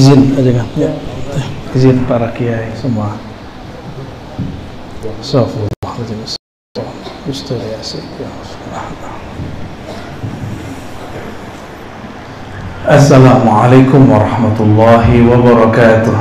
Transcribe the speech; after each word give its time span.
izin 0.00 0.32
aja 0.32 0.52
kan 0.56 0.68
ya 0.80 0.90
izin 1.76 2.08
para 2.08 2.32
kiai 2.32 2.72
semua 2.72 3.20
Astagfirullahaladzim 5.20 6.24
Ustaz 7.28 7.60
Yasin 7.60 8.04
ya 8.16 8.32
Assalamualaikum 12.88 14.08
warahmatullahi 14.08 15.20
wabarakatuh 15.28 16.16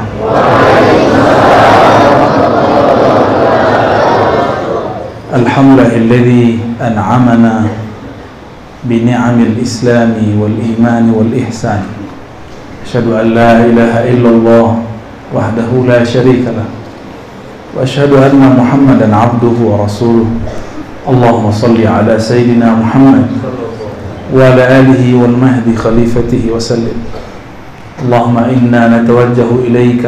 الحمد 5.29 5.77
لله 5.79 5.93
الذي 6.09 6.45
أنعمنا 6.81 7.55
بنعم 8.89 9.37
الإسلام 9.39 10.17
والإيمان 10.41 11.05
والإحسان 11.13 11.98
أشهد 12.85 13.07
أن 13.11 13.27
لا 13.33 13.65
إله 13.65 13.93
إلا 14.13 14.29
الله 14.29 14.67
وحده 15.35 15.69
لا 15.87 16.03
شريك 16.03 16.45
له 16.45 16.67
وأشهد 17.77 18.13
أن 18.13 18.41
محمدا 18.59 19.15
عبده 19.15 19.57
ورسوله. 19.61 20.29
اللهم 21.09 21.51
صل 21.51 21.77
على 21.87 22.19
سيدنا 22.19 22.75
محمد 22.75 23.27
وعلى 24.35 24.63
آله 24.79 25.01
والمهدي 25.21 25.73
خليفته 25.75 26.43
وسلم. 26.53 26.97
اللهم 28.05 28.37
إنا 28.37 28.81
نتوجه 28.97 29.49
إليك 29.67 30.03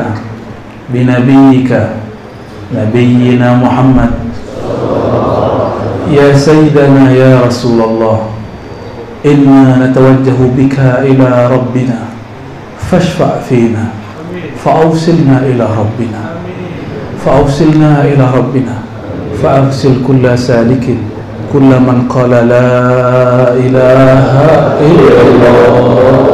بنبيك 0.93 1.71
نبينا 2.75 3.49
محمد. 3.55 4.11
يا 6.11 6.33
سيدنا 6.37 7.11
يا 7.11 7.41
رسول 7.45 7.79
الله 7.81 8.17
إنا 9.25 9.85
نتوجه 9.85 10.39
بك 10.57 10.77
إلى 11.07 11.29
ربنا. 11.49 12.10
فاشفع 12.91 13.39
فينا 13.49 13.85
فأوصلنا 14.65 15.39
إلى 15.45 15.67
ربنا 15.79 16.21
فأوصلنا 17.25 18.01
إلى 18.03 18.27
ربنا 18.37 18.75
فأغسل 19.43 19.93
كل 20.07 20.37
سالك 20.37 20.85
كل 21.53 21.71
من 21.87 22.05
قال 22.09 22.29
لا 22.29 23.53
إله 23.53 24.23
إلا 24.79 25.21
الله. 25.27 26.31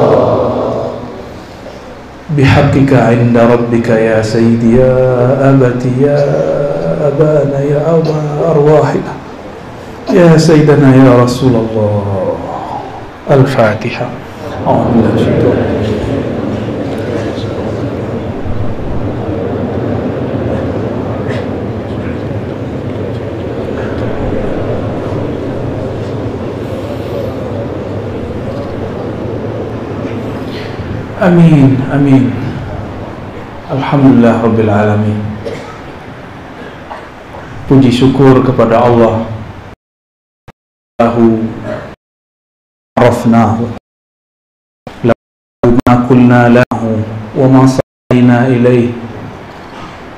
بحقك 2.38 2.94
عند 2.94 3.38
ربك 3.38 3.90
يا 3.90 4.22
سيدي 4.22 4.78
يا 4.78 5.50
أبتي 5.50 5.92
يا 6.02 6.20
أبانا 7.08 7.60
يا 7.64 7.82
أبا 7.98 8.22
أرواحنا 8.52 9.14
يا 10.14 10.38
سيدنا 10.38 10.96
يا 10.96 11.24
رسول 11.24 11.54
الله. 11.56 12.04
الفاتحة. 13.32 14.06
أعوذ 14.68 14.86
بالله 14.94 15.77
Amin, 31.18 31.74
amin. 31.90 32.30
Alhamdulillah 33.74 34.38
Rabbil 34.38 34.70
Alamin. 34.70 35.18
Puji 37.66 37.90
syukur 37.90 38.46
kepada 38.46 38.86
Allah. 38.86 39.26
Lahu 41.02 41.42
arafnahu. 42.94 43.66
Lahu 45.02 45.66
ma 45.90 46.06
kulna 46.06 46.54
lahu 46.54 47.02
wa 47.34 47.48
ma 47.50 47.66
sa'ina 47.66 48.54
ilaih. 48.54 48.94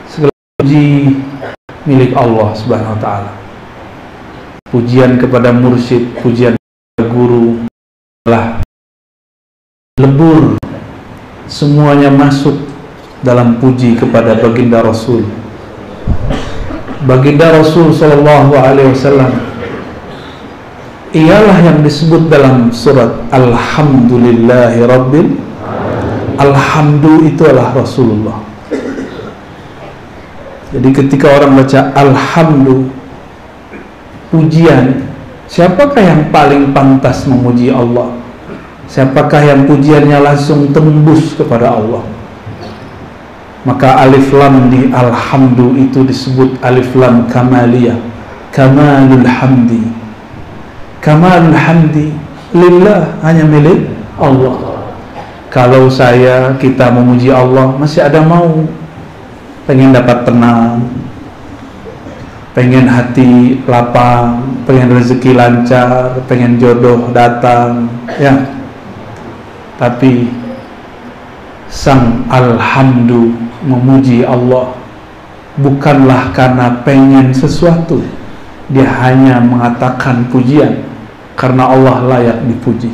Segala 0.04 0.36
puji 0.60 1.16
milik 1.88 2.12
Allah 2.12 2.52
Subhanahu 2.60 3.00
wa 3.00 3.00
taala. 3.00 3.32
Pujian 4.68 5.16
kepada 5.16 5.56
mursyid, 5.56 6.12
pujian 6.20 6.60
kepada 6.60 7.08
guru 7.08 7.64
lah 8.28 8.60
lebur 9.96 10.60
semuanya 11.50 12.14
masuk 12.14 12.56
dalam 13.26 13.58
puji 13.58 13.98
kepada 13.98 14.38
baginda 14.38 14.86
Rasul. 14.86 15.26
Baginda 17.04 17.52
Rasul 17.58 17.90
Shallallahu 17.90 18.54
Alaihi 18.54 18.94
Wasallam 18.94 19.32
ialah 21.10 21.58
yang 21.66 21.82
disebut 21.82 22.30
dalam 22.30 22.70
surat 22.70 23.10
Alhamdulillahi 23.34 24.86
Rabbil 24.86 25.28
Alhamdu 26.40 27.28
itu 27.28 27.44
adalah 27.44 27.76
Rasulullah. 27.76 28.40
Jadi 30.72 30.90
ketika 30.96 31.28
orang 31.36 31.60
baca 31.60 31.92
Alhamdu 31.98 32.88
pujian, 34.32 35.04
siapakah 35.52 36.00
yang 36.00 36.22
paling 36.32 36.72
pantas 36.72 37.28
memuji 37.28 37.74
Allah? 37.74 38.16
Siapakah 38.90 39.46
yang 39.46 39.70
pujiannya 39.70 40.18
langsung 40.18 40.74
tembus 40.74 41.38
kepada 41.38 41.78
Allah? 41.78 42.02
Maka 43.62 44.02
alif 44.02 44.34
lam 44.34 44.74
di 44.74 44.90
alhamdu 44.90 45.78
itu 45.78 46.02
disebut 46.02 46.58
alif 46.66 46.90
lam 46.98 47.30
kamaliyah. 47.30 48.02
Kamalul 48.50 49.30
hamdi. 49.30 49.86
Kamalul 51.06 51.54
hamdi 51.54 52.18
lillah 52.50 53.14
hanya 53.22 53.46
milik 53.46 53.94
Allah. 54.18 54.82
Kalau 55.54 55.86
saya 55.86 56.58
kita 56.58 56.90
memuji 56.90 57.30
Allah 57.30 57.70
masih 57.78 58.02
ada 58.02 58.26
mau 58.26 58.66
pengen 59.70 59.94
dapat 59.94 60.26
tenang, 60.26 60.82
pengen 62.58 62.90
hati 62.90 63.62
lapang, 63.70 64.66
pengen 64.66 64.98
rezeki 64.98 65.38
lancar, 65.38 66.18
pengen 66.26 66.58
jodoh 66.58 67.14
datang, 67.14 67.86
ya 68.18 68.59
tapi 69.80 70.28
sang 71.72 72.28
alhamdu 72.28 73.32
memuji 73.64 74.28
Allah 74.28 74.76
bukanlah 75.56 76.36
karena 76.36 76.84
pengen 76.84 77.32
sesuatu. 77.32 78.04
Dia 78.70 78.86
hanya 79.02 79.42
mengatakan 79.42 80.30
pujian 80.30 80.86
karena 81.34 81.74
Allah 81.74 82.06
layak 82.06 82.46
dipuji. 82.46 82.94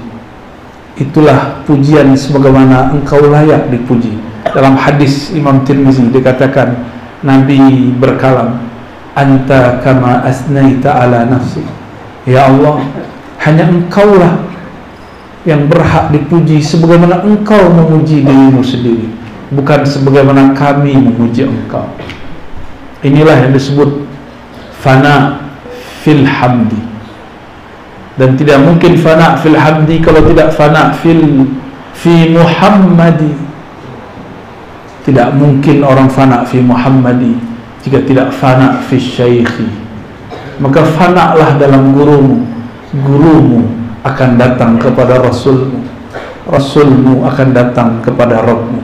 Itulah 0.96 1.60
pujian 1.68 2.16
sebagaimana 2.16 2.96
engkau 2.96 3.20
layak 3.28 3.68
dipuji. 3.68 4.16
Dalam 4.56 4.80
hadis 4.80 5.36
Imam 5.36 5.68
Tirmizi 5.68 6.08
dikatakan 6.08 6.72
Nabi 7.26 7.92
berkalam 8.00 8.62
anta 9.18 9.82
kama 9.82 10.22
asnaita 10.28 10.92
ala 10.92 11.26
nafsi 11.26 11.64
ya 12.28 12.52
Allah 12.52 12.84
hanya 13.42 13.66
engkaulah 13.72 14.45
yang 15.46 15.70
berhak 15.70 16.10
dipuji 16.10 16.58
sebagaimana 16.58 17.22
engkau 17.22 17.70
memuji 17.70 18.26
dirimu 18.26 18.66
sendiri 18.66 19.26
bukan 19.54 19.86
sebagaimana 19.86 20.58
kami 20.58 20.98
memuji 20.98 21.46
engkau. 21.46 21.86
Inilah 23.06 23.46
yang 23.46 23.54
disebut 23.54 24.02
fana 24.82 25.46
fil 26.02 26.26
hamdi. 26.26 26.82
Dan 28.16 28.40
tidak 28.40 28.64
mungkin 28.64 28.96
fana 28.98 29.38
fil 29.38 29.60
hamdi 29.60 30.02
kalau 30.02 30.24
tidak 30.26 30.56
fana 30.56 30.96
fil 30.98 31.46
fi 31.94 32.34
muhammadi. 32.34 33.34
Tidak 35.06 35.38
mungkin 35.38 35.86
orang 35.86 36.10
fana 36.10 36.42
fi 36.50 36.58
muhammadi 36.58 37.38
jika 37.86 38.02
tidak 38.02 38.34
fana 38.34 38.82
fi 38.90 38.98
syaikhi. 38.98 39.70
Maka 40.58 40.82
fana 40.96 41.38
lah 41.38 41.60
dalam 41.60 41.94
gurumu 41.94 42.48
gurumu 42.96 43.75
akan 44.06 44.30
datang 44.38 44.78
kepada 44.78 45.18
Rasulmu. 45.18 45.82
Rasulmu 46.46 47.26
akan 47.26 47.48
datang 47.58 47.90
kepada 48.06 48.46
Rabbmu. 48.46 48.82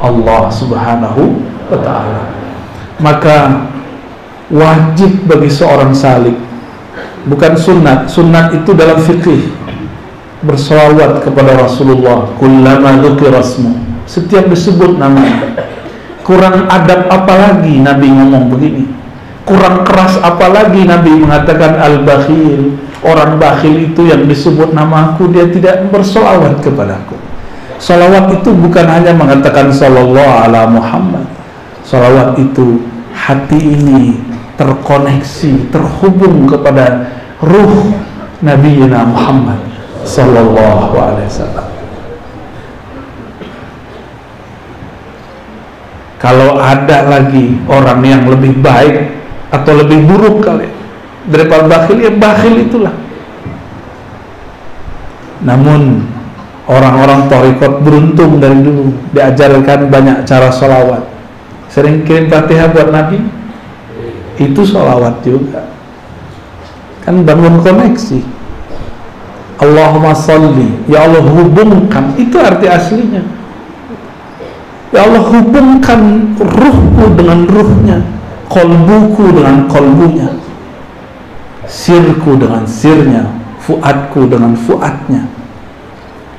Allah 0.00 0.48
subhanahu 0.48 1.44
wa 1.68 1.78
ta'ala. 1.84 2.32
Maka 2.96 3.68
wajib 4.48 5.28
bagi 5.28 5.52
seorang 5.52 5.92
salik 5.92 6.36
bukan 7.26 7.52
sunat 7.58 8.06
sunat 8.06 8.54
itu 8.54 8.70
dalam 8.72 8.96
fikih 8.96 9.52
bersolawat 10.40 11.20
kepada 11.20 11.60
Rasulullah. 11.60 12.32
Kullama 12.40 13.02
rasmu 13.04 13.76
setiap 14.06 14.46
disebut 14.48 14.96
nama 14.96 15.20
kurang 16.22 16.70
adab 16.70 17.10
apa 17.10 17.34
lagi 17.34 17.82
Nabi 17.82 18.08
ngomong 18.08 18.54
begini. 18.54 18.84
Kurang 19.46 19.86
keras 19.86 20.18
apa 20.26 20.50
lagi 20.50 20.82
Nabi 20.82 21.22
mengatakan 21.22 21.78
al-bakhil 21.78 22.74
orang 23.06 23.38
bakhil 23.38 23.94
itu 23.94 24.10
yang 24.10 24.26
disebut 24.26 24.74
namaku 24.74 25.30
dia 25.30 25.46
tidak 25.46 25.86
bersolawat 25.94 26.58
kepadaku 26.58 27.14
solawat 27.76 28.32
itu 28.40 28.50
bukan 28.52 28.86
hanya 28.88 29.12
mengatakan 29.12 29.68
sallallahu 29.68 30.32
ala 30.48 30.68
Muhammad. 30.68 31.24
Solawat 31.86 32.34
itu 32.40 32.82
hati 33.14 33.78
ini 33.78 34.18
terkoneksi 34.58 35.70
terhubung 35.70 36.50
kepada 36.50 37.14
ruh 37.38 37.94
Nabi 38.42 38.82
Muhammad 38.90 39.60
sallallahu 40.02 40.94
alaihi 40.98 41.30
wasallam. 41.30 41.68
Kalau 46.16 46.58
ada 46.58 47.06
lagi 47.06 47.54
orang 47.70 48.00
yang 48.02 48.24
lebih 48.26 48.58
baik 48.58 49.14
atau 49.52 49.78
lebih 49.78 50.10
buruk 50.10 50.42
kali 50.42 50.66
daripada 51.30 51.66
bakhil 51.66 51.98
ya 52.02 52.12
bakhil 52.14 52.54
itulah. 52.66 52.94
Namun 55.42 56.06
orang-orang 56.66 57.30
torikot 57.30 57.82
beruntung 57.82 58.42
dari 58.42 58.58
dulu. 58.62 58.90
Diajarkan 59.14 59.92
banyak 59.92 60.26
cara 60.26 60.48
sholawat. 60.50 61.04
Sering 61.70 62.06
kirim 62.06 62.32
fatihah 62.32 62.72
buat 62.72 62.88
nabi? 62.90 63.20
Itu 64.40 64.64
sholawat 64.64 65.22
juga. 65.22 65.70
Kan 67.04 67.22
bangun 67.22 67.62
koneksi. 67.62 68.20
Allahumma 69.62 70.12
salli. 70.16 70.68
Ya 70.90 71.06
Allah 71.06 71.22
hubungkan. 71.22 72.16
Itu 72.18 72.40
arti 72.40 72.66
aslinya. 72.66 73.22
Ya 74.94 75.04
Allah 75.04 75.22
hubungkan 75.22 76.32
ruhku 76.40 77.04
dengan 77.18 77.44
ruhnya 77.44 78.16
kolbuku 78.46 79.34
dengan 79.34 79.66
kolbunya 79.66 80.35
sirku 81.66 82.38
dengan 82.38 82.66
sirnya 82.66 83.26
fuadku 83.60 84.26
dengan 84.30 84.54
fuadnya 84.54 85.26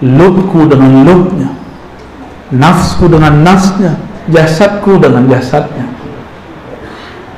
lubku 0.01 0.67
dengan 0.67 1.03
lubnya 1.03 1.49
nafsku 2.51 3.11
dengan 3.11 3.43
nafsnya 3.43 3.99
jasadku 4.31 4.99
dengan 4.99 5.27
jasadnya. 5.27 5.87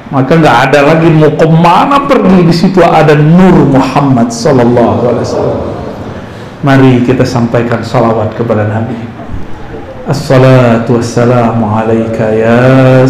Maka 0.10 0.42
nggak 0.42 0.58
ada 0.70 0.80
lagi 0.90 1.10
mau 1.14 1.30
ke 1.30 1.46
mana 1.46 2.02
pergi 2.10 2.42
di 2.42 2.54
situ 2.54 2.82
ada 2.82 3.14
nur 3.14 3.70
Muhammad 3.70 4.34
Sallallahu 4.34 5.02
Alaihi 5.06 5.26
Wasallam. 5.26 5.62
Mari 6.66 7.06
kita 7.06 7.22
sampaikan 7.22 7.86
salawat 7.86 8.34
kepada 8.34 8.66
Nabi. 8.66 8.98
Assalatu 10.10 10.98
wassalamu 10.98 11.70
alaika 11.70 12.34
ya 12.34 13.06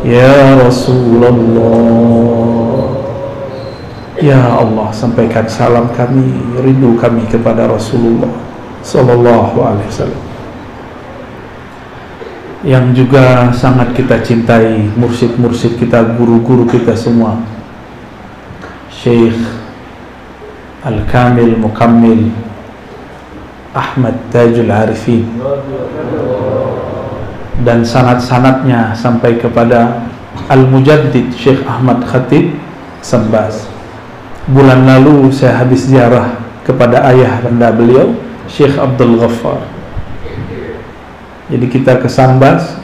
Ya 0.00 0.56
Rasulullah. 0.56 1.36
Ya 4.20 4.40
Allah 4.40 4.88
sampaikan 4.92 5.44
salam 5.48 5.92
kami 5.92 6.40
rindu 6.60 6.96
kami 7.00 7.24
kepada 7.28 7.64
Rasulullah 7.68 8.28
Sallallahu 8.80 9.56
Alaihi 9.60 9.88
Wasallam. 9.88 10.24
Yang 12.60 12.86
juga 13.04 13.48
sangat 13.56 13.96
kita 13.96 14.20
cintai 14.20 14.88
mursyid-mursyid 14.96 15.80
kita 15.80 16.16
guru-guru 16.16 16.68
kita 16.68 16.92
semua. 16.92 17.40
Syekh 18.92 19.40
Al-Kamil 20.84 21.56
Mukammil 21.56 22.28
Ahmad 23.72 24.16
Tajul 24.28 24.68
Arifin 24.68 25.24
dan 27.60 27.84
sanat-sanatnya 27.84 28.96
sampai 28.96 29.36
kepada 29.36 30.08
Al-Mujaddid 30.48 31.34
Syekh 31.36 31.60
Ahmad 31.68 32.00
Khatib 32.08 32.56
Sambas. 33.04 33.68
Bulan 34.48 34.88
lalu 34.88 35.28
saya 35.30 35.60
habis 35.60 35.86
ziarah 35.86 36.40
kepada 36.64 37.04
ayah 37.12 37.38
benda 37.44 37.68
beliau 37.70 38.16
Syekh 38.48 38.80
Abdul 38.80 39.20
Ghaffar. 39.20 39.60
Jadi 41.50 41.66
kita 41.68 42.00
ke 42.00 42.08
Sambas. 42.08 42.78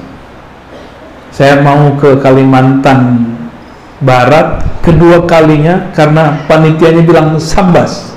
Saya 1.32 1.60
mau 1.60 1.96
ke 2.00 2.16
Kalimantan 2.20 3.32
Barat. 4.00 4.64
Kedua 4.84 5.26
kalinya 5.26 5.90
karena 5.90 6.46
panitianya 6.46 7.02
bilang 7.02 7.34
Sambas. 7.42 8.14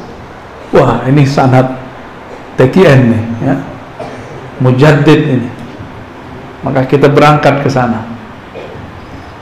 Wah 0.70 1.02
ini 1.10 1.26
sangat 1.26 1.66
TKN 2.60 3.00
nih 3.10 3.24
ya. 3.42 3.56
Mujaddid 4.62 5.22
ini 5.26 5.59
maka 6.66 6.84
kita 6.88 7.08
berangkat 7.08 7.64
ke 7.64 7.70
sana 7.72 8.04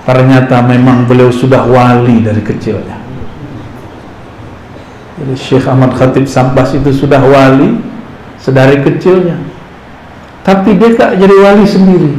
ternyata 0.07 0.63
memang 0.63 1.09
beliau 1.09 1.33
sudah 1.33 1.65
wali 1.67 2.23
dari 2.23 2.41
kecilnya 2.41 3.07
jadi 5.17 5.33
Syekh 5.33 5.65
Ahmad 5.65 5.97
Khatib 5.97 6.29
Sambas 6.29 6.77
itu 6.77 6.93
sudah 6.93 7.17
wali 7.17 7.81
sedari 8.37 8.85
kecilnya. 8.85 9.35
Tapi 10.45 10.77
dia 10.77 10.93
tak 10.93 11.17
jadi 11.17 11.35
wali 11.35 11.65
sendiri. 11.65 12.13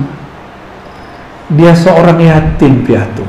Dia 1.54 1.72
seorang 1.72 2.18
yatim 2.20 2.84
piatu. 2.84 3.24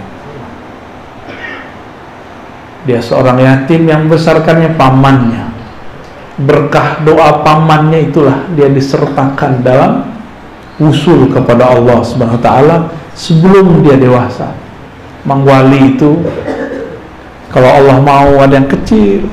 Dia 2.83 3.00
seorang 3.00 3.38
yatim 3.39 3.88
yang 3.88 4.10
besarkannya 4.10 4.75
pamannya. 4.75 5.48
Berkah 6.44 7.00
doa 7.06 7.45
pamannya 7.45 8.10
itulah 8.10 8.50
dia 8.57 8.68
disertakan 8.68 9.62
dalam 9.62 10.04
usul 10.79 11.27
kepada 11.27 11.75
Allah 11.75 11.99
Subhanahu 12.01 12.39
wa 12.39 12.43
taala 12.43 12.77
sebelum 13.13 13.83
dia 13.83 13.99
dewasa. 13.99 14.55
Mang 15.27 15.43
wali 15.43 15.99
itu 15.99 16.23
kalau 17.51 17.67
Allah 17.67 17.97
mau 17.99 18.39
ada 18.39 18.55
yang 18.55 18.69
kecil, 18.71 19.27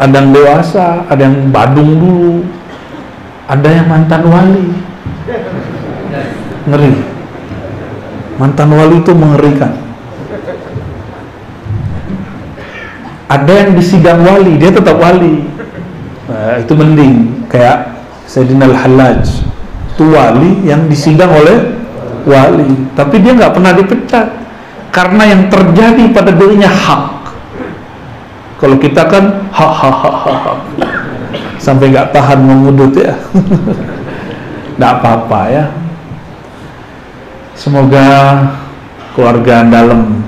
ada 0.00 0.14
yang 0.16 0.32
dewasa, 0.32 1.04
ada 1.10 1.22
yang 1.28 1.52
badung 1.52 2.00
dulu, 2.00 2.34
ada 3.44 3.68
yang 3.68 3.86
mantan 3.90 4.22
wali. 4.24 4.68
Ngeri. 6.70 6.92
Mantan 8.40 8.68
wali 8.72 8.96
itu 9.02 9.12
mengerikan. 9.12 9.74
Ada 13.30 13.52
yang 13.52 13.70
di 13.76 13.82
sidang 13.84 14.24
wali, 14.24 14.56
dia 14.58 14.72
tetap 14.72 14.96
wali. 14.96 15.44
Nah, 16.30 16.62
itu 16.62 16.72
mending 16.74 17.46
kayak 17.50 17.90
Sayyidina 18.30 18.70
Al-Hallaj. 18.70 19.49
Itu 20.00 20.16
wali 20.16 20.64
yang 20.64 20.88
disidang 20.88 21.28
oleh 21.28 21.76
wali, 22.24 22.88
tapi 22.96 23.20
dia 23.20 23.36
nggak 23.36 23.52
pernah 23.52 23.76
dipecat 23.76 24.32
karena 24.88 25.28
yang 25.28 25.52
terjadi 25.52 26.08
pada 26.08 26.32
dirinya 26.32 26.72
hak 26.72 27.20
kalau 28.56 28.80
kita 28.80 29.04
kan 29.08 29.44
ha 29.52 29.68
ha 29.68 29.90
ha 29.92 30.12
ha, 30.24 30.32
ha. 30.40 30.52
sampai 31.60 31.92
nggak 31.92 32.16
tahan 32.16 32.40
mengudut 32.44 32.96
ya, 32.96 33.12
nggak 34.80 34.92
apa-apa 35.00 35.40
ya. 35.48 35.64
Semoga 37.56 38.08
keluarga 39.12 39.68
dalam 39.68 40.24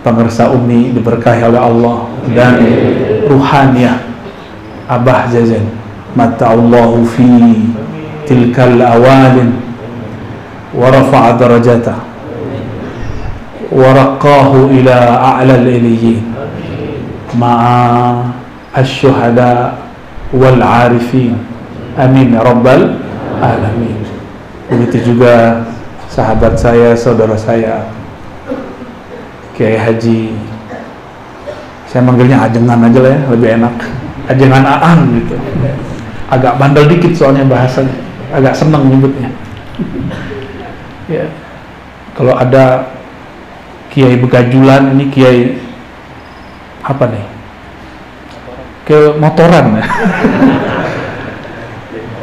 pengersa 0.00 0.48
Umi 0.56 0.96
diberkahi 0.96 1.44
oleh 1.44 1.60
Allah 1.60 2.08
dan 2.32 2.60
ruhaniah 3.28 4.00
Abah 4.88 5.28
Jajan. 5.28 5.68
Mata 6.16 6.52
Allahu 6.52 7.04
fi 7.08 7.28
rafa'a 10.88 11.36
darajatah 11.36 11.98
wa 13.72 13.88
raqahu 13.92 14.72
ila 14.72 14.96
a'la 15.40 15.56
al-iliyyin 15.60 16.20
ma'a 17.36 18.28
asyuhada 18.76 19.80
wal 20.32 20.60
arifin 20.60 21.36
amin 21.96 22.36
ya 22.36 22.40
rabbal 22.44 23.00
alamin. 23.42 24.00
Begitu 24.68 25.12
juga 25.12 25.66
sahabat 26.08 26.56
saya 26.56 26.96
saudara 26.96 27.36
saya 27.36 27.84
Kiai 29.52 29.76
Haji. 29.76 30.32
Saya 31.84 32.00
manggilnya 32.08 32.48
ajengan 32.48 32.88
aja 32.88 33.00
lah 33.04 33.12
ya 33.12 33.20
lebih 33.28 33.48
enak. 33.60 33.76
Ajengan 34.32 34.64
aang 34.64 35.00
gitu. 35.20 35.36
Agak 36.32 36.56
bandel 36.56 36.88
dikit 36.88 37.12
soalnya 37.12 37.44
bahasanya 37.44 37.92
agak 38.32 38.56
seneng 38.56 38.88
nyebutnya. 38.88 39.28
Ya. 41.06 41.28
Kalau 42.16 42.34
ada 42.36 42.96
kiai 43.92 44.16
begajulan 44.16 44.96
ini 44.96 45.04
kiai 45.12 45.40
apa 46.84 47.04
nih? 47.12 47.26
Ke 48.88 48.98
motoran. 49.20 49.78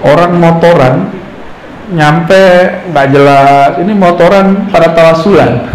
Orang 0.10 0.42
motoran 0.42 0.96
nyampe 1.94 2.42
nggak 2.90 3.08
jelas. 3.14 3.72
Ini 3.78 3.94
motoran 3.94 4.70
pada 4.74 4.90
tawasulan. 4.94 5.70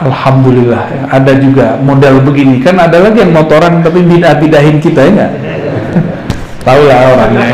Alhamdulillah 0.00 0.84
ya. 0.88 1.02
ada 1.12 1.32
juga 1.36 1.76
model 1.76 2.24
begini. 2.24 2.64
Kan 2.64 2.80
ada 2.80 3.04
lagi 3.04 3.20
yang 3.20 3.36
motoran 3.36 3.84
tapi 3.84 4.00
bidah 4.00 4.32
bidahin 4.40 4.80
kita 4.80 5.04
ya 5.04 5.10
nggak 5.12 5.49
tahu 6.70 6.82
lah 6.86 7.00
orangnya. 7.18 7.50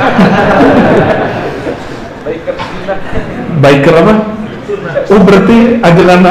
Biker 3.57 3.95
apa? 3.97 4.15
Oh 5.07 5.21
berarti 5.25 5.59
ajaran 5.81 6.25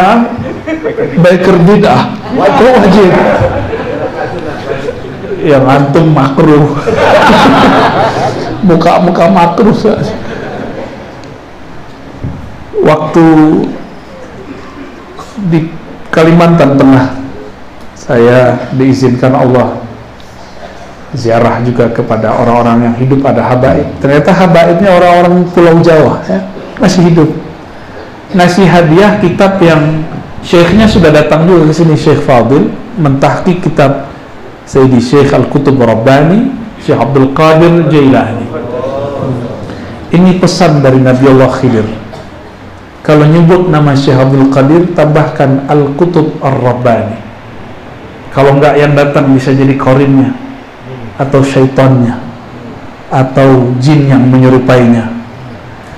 biker 1.18 1.58
bidah 1.66 2.02
oh 2.38 2.72
wajib. 2.78 3.14
Yang 5.42 5.66
antum 5.66 6.08
makruh. 6.14 6.66
Muka-muka 8.70 9.30
makruh 9.30 9.78
waktu 12.82 13.28
di 15.50 15.70
Kalimantan 16.10 16.78
Tengah 16.78 17.06
saya 17.94 18.70
diizinkan 18.74 19.38
Allah 19.38 19.85
ziarah 21.16 21.64
juga 21.64 21.90
kepada 21.90 22.36
orang-orang 22.36 22.92
yang 22.92 22.96
hidup 23.00 23.26
ada 23.26 23.42
habaib. 23.42 23.88
Ternyata 24.04 24.30
habaibnya 24.36 24.90
orang-orang 24.94 25.48
pulau 25.56 25.80
Jawa 25.82 26.22
ya, 26.28 26.40
masih 26.78 27.08
hidup. 27.10 27.30
Ngasih 28.36 28.68
hadiah 28.68 29.18
kitab 29.24 29.58
yang 29.64 30.04
syekhnya 30.44 30.86
sudah 30.86 31.10
datang 31.10 31.48
juga 31.48 31.72
ke 31.72 31.74
sini 31.74 31.96
Syekh 31.96 32.22
Fadil 32.28 32.68
mentahki 33.00 33.64
kitab 33.64 34.12
Sayyidi 34.68 35.00
Syekh 35.00 35.32
Al-Kutub 35.32 35.80
Rabbani 35.80 36.52
Syekh 36.84 37.00
Abdul 37.00 37.32
Qadir 37.32 37.88
Jailani. 37.88 38.46
Ini 40.12 40.38
pesan 40.38 40.84
dari 40.84 41.02
Nabi 41.02 41.24
Allah 41.28 41.50
Khidir. 41.50 41.88
Kalau 43.02 43.26
nyebut 43.26 43.72
nama 43.72 43.96
Syekh 43.96 44.20
Abdul 44.20 44.52
Qadir 44.52 44.94
tambahkan 44.94 45.72
Al-Kutub 45.72 46.44
Ar-Rabbani 46.44 47.26
kalau 48.36 48.60
enggak 48.60 48.76
yang 48.76 48.92
datang 48.92 49.32
bisa 49.32 49.56
jadi 49.56 49.72
korinnya 49.80 50.36
atau 51.16 51.42
syaitannya 51.44 52.20
atau 53.10 53.72
jin 53.80 54.12
yang 54.12 54.24
menyerupainya. 54.28 55.12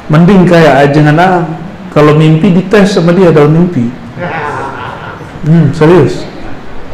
Mending 0.07 0.47
kayak 0.47 0.88
ajengan 0.88 1.17
ah 1.19 1.43
kalau 1.91 2.15
mimpi 2.15 2.53
dites 2.53 2.95
sama 2.95 3.12
dia 3.12 3.33
dalam 3.33 3.51
mimpi. 3.53 3.89
Hmm 5.47 5.71
serius? 5.74 6.27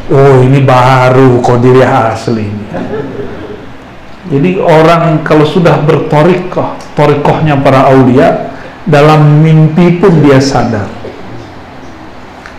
Oh 0.08 0.44
ini 0.44 0.60
baru 0.60 1.40
diri 1.60 1.80
asli 1.80 2.64
jadi 4.24 4.56
orang 4.56 5.20
kalau 5.20 5.44
sudah 5.44 5.84
bertorikoh 5.84 6.80
torikohnya 6.96 7.60
para 7.60 7.92
aulia 7.92 8.56
dalam 8.88 9.44
mimpi 9.44 10.00
pun 10.00 10.24
dia 10.24 10.40
sadar. 10.40 10.88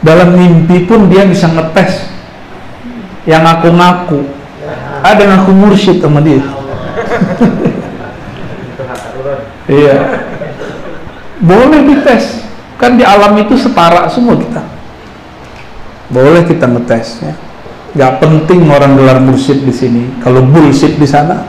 Dalam 0.05 0.37
mimpi 0.37 0.85
pun 0.85 1.09
dia 1.09 1.25
bisa 1.25 1.49
ngetes 1.49 2.05
yang 3.25 3.41
aku 3.41 3.73
ngaku 3.73 4.21
ada 5.05 5.21
ngaku 5.21 5.51
mursyid 5.53 6.01
sama 6.01 6.17
dia. 6.25 6.41
Iya. 9.69 9.97
Boleh 11.41 11.81
dites. 11.85 12.41
Kan 12.81 12.97
di 12.97 13.05
alam 13.05 13.37
itu 13.37 13.53
setara 13.53 14.09
semua 14.09 14.37
kita. 14.37 14.65
Boleh 16.09 16.41
kita 16.45 16.65
ngetes 16.69 17.21
ya. 17.21 17.33
Nggak 17.95 18.13
penting 18.19 18.67
orang 18.67 18.97
gelar 18.97 19.17
mursyid 19.21 19.61
di 19.61 19.73
sini. 19.73 20.03
Kalau 20.25 20.41
bullshit 20.41 20.97
di 20.97 21.07
sana. 21.07 21.45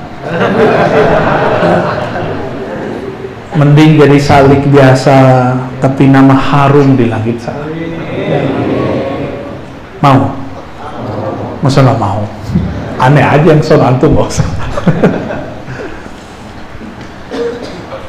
Mending 3.56 3.96
jadi 3.96 4.18
salik 4.20 4.68
biasa 4.68 5.16
tapi 5.80 6.12
nama 6.12 6.36
harum 6.36 6.92
di 6.92 7.08
langit 7.08 7.40
sana. 7.40 7.64
Mau? 10.04 10.36
Masalah 11.64 11.96
mau 11.96 12.35
aneh 12.96 13.24
aja 13.24 13.46
yang 13.52 13.62
son 13.62 13.80
antum 13.80 14.16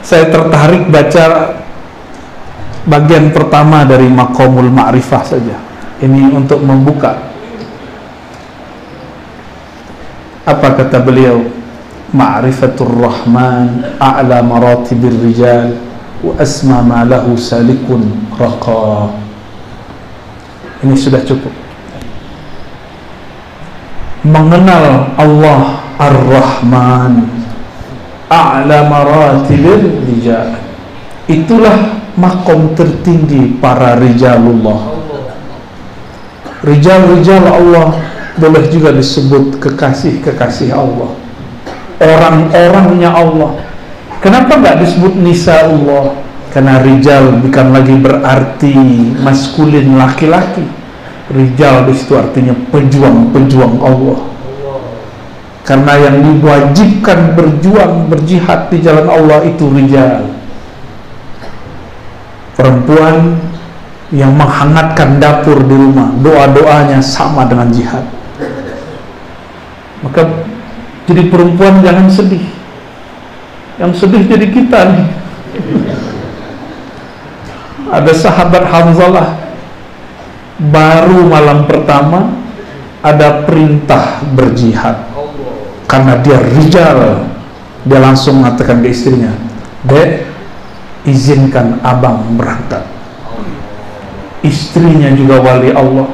saya 0.08 0.32
tertarik 0.32 0.88
baca 0.88 1.52
bagian 2.88 3.36
pertama 3.36 3.84
dari 3.84 4.08
makomul 4.08 4.72
ma'rifah 4.72 5.24
saja. 5.28 5.60
Ini 6.00 6.32
untuk 6.32 6.64
membuka. 6.64 7.28
Apa 10.48 10.80
kata 10.80 11.04
beliau? 11.04 11.44
Ma'rifatur 12.16 12.88
rahman 12.88 13.84
a'la 14.00 14.40
maratibir 14.40 15.12
rijal 15.12 15.76
wa 16.24 16.40
asma 16.40 16.80
ma 16.80 17.04
lahu 17.04 17.36
salikun 17.36 18.32
raqa. 18.40 19.12
Ini 20.88 20.96
sudah 20.96 21.20
cukup 21.28 21.67
mengenal 24.26 25.14
Allah 25.18 25.82
Ar-Rahman. 25.98 27.26
A'la 28.28 28.88
maratibir 28.88 30.04
rijal. 30.04 30.60
Itulah 31.28 32.04
makom 32.20 32.76
tertinggi 32.76 33.58
para 33.60 33.96
rijalullah. 33.96 35.00
Rijal-rijal 36.64 37.46
Allah 37.46 37.88
boleh 38.38 38.64
juga 38.70 38.92
disebut 38.92 39.62
kekasih-kekasih 39.64 40.76
Allah. 40.76 41.14
Orang-orangnya 41.98 43.10
Allah. 43.16 43.58
Kenapa 44.22 44.58
nggak 44.60 44.82
disebut 44.82 45.14
nisa 45.18 45.66
Allah 45.66 46.18
karena 46.52 46.82
rijal 46.82 47.38
bukan 47.38 47.68
lagi 47.70 47.96
berarti 48.02 48.74
maskulin 49.22 49.94
laki-laki 49.94 50.66
rijal 51.32 51.88
di 51.88 51.94
situ 51.96 52.16
artinya 52.16 52.56
pejuang-pejuang 52.72 53.76
Allah. 53.84 54.20
Karena 55.68 55.94
yang 56.00 56.24
diwajibkan 56.24 57.36
berjuang 57.36 58.08
berjihad 58.08 58.72
di 58.72 58.80
jalan 58.80 59.08
Allah 59.12 59.44
itu 59.44 59.68
rijal. 59.68 60.32
Perempuan 62.56 63.36
yang 64.16 64.32
menghangatkan 64.40 65.20
dapur 65.20 65.60
di 65.68 65.76
rumah 65.76 66.16
doa-doanya 66.24 67.04
sama 67.04 67.44
dengan 67.44 67.68
jihad. 67.76 68.08
Maka 70.00 70.24
jadi 71.04 71.28
perempuan 71.28 71.84
jangan 71.84 72.08
sedih. 72.08 72.48
Yang 73.76 73.92
sedih 74.08 74.24
jadi 74.24 74.48
kita 74.48 74.80
nih. 74.96 75.08
Ada 77.92 78.12
sahabat 78.16 78.64
Hamzalah 78.72 79.47
baru 80.58 81.30
malam 81.30 81.70
pertama 81.70 82.34
ada 83.06 83.46
perintah 83.46 84.26
berjihad. 84.34 85.06
Karena 85.88 86.20
dia 86.20 86.38
rijal 86.42 87.24
dia 87.88 88.00
langsung 88.04 88.44
mengatakan 88.44 88.84
ke 88.84 88.92
istrinya 88.92 89.32
dek 89.88 90.28
izinkan 91.08 91.80
abang 91.80 92.20
berangkat. 92.36 92.84
Istrinya 94.44 95.16
juga 95.16 95.40
wali 95.40 95.72
Allah. 95.72 96.12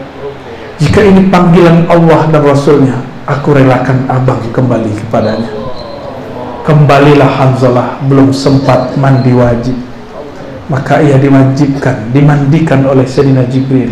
Jika 0.77 1.01
ini 1.01 1.31
panggilan 1.33 1.89
Allah 1.89 2.29
dan 2.29 2.43
Rasulnya 2.45 2.97
aku 3.25 3.57
relakan 3.57 4.05
abang 4.05 4.41
kembali 4.53 4.91
kepadanya. 5.05 5.49
Kembalilah 6.63 7.27
Hamzalah 7.27 7.99
belum 8.05 8.29
sempat 8.31 8.93
mandi 8.95 9.33
wajib. 9.33 9.75
Maka 10.71 11.03
ia 11.03 11.19
diwajibkan 11.19 12.15
dimandikan 12.15 12.87
oleh 12.87 13.03
Sayyidina 13.03 13.43
Jibril 13.51 13.91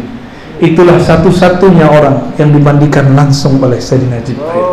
itulah 0.62 1.02
satu-satunya 1.02 1.90
orang 1.90 2.32
yang 2.38 2.54
dimandikan 2.54 3.18
langsung 3.18 3.58
oleh 3.58 3.82
Sayyidina 3.82 4.22
Jibril. 4.22 4.70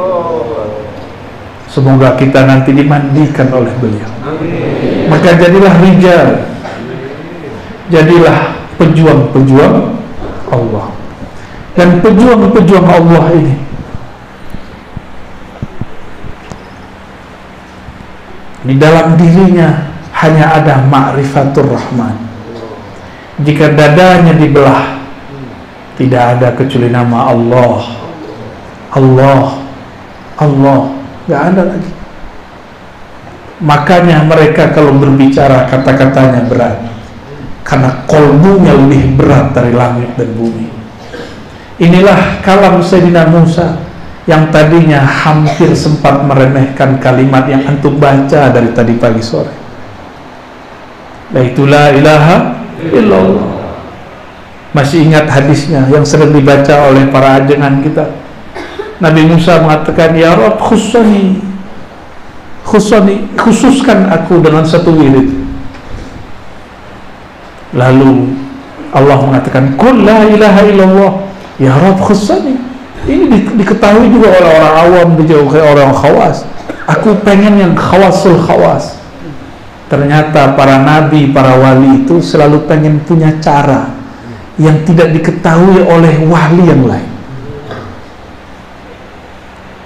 Semoga 1.68 2.16
kita 2.21 2.45
nanti 2.45 2.76
dimandikan 2.76 3.49
oleh 3.52 3.73
beliau. 3.80 4.09
Maka 5.09 5.37
jadilah 5.40 5.75
rijal. 5.80 6.28
Jadilah 7.88 8.38
pejuang-pejuang 8.76 9.76
Allah. 10.52 10.87
Dan 11.73 12.04
pejuang-pejuang 12.04 12.87
Allah 12.88 13.25
ini 13.33 13.54
di 18.66 18.75
dalam 18.76 19.16
dirinya 19.16 19.88
hanya 20.12 20.59
ada 20.59 20.83
ma'rifatur 20.85 21.73
rahman. 21.73 22.18
Jika 23.40 23.73
dadanya 23.78 24.35
dibelah 24.35 24.98
tidak 25.99 26.38
ada 26.38 26.55
kecuali 26.55 26.95
nama 26.95 27.35
Allah. 27.35 27.83
Allah. 28.95 29.43
Allah. 30.38 30.81
Nggak 31.26 31.43
ada 31.52 31.62
lagi. 31.75 31.93
Makanya 33.59 34.23
mereka 34.23 34.71
kalau 34.71 34.95
berbicara 34.95 35.67
kata-katanya 35.67 36.47
berat. 36.47 36.78
Karena 37.67 38.07
kolbunya 38.07 38.78
lebih 38.78 39.19
berat 39.19 39.50
dari 39.50 39.75
langit 39.75 40.14
dan 40.14 40.31
bumi. 40.38 40.71
Inilah 41.83 42.40
kalam 42.47 42.78
Sayyidina 42.78 43.26
Musa 43.28 43.83
yang 44.31 44.55
tadinya 44.55 45.02
hampir 45.02 45.75
sempat 45.75 46.23
meremehkan 46.23 47.02
kalimat 47.02 47.50
yang 47.50 47.67
antum 47.67 47.99
baca 47.99 48.55
dari 48.55 48.71
tadi 48.71 48.95
pagi 48.95 49.21
sore. 49.21 49.55
La 51.35 51.43
itulah 51.45 51.93
ilaha 51.93 52.37
illallah 52.88 53.57
masih 54.76 55.08
ingat 55.08 55.25
hadisnya 55.28 55.88
yang 55.88 56.04
sering 56.04 56.32
dibaca 56.32 56.92
oleh 56.92 57.08
para 57.08 57.40
ajengan 57.40 57.80
kita. 57.80 58.04
Nabi 58.98 59.30
Musa 59.30 59.62
mengatakan 59.62 60.12
ya 60.18 60.34
Rabb 60.34 60.58
khusani 60.58 61.38
khusani 62.66 63.30
khususkan 63.38 64.10
aku 64.12 64.42
dengan 64.42 64.66
satu 64.66 64.92
wirid. 64.92 65.32
Lalu 67.72 68.34
Allah 68.92 69.18
mengatakan 69.22 69.78
kul 69.78 70.04
la 70.04 70.26
ilaha 70.28 70.60
illallah. 70.66 71.12
Ya 71.56 71.72
Rabb 71.72 72.02
khusani 72.04 72.58
ini 73.08 73.25
di, 73.30 73.38
diketahui 73.56 74.12
juga 74.12 74.37
oleh 74.37 74.50
orang 74.52 74.75
awam 74.84 75.08
dijauhi 75.16 75.60
orang 75.62 75.94
khawas. 75.96 76.44
Aku 76.84 77.16
pengen 77.25 77.56
yang 77.56 77.72
khawasul 77.72 78.37
khawas. 78.37 79.00
Ternyata 79.88 80.52
para 80.52 80.84
nabi 80.84 81.32
para 81.32 81.56
wali 81.56 82.04
itu 82.04 82.20
selalu 82.20 82.68
pengen 82.68 83.00
punya 83.08 83.32
cara 83.40 83.98
yang 84.58 84.82
tidak 84.82 85.14
diketahui 85.14 85.86
oleh 85.86 86.18
wali 86.26 86.62
yang 86.66 86.82
lain. 86.84 87.10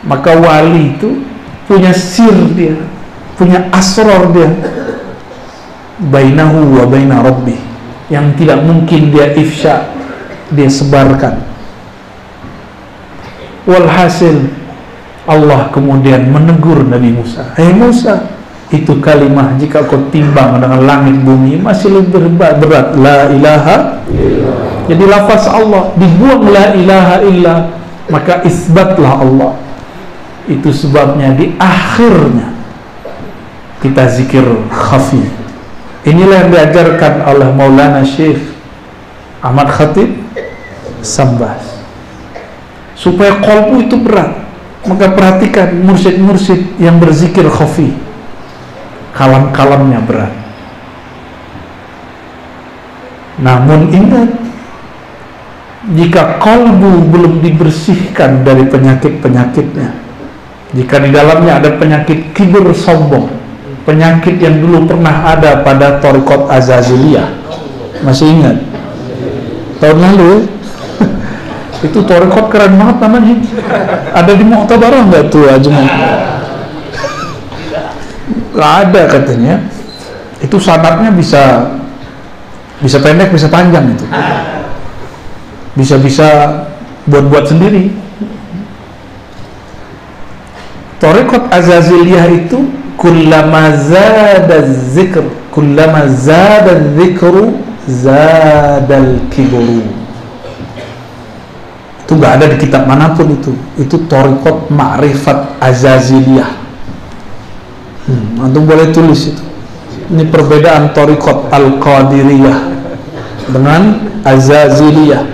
Maka 0.02 0.34
wali 0.34 0.96
itu 0.96 1.22
punya 1.70 1.94
sir 1.94 2.34
dia 2.56 2.74
punya 3.36 3.68
asror 3.74 4.30
dia. 4.32 4.50
Bainahu 6.02 6.82
wa 6.82 6.84
baina 6.90 7.22
rabbi 7.22 7.54
yang 8.10 8.34
tidak 8.34 8.58
mungkin 8.66 9.14
dia 9.14 9.30
ifsha 9.38 9.86
dia 10.50 10.66
sebarkan. 10.66 11.38
Walhasil 13.62 14.50
Allah 15.22 15.70
kemudian 15.70 16.26
menegur 16.26 16.82
Nabi 16.82 17.14
Musa. 17.14 17.54
Hei 17.54 17.70
Musa 17.70 18.41
itu 18.72 18.96
kalimah 19.04 19.52
jika 19.60 19.84
kau 19.84 20.08
timbang 20.08 20.56
dengan 20.56 20.80
langit 20.88 21.20
bumi 21.20 21.60
masih 21.60 21.92
lebih 21.92 22.32
berat. 22.40 22.96
La 22.96 23.28
ilaha 23.28 24.00
jadi 24.88 25.04
lafaz 25.04 25.44
Allah 25.44 25.92
dibuang 26.00 26.48
la 26.48 26.72
ilaha 26.72 27.16
illa 27.20 27.54
maka 28.08 28.40
isbatlah 28.48 29.20
Allah. 29.20 29.52
Itu 30.48 30.74
sebabnya 30.74 31.36
di 31.36 31.54
akhirnya 31.60 32.50
kita 33.84 34.08
zikir 34.10 34.42
khafi 34.72 35.22
inilah 36.02 36.48
yang 36.48 36.50
diajarkan 36.50 37.28
oleh 37.28 37.48
Maulana 37.54 38.02
Syekh 38.02 38.40
Ahmad 39.44 39.68
Khatib 39.68 40.16
Sambas. 41.04 41.84
Supaya 42.96 43.36
kolbu 43.38 43.84
itu 43.84 44.00
berat 44.00 44.32
maka 44.82 45.14
perhatikan 45.14 45.78
mursyid-mursyid 45.86 46.80
yang 46.82 46.98
berzikir 46.98 47.46
khafi 47.46 48.11
kalam-kalamnya 49.12 50.00
berat. 50.04 50.32
Namun 53.40 53.88
ingat 53.92 54.28
jika 55.92 56.38
kolbu 56.38 57.10
belum 57.10 57.42
dibersihkan 57.42 58.46
dari 58.46 58.62
penyakit-penyakitnya 58.70 59.90
jika 60.78 60.96
di 61.02 61.10
dalamnya 61.10 61.58
ada 61.58 61.74
penyakit 61.74 62.30
kibur 62.38 62.70
sombong 62.70 63.26
penyakit 63.82 64.38
yang 64.38 64.62
dulu 64.62 64.86
pernah 64.86 65.26
ada 65.34 65.58
pada 65.66 65.98
Torikot 65.98 66.46
Azaziliyah 66.46 67.42
masih 68.06 68.30
ingat? 68.30 68.56
Tahun 69.82 69.98
lalu 69.98 70.46
itu 71.86 71.98
Torikot 72.02 72.46
keren 72.50 72.78
banget 72.78 72.96
namanya. 72.98 73.34
Ada 74.14 74.32
di 74.38 74.44
Mu'tabarah 74.46 75.02
nggak 75.06 75.24
tuh 75.30 75.50
Ajman 75.50 75.86
nggak 78.52 78.72
ada 78.88 79.02
katanya. 79.08 79.54
Itu 80.42 80.58
sanatnya 80.58 81.10
bisa 81.14 81.74
bisa 82.82 82.98
pendek 83.00 83.32
bisa 83.32 83.46
panjang 83.48 83.94
itu. 83.94 84.06
Bisa-bisa 85.72 86.28
buat-buat 87.08 87.48
sendiri. 87.48 87.90
Torikot 91.02 91.50
Azaziliyah 91.50 92.30
itu 92.30 92.62
kullama 92.94 93.74
zada 93.74 94.62
zikr 94.70 95.26
kullama 95.50 96.06
zada 96.06 96.78
zikru 96.94 97.58
zadal 97.90 99.18
kiburu 99.34 100.02
itu 102.12 102.20
nggak 102.20 102.34
ada 102.36 102.46
di 102.52 102.56
kitab 102.60 102.84
mana 102.84 103.16
pun 103.16 103.32
itu. 103.32 103.56
Itu 103.80 104.04
Torikot 104.04 104.68
Ma'rifat 104.68 105.56
Azaziliyah 105.56 106.61
hmm, 108.08 108.42
antum 108.42 108.64
boleh 108.66 108.90
tulis 108.90 109.34
itu. 109.34 109.44
Ini 110.12 110.28
perbedaan 110.28 110.92
Torikot 110.92 111.48
Al-Qadiriyah 111.48 112.58
dengan 113.48 114.12
Azaziliyah. 114.22 115.24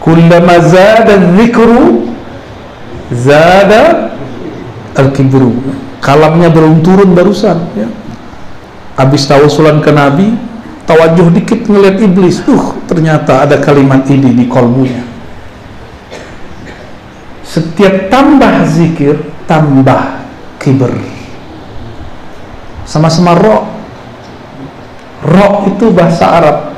Kullama 0.00 0.56
zada 0.64 1.14
zikru 1.36 2.08
zada 3.12 4.16
al-kibru. 4.96 5.52
Kalamnya 6.00 6.48
belum 6.48 6.80
turun 6.80 7.12
barusan 7.12 7.60
ya. 7.76 7.88
Habis 8.96 9.28
tawasulan 9.28 9.84
ke 9.84 9.92
Nabi 9.92 10.32
tawajuh 10.88 11.28
dikit 11.36 11.68
ngeliat 11.68 12.00
iblis. 12.00 12.40
Uh 12.48 12.80
ternyata 12.88 13.44
ada 13.44 13.60
kalimat 13.60 14.08
ini 14.08 14.34
di 14.34 14.44
kolbunya. 14.48 15.04
Setiap 17.44 18.08
tambah 18.08 18.66
zikir 18.66 19.20
tambah 19.50 20.22
kiber 20.62 20.94
sama-sama 22.86 23.34
roh 23.34 23.66
roh 25.26 25.66
itu 25.66 25.90
bahasa 25.90 26.26
Arab 26.38 26.70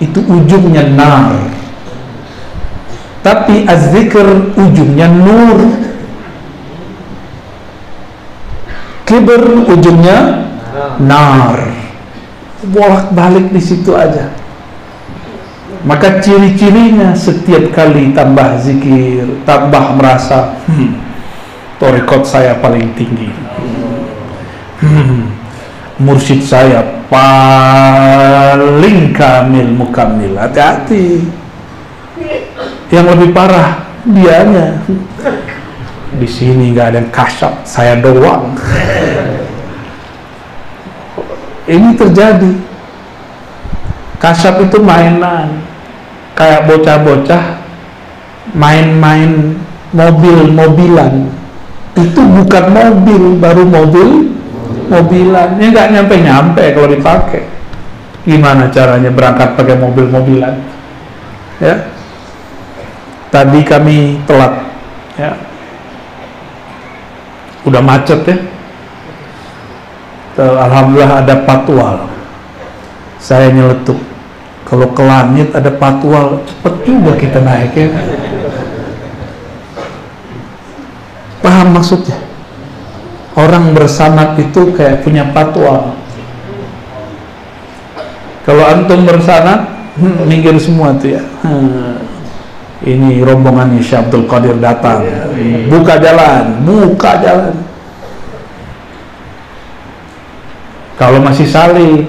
itu 0.00 0.20
ujungnya 0.20 0.92
nar. 0.92 1.32
Tapi 3.24 3.66
az-zikr 3.66 4.54
ujungnya 4.54 5.08
nur. 5.10 5.58
Kiber 9.06 9.66
ujungnya 9.66 10.46
nar. 11.00 11.74
Bolak 12.66 13.14
balik 13.14 13.50
di 13.50 13.62
situ 13.62 13.94
aja. 13.94 14.30
Maka 15.86 16.18
ciri-cirinya 16.18 17.14
setiap 17.14 17.70
kali 17.70 18.10
tambah 18.10 18.58
zikir 18.58 19.22
tambah 19.46 19.94
merasa 19.94 20.58
hmm, 20.66 21.05
torikot 21.76 22.24
saya 22.24 22.56
paling 22.60 22.92
tinggi. 22.96 23.28
Hmm, 24.80 25.32
mursyid 26.00 26.44
saya 26.44 26.84
paling 27.08 29.12
kamil 29.16 29.68
mukamil. 29.72 30.36
Hati-hati. 30.36 31.24
Yang 32.92 33.06
lebih 33.16 33.28
parah 33.36 33.88
dianya. 34.04 34.80
Di 36.16 36.28
sini 36.28 36.72
nggak 36.72 36.86
ada 36.92 36.98
yang 37.02 37.10
kasyaf 37.12 37.54
saya 37.66 37.98
doang. 38.00 38.56
Ini 41.66 41.88
terjadi. 41.98 42.52
Kasyaf 44.16 44.64
itu 44.64 44.78
mainan. 44.80 45.60
Kayak 46.36 46.68
bocah-bocah 46.68 47.44
main-main 48.52 49.56
mobil-mobilan 49.92 51.28
itu 51.96 52.20
bukan 52.20 52.64
mobil 52.76 53.22
baru 53.40 53.64
mobil 53.64 54.36
mobilan. 54.92 55.56
Ini 55.56 55.66
nggak 55.72 55.88
nyampe-nyampe 55.96 56.64
kalau 56.76 56.88
dipakai. 56.92 57.44
Gimana 58.26 58.68
caranya 58.68 59.08
berangkat 59.08 59.54
pakai 59.56 59.76
mobil-mobilan? 59.80 60.54
Ya. 61.62 61.88
Tadi 63.32 63.60
kami 63.64 64.20
telat 64.28 64.52
ya. 65.16 65.32
Udah 67.64 67.80
macet 67.80 68.20
ya. 68.28 68.36
Alhamdulillah 70.36 71.24
ada 71.24 71.34
patwal 71.48 72.12
saya 73.16 73.48
nyeletuk. 73.48 73.96
Kalau 74.66 74.90
ke 74.92 75.00
langit 75.00 75.48
ada 75.54 75.70
patwal 75.72 76.44
cepet 76.44 76.74
juga 76.84 77.12
kita 77.16 77.38
naik 77.40 77.72
ya 77.72 77.88
paham 81.66 81.82
maksudnya? 81.82 82.14
Orang 83.34 83.74
bersanat 83.74 84.38
itu 84.38 84.72
kayak 84.72 85.02
punya 85.02 85.28
patwal 85.34 85.98
kalau 88.46 88.62
antum 88.62 89.02
bersanat 89.02 89.66
hmm, 89.98 90.22
minggir 90.30 90.54
semua 90.62 90.94
tuh 90.94 91.18
ya. 91.18 91.22
Hmm. 91.42 91.98
Ini 92.86 93.18
rombongannya 93.26 93.82
Syekh 93.82 94.06
Abdul 94.06 94.30
Qadir 94.30 94.54
datang. 94.62 95.02
Buka 95.66 95.98
jalan 95.98 96.62
buka 96.62 97.18
jalan. 97.18 97.54
Kalau 100.94 101.18
masih 101.18 101.44
salih 101.50 102.06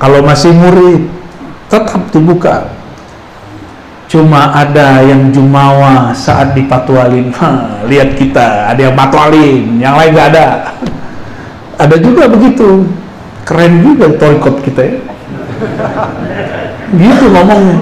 kalau 0.00 0.24
masih 0.24 0.56
murid 0.56 1.04
tetap 1.68 2.02
dibuka 2.08 2.77
cuma 4.08 4.56
ada 4.56 5.04
yang 5.04 5.30
jumawa 5.30 6.10
saat 6.16 6.56
dipatualin. 6.56 7.30
Ha, 7.38 7.84
lihat 7.86 8.18
kita 8.18 8.72
ada 8.74 8.80
yang 8.90 8.96
patwalin 8.98 9.78
yang 9.78 9.94
lain 9.94 10.10
gak 10.16 10.28
ada. 10.34 10.46
Ada 11.78 11.94
juga 12.02 12.26
begitu. 12.26 12.90
Keren 13.46 13.86
juga 13.86 14.10
torikot 14.18 14.66
kita 14.66 14.82
ya. 14.82 14.98
Gitu 16.90 17.24
ngomongnya. 17.30 17.78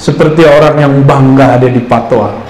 Seperti 0.00 0.48
orang 0.48 0.80
yang 0.80 0.94
bangga 1.04 1.60
ada 1.60 1.68
di 1.68 1.84
patwal 1.84 2.44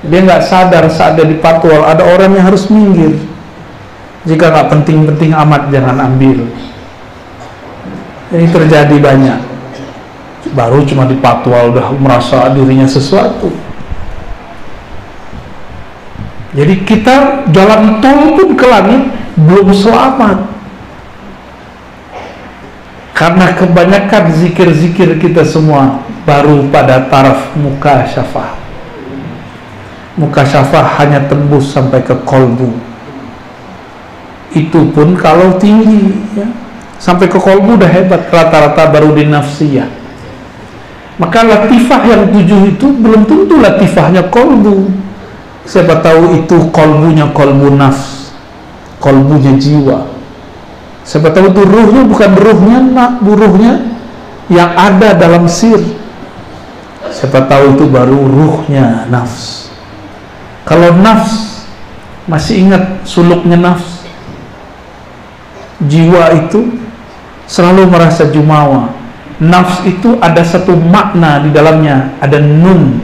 dia 0.00 0.20
nggak 0.24 0.42
sadar 0.48 0.88
saat 0.88 1.20
dia 1.20 1.28
di 1.28 1.36
patwal 1.36 1.84
ada 1.84 2.00
orang 2.00 2.32
yang 2.32 2.48
harus 2.48 2.72
minggir. 2.72 3.20
Jika 4.24 4.52
nggak 4.52 4.68
penting-penting 4.72 5.32
amat 5.32 5.68
jangan 5.68 5.96
ambil. 6.08 6.48
Ini 8.30 8.46
terjadi 8.48 8.96
banyak 8.96 9.49
baru 10.52 10.82
cuma 10.88 11.04
di 11.04 11.16
patwal 11.20 11.72
udah 11.72 11.92
merasa 12.00 12.48
dirinya 12.56 12.88
sesuatu. 12.88 13.52
Jadi 16.50 16.82
kita 16.82 17.46
jalan 17.54 18.02
tol 18.02 18.34
pun 18.34 18.48
ke 18.58 18.66
langit 18.66 19.02
belum 19.38 19.70
selamat. 19.70 20.38
Karena 23.14 23.52
kebanyakan 23.52 24.32
zikir-zikir 24.32 25.20
kita 25.20 25.44
semua 25.44 26.00
baru 26.24 26.66
pada 26.72 27.04
taraf 27.06 27.52
muka 27.52 28.08
syafah 28.08 28.60
mukasyafah 30.20 31.00
hanya 31.00 31.24
tembus 31.24 31.72
sampai 31.72 32.04
ke 32.04 32.12
kolbu. 32.28 32.76
Itu 34.52 34.90
pun 34.90 35.14
kalau 35.14 35.56
tinggi 35.56 36.10
ya. 36.34 36.44
sampai 37.00 37.30
ke 37.30 37.38
kolbu 37.38 37.80
udah 37.80 37.88
hebat 37.88 38.28
rata-rata 38.28 38.90
baru 38.92 39.14
di 39.14 39.24
nafsiyah 39.24 39.99
maka 41.20 41.44
latifah 41.44 42.00
yang 42.08 42.22
tujuh 42.32 42.72
itu 42.72 42.86
belum 42.96 43.28
tentu 43.28 43.60
latifahnya 43.60 44.32
kolbu. 44.32 44.88
Siapa 45.68 46.00
tahu 46.00 46.40
itu 46.40 46.56
kolbunya 46.72 47.28
kolbu 47.36 47.76
nafs 47.76 48.32
kolbunya 49.00 49.52
jiwa. 49.60 50.08
Siapa 51.04 51.28
tahu 51.32 51.52
itu 51.52 51.62
ruhnya 51.64 52.02
bukan 52.08 52.32
ruhnya 52.36 52.78
nak 52.80 53.12
buruhnya 53.20 53.84
yang 54.48 54.72
ada 54.72 55.12
dalam 55.12 55.44
sir. 55.44 55.80
Siapa 57.12 57.44
tahu 57.44 57.76
itu 57.76 57.84
baru 57.84 58.16
ruhnya 58.16 59.04
nafs. 59.12 59.68
Kalau 60.64 60.96
nafs 61.04 61.66
masih 62.24 62.64
ingat 62.64 63.04
suluknya 63.04 63.60
nafs? 63.60 64.08
Jiwa 65.84 66.32
itu 66.36 66.80
selalu 67.44 67.88
merasa 67.88 68.28
jumawa 68.28 68.99
nafs 69.40 69.88
itu 69.88 70.20
ada 70.20 70.44
satu 70.44 70.76
makna 70.76 71.40
di 71.40 71.50
dalamnya 71.50 72.12
ada 72.20 72.36
nun. 72.38 73.00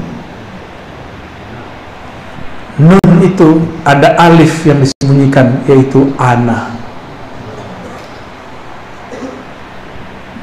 Nun 2.77 3.15
itu 3.25 3.65
ada 3.89 4.21
alif 4.21 4.69
yang 4.69 4.85
disembunyikan 4.85 5.65
yaitu 5.65 6.13
ana. 6.21 6.77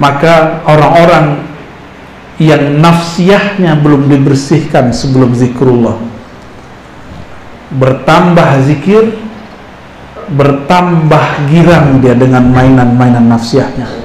Maka 0.01 0.65
orang-orang 0.65 1.45
yang 2.41 2.82
nafsiyahnya 2.82 3.77
belum 3.77 4.10
dibersihkan 4.10 4.89
sebelum 4.89 5.38
zikrullah. 5.38 6.01
Bertambah 7.77 8.65
zikir 8.65 9.13
bertambah 10.34 11.53
girang 11.53 12.01
dia 12.01 12.17
dengan 12.17 12.49
mainan-mainan 12.49 13.29
nafsiyahnya 13.29 14.02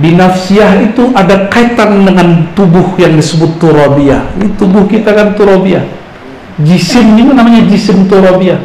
di 0.00 0.16
nafsiyah 0.16 0.80
itu 0.80 1.12
ada 1.12 1.52
kaitan 1.52 2.08
dengan 2.08 2.48
tubuh 2.56 2.96
yang 2.96 3.20
disebut 3.20 3.60
turabiyah. 3.60 4.32
Ini 4.40 4.56
tubuh 4.56 4.88
kita 4.88 5.12
kan 5.12 5.36
turabiyah. 5.36 5.84
Jisim 6.64 7.20
ini 7.20 7.36
namanya 7.36 7.68
jisim 7.68 8.08
turabiyah. 8.08 8.64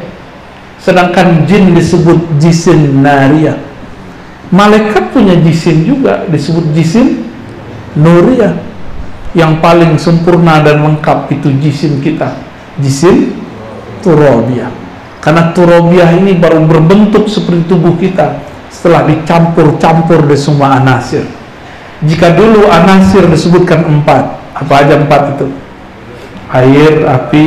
Sedangkan 0.79 1.43
jin 1.43 1.75
disebut 1.75 2.39
jisim 2.39 3.03
nariyah. 3.03 3.59
Malaikat 4.47 5.11
punya 5.11 5.35
jisim 5.43 5.83
juga 5.83 6.23
disebut 6.31 6.71
jisim 6.71 7.27
nuriyah. 7.99 8.55
Yang 9.35 9.59
paling 9.59 9.99
sempurna 9.99 10.63
dan 10.63 10.87
lengkap 10.87 11.27
itu 11.35 11.51
jisim 11.59 11.99
kita. 11.99 12.31
Jisim 12.79 13.35
turabiyah. 13.99 14.71
Karena 15.19 15.51
turabiyah 15.51 16.15
ini 16.15 16.39
baru 16.39 16.63
berbentuk 16.63 17.27
seperti 17.27 17.67
tubuh 17.67 17.99
kita 17.99 18.54
setelah 18.69 19.07
dicampur-campur 19.09 20.25
di 20.29 20.37
semua 20.37 20.77
anasir. 20.79 21.25
Jika 22.03 22.35
dulu 22.35 22.67
anasir 22.69 23.25
disebutkan 23.25 23.85
empat 23.87 24.23
apa 24.55 24.73
aja 24.83 24.99
empat 24.99 25.37
itu? 25.37 25.47
Air, 26.51 27.07
api 27.07 27.45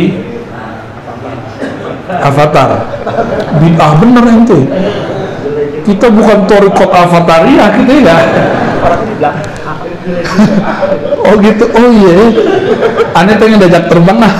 avatar. 2.09 2.71
Bid'ah 3.59 3.93
bener 3.97 4.25
ente 4.29 4.61
kita 5.89 6.13
bukan 6.13 6.45
torikot 6.45 6.93
avataria 6.93 7.65
kita 7.81 7.95
ya 8.05 8.19
oh 11.25 11.35
gitu. 11.41 11.65
Oh 11.73 11.89
iya. 11.89 12.29
Aneh 13.17 13.35
pengen 13.41 13.59
diajak 13.59 13.89
terbang 13.89 14.19
lah 14.21 14.35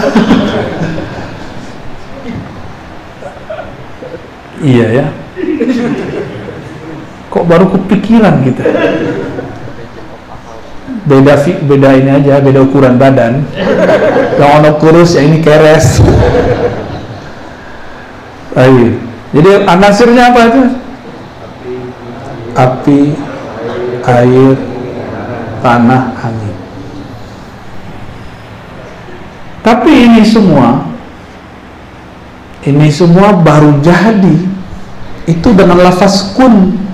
iya 4.61 4.87
ya 4.93 5.07
kok 7.29 7.45
baru 7.45 7.69
kepikiran 7.73 8.45
gitu 8.45 8.63
beda 11.09 11.35
beda 11.65 11.89
ini 11.97 12.11
aja 12.13 12.41
beda 12.45 12.61
ukuran 12.65 13.01
badan 13.01 13.45
yang 14.37 14.61
ono 14.61 14.77
kurus 14.77 15.17
ya 15.17 15.25
ini 15.25 15.41
keres 15.41 16.05
Ayo. 18.59 18.99
jadi 19.33 19.65
anasirnya 19.71 20.35
apa 20.35 20.41
itu 20.51 20.63
api 22.59 23.01
air 24.03 24.57
tanah, 25.63 26.15
angin. 26.17 26.57
Tapi 29.63 29.93
ini 30.09 30.23
semua 30.25 30.87
ini 32.65 32.89
semua 32.91 33.37
baru 33.37 33.79
jadi 33.85 34.37
itu 35.29 35.49
dengan 35.53 35.87
lafaz 35.87 36.33
kun. 36.33 36.88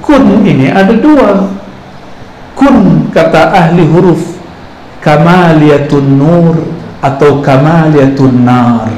Kun 0.00 0.42
ini 0.42 0.68
ada 0.72 0.92
dua. 0.96 1.48
Kun 2.56 3.08
kata 3.14 3.52
ahli 3.54 3.84
huruf 3.86 4.40
kamaliyatun 5.00 6.08
nur 6.18 6.56
atau 7.00 7.40
kamaliyatun 7.40 8.34
nar. 8.44 8.90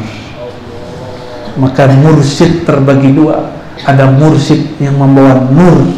Maka 1.58 1.90
mursyid 1.90 2.64
terbagi 2.64 3.12
dua. 3.12 3.60
Ada 3.82 4.08
mursyid 4.14 4.78
yang 4.78 4.94
membawa 4.94 5.42
nur, 5.50 5.90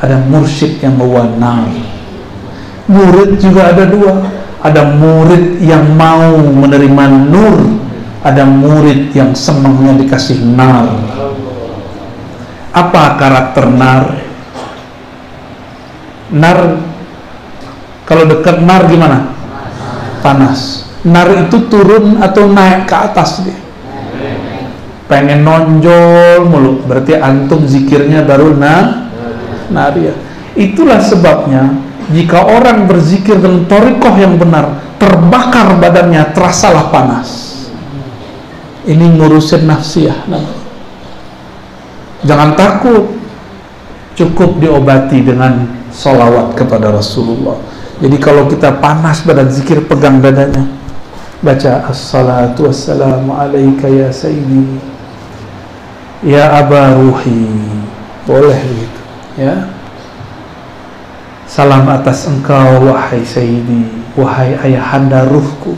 ada 0.00 0.16
mursyid 0.24 0.80
yang 0.80 0.96
membawa 0.96 1.28
nar 1.36 1.68
murid 2.90 3.38
juga 3.38 3.70
ada 3.70 3.86
dua 3.86 4.26
ada 4.60 4.82
murid 4.98 5.62
yang 5.62 5.94
mau 5.94 6.36
menerima 6.42 7.04
nur 7.30 7.78
ada 8.26 8.44
murid 8.44 9.14
yang 9.14 9.32
senangnya 9.32 9.94
dikasih 10.02 10.42
nar 10.42 10.90
apa 12.74 13.02
karakter 13.16 13.70
nar 13.70 14.04
nar 16.34 16.78
kalau 18.06 18.26
dekat 18.26 18.62
nar 18.66 18.90
gimana? 18.90 19.34
Panas. 20.20 20.90
Nar 21.06 21.46
itu 21.46 21.70
turun 21.70 22.18
atau 22.18 22.50
naik 22.50 22.90
ke 22.90 22.96
atas 22.96 23.46
dia? 23.46 23.58
Pengen 25.06 25.42
nonjol 25.42 26.46
mulu 26.46 26.86
berarti 26.86 27.18
antum 27.18 27.66
zikirnya 27.66 28.22
baru 28.22 28.54
na 28.54 29.06
naria 29.70 30.14
itulah 30.54 31.02
sebabnya 31.02 31.70
jika 32.10 32.42
orang 32.42 32.90
berzikir 32.90 33.38
dengan 33.38 33.66
torikoh 33.70 34.14
yang 34.18 34.38
benar 34.38 34.82
terbakar 34.98 35.78
badannya 35.78 36.30
terasalah 36.34 36.90
panas. 36.94 37.50
Ini 38.86 39.18
ngurusin 39.18 39.66
nafsiyah 39.66 40.26
jangan 42.24 42.56
takut 42.56 43.19
cukup 44.14 44.58
diobati 44.58 45.22
dengan 45.22 45.66
solawat 45.90 46.54
kepada 46.54 46.94
Rasulullah. 46.94 47.58
Jadi 48.00 48.16
kalau 48.16 48.48
kita 48.48 48.80
panas 48.80 49.20
badan 49.26 49.52
zikir 49.52 49.84
pegang 49.84 50.24
dadanya 50.24 50.64
baca 51.44 51.88
assalatu 51.88 52.68
wassalamu 52.68 53.32
alaika 53.32 53.88
ya 53.88 54.08
sayyidi 54.08 54.80
ya 56.24 56.48
aba 56.64 56.96
ruhi. 56.96 57.48
Boleh 58.24 58.56
gitu 58.56 59.00
ya. 59.40 59.68
Salam 61.50 61.82
atas 61.90 62.30
engkau 62.30 62.86
wahai 62.86 63.26
Sayyidi 63.26 63.90
Wahai 64.14 64.54
ayahanda 64.54 65.26
ruhku. 65.26 65.74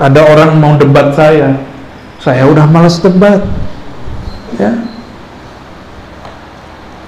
Ada 0.00 0.24
orang 0.24 0.56
mau 0.56 0.72
debat 0.80 1.12
saya 1.12 1.52
Saya 2.16 2.48
udah 2.48 2.64
malas 2.64 3.04
debat 3.04 3.44
Ya 4.56 4.93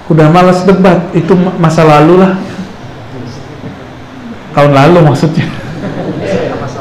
Udah 0.07 0.31
malas 0.31 0.63
debat 0.63 1.11
Itu 1.11 1.35
masa 1.35 1.83
lalu 1.83 2.23
lah. 2.23 2.39
Tahun 4.55 4.71
lalu 4.73 4.99
maksudnya. 5.05 5.45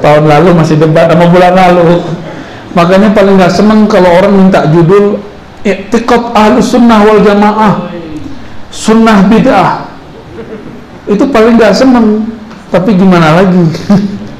Tahun 0.00 0.24
lalu 0.24 0.48
masih 0.56 0.80
debat 0.80 1.12
sama 1.12 1.28
bulan 1.28 1.52
lalu. 1.52 2.00
Makanya 2.72 3.12
paling 3.12 3.36
gak 3.36 3.52
seneng 3.52 3.84
kalau 3.88 4.12
orang 4.16 4.32
minta 4.32 4.64
judul 4.68 5.20
Iktikot 5.66 6.32
ahlu 6.32 6.62
sunnah 6.62 7.02
wal 7.02 7.20
jamaah. 7.20 7.90
Sunnah 8.70 9.26
bid'ah. 9.26 9.90
Itu 11.10 11.28
paling 11.28 11.58
gak 11.58 11.74
seneng. 11.74 12.30
Tapi 12.70 12.94
gimana 12.94 13.42
lagi? 13.42 13.66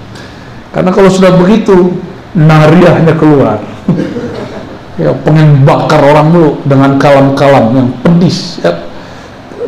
Karena 0.77 0.93
kalau 0.93 1.11
sudah 1.11 1.35
begitu 1.37 1.97
nariahnya 2.37 3.17
keluar 3.17 3.57
ya 4.97 5.13
pengen 5.25 5.65
bakar 5.65 6.01
orang 6.01 6.33
dulu 6.33 6.51
dengan 6.65 6.97
kalam-kalam 6.97 7.65
yang 7.77 7.89
pedis 8.01 8.61
ya. 8.65 8.73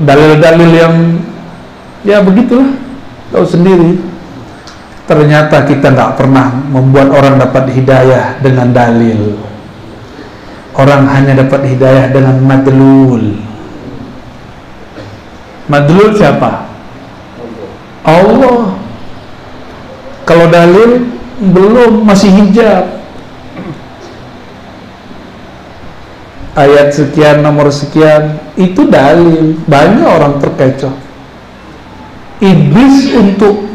dalil-dalil 0.01 0.71
yang 0.73 0.95
ya 2.05 2.25
begitulah 2.25 2.73
tahu 3.33 3.45
sendiri 3.45 4.01
ternyata 5.05 5.69
kita 5.69 5.93
nggak 5.93 6.17
pernah 6.17 6.53
membuat 6.73 7.13
orang 7.13 7.37
dapat 7.37 7.73
hidayah 7.73 8.41
dengan 8.41 8.73
dalil 8.73 9.37
orang 10.77 11.05
hanya 11.13 11.45
dapat 11.45 11.77
hidayah 11.77 12.09
dengan 12.09 12.41
madlul 12.41 13.49
Madlul 15.69 16.17
siapa? 16.17 16.65
Allah. 18.03 18.73
Kalau 20.25 20.49
dalil 20.49 21.05
belum 21.41 22.05
masih 22.09 22.33
hijab 22.33 22.98
ayat 26.59 26.91
sekian 26.91 27.47
nomor 27.47 27.71
sekian 27.71 28.43
itu 28.59 28.91
dalil. 28.91 29.55
Banyak 29.71 30.09
orang 30.09 30.43
terkecoh. 30.43 30.91
Iblis 32.43 33.15
untuk 33.15 33.67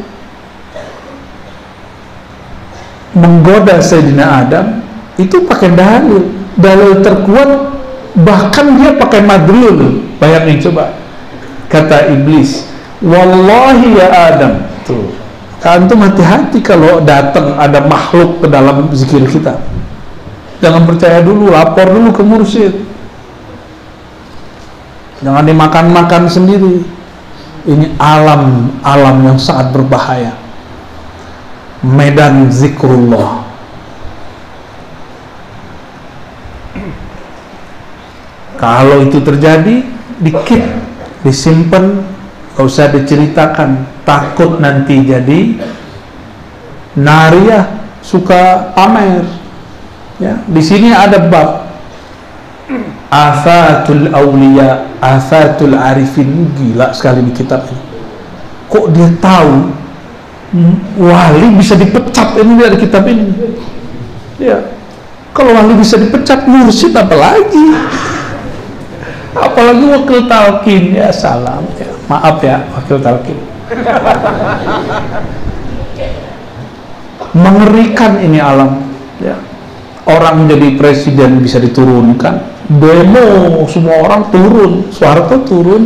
menggoda 3.15 3.79
Sayyidina 3.79 4.43
Adam 4.43 4.83
itu 5.15 5.47
pakai 5.47 5.71
dalil. 5.71 6.27
Dalil 6.59 6.99
terkuat 6.99 7.49
bahkan 8.19 8.75
dia 8.75 8.99
pakai 8.99 9.23
madril. 9.23 10.03
Bayangin 10.19 10.59
coba. 10.59 10.91
Kata 11.71 12.11
iblis 12.11 12.67
wallahi 12.99 13.87
ya 13.97 14.07
Adam. 14.35 14.53
Tuh. 14.83 15.09
Antum 15.63 16.03
hati-hati 16.03 16.59
kalau 16.59 16.99
datang 17.07 17.55
ada 17.55 17.79
makhluk 17.87 18.43
ke 18.43 18.47
dalam 18.51 18.91
zikir 18.91 19.23
kita 19.31 19.55
jangan 20.63 20.87
percaya 20.87 21.19
dulu 21.19 21.51
lapor 21.51 21.91
dulu 21.91 22.09
ke 22.15 22.23
mursyid. 22.23 22.73
Jangan 25.19 25.43
dimakan-makan 25.43 26.23
sendiri. 26.31 26.87
Ini 27.67 27.99
alam 27.99 28.71
alam 28.79 29.23
yang 29.27 29.39
sangat 29.39 29.75
berbahaya. 29.75 30.35
Medan 31.83 32.47
zikrullah. 32.47 33.43
Kalau 38.55 39.03
itu 39.03 39.19
terjadi 39.19 39.83
dikit 40.23 40.63
disimpan 41.27 42.07
gak 42.55 42.63
usah 42.63 42.87
diceritakan. 42.91 43.83
Takut 44.03 44.59
nanti 44.59 45.03
jadi 45.03 45.59
nariah 46.95 47.67
suka 48.03 48.75
pamer 48.75 49.42
Ya, 50.23 50.39
di 50.47 50.63
sini 50.63 50.87
ada 50.95 51.19
bab 51.19 51.67
afatul 53.11 54.07
aulia, 54.15 54.87
afatul 55.03 55.75
arifin 55.75 56.47
gila 56.55 56.95
sekali 56.95 57.27
di 57.27 57.35
kitab 57.35 57.67
ini. 57.67 57.83
Kok 58.71 58.85
dia 58.95 59.11
tahu 59.19 59.67
wali 60.95 61.47
bisa 61.59 61.75
dipecat 61.75 62.39
ini 62.39 62.55
dari 62.55 62.79
kitab 62.79 63.03
ini? 63.03 63.35
Ya, 64.39 64.63
kalau 65.35 65.59
wali 65.59 65.75
bisa 65.75 65.99
dipecat 65.99 66.47
mursyid 66.47 66.95
apalagi? 66.95 67.75
Apalagi 69.35 69.85
wakil 69.91 70.23
talkin 70.31 70.95
ya 70.95 71.11
salam 71.11 71.67
ya. 71.75 71.91
Maaf 72.07 72.39
ya 72.39 72.63
wakil 72.79 72.95
talkin. 73.03 73.35
Mengerikan 77.35 78.23
ini 78.23 78.39
alam 78.39 78.87
ya 79.19 79.35
orang 80.09 80.47
jadi 80.51 80.75
presiden 80.75 81.39
bisa 81.39 81.59
diturunkan 81.63 82.53
demo 82.67 83.63
semua 83.67 83.99
orang 84.03 84.31
turun 84.31 84.71
Soeharto 84.93 85.43
turun. 85.43 85.83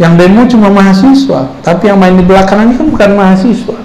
Yang 0.00 0.12
demo 0.24 0.40
cuma 0.48 0.68
mahasiswa 0.72 1.52
tapi 1.60 1.86
yang 1.92 2.00
main 2.00 2.16
di 2.16 2.24
belakang 2.24 2.64
ini 2.64 2.74
kan 2.80 2.86
bukan 2.88 3.10
mahasiswa. 3.12 3.78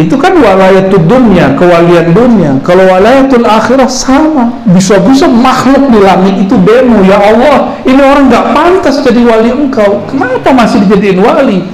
Itu 0.00 0.16
kan 0.16 0.32
walayatul 0.32 1.04
dunia 1.04 1.52
kewalian 1.60 2.16
dunia. 2.16 2.56
Kalau 2.64 2.88
walayatul 2.88 3.44
akhirah 3.44 3.84
sama 3.84 4.48
bisa-bisa 4.72 5.28
makhluk 5.28 5.92
di 5.92 6.00
langit 6.00 6.48
itu 6.48 6.56
demo 6.64 7.04
ya 7.04 7.20
Allah 7.20 7.76
ini 7.84 8.00
orang 8.00 8.32
gak 8.32 8.48
pantas 8.56 9.04
jadi 9.04 9.20
wali 9.20 9.52
engkau. 9.52 10.00
Kenapa 10.08 10.56
masih 10.56 10.88
dijadiin 10.88 11.20
wali 11.20 11.68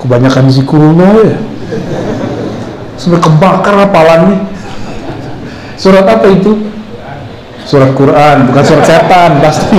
Kebanyakan 0.00 0.48
zikrullah 0.48 1.28
ya. 1.28 1.36
Sampai 2.96 3.20
kebakar 3.20 3.84
apalan 3.84 4.32
nih. 4.32 4.40
Surat 5.76 6.08
apa 6.08 6.24
itu? 6.32 6.56
Surat 7.68 7.92
Quran, 7.92 8.48
bukan 8.48 8.64
surat 8.64 8.88
setan 8.88 9.44
pasti. 9.44 9.76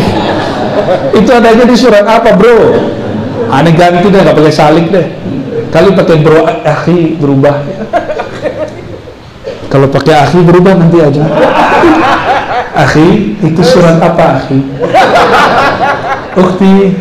itu 1.17 1.30
adanya 1.34 1.65
di 1.65 1.73
surat 1.73 2.06
apa, 2.06 2.38
Bro? 2.38 2.99
Aneh 3.50 3.74
ganti 3.74 4.06
deh 4.10 4.22
nggak 4.22 4.38
pakai 4.38 4.54
salik 4.54 4.92
deh. 4.94 5.08
Kali 5.70 5.94
pakai 5.94 6.18
bro 6.22 6.46
akhi 6.66 7.16
berubah. 7.18 7.62
Kalau 9.70 9.88
pakai 9.90 10.14
akhi 10.26 10.42
berubah 10.42 10.74
nanti 10.78 10.98
aja. 10.98 11.22
Akhi 12.74 13.38
itu 13.42 13.62
surat 13.62 14.02
apa 14.02 14.26
akhi? 14.42 14.64
Ukti. 16.38 16.94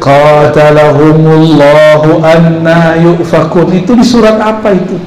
Qatalahumullahu 0.00 2.20
anna 2.20 2.96
yufakun. 3.00 3.72
Itu 3.72 3.96
di 3.96 4.04
surat 4.04 4.36
apa 4.36 4.68
itu? 4.76 5.00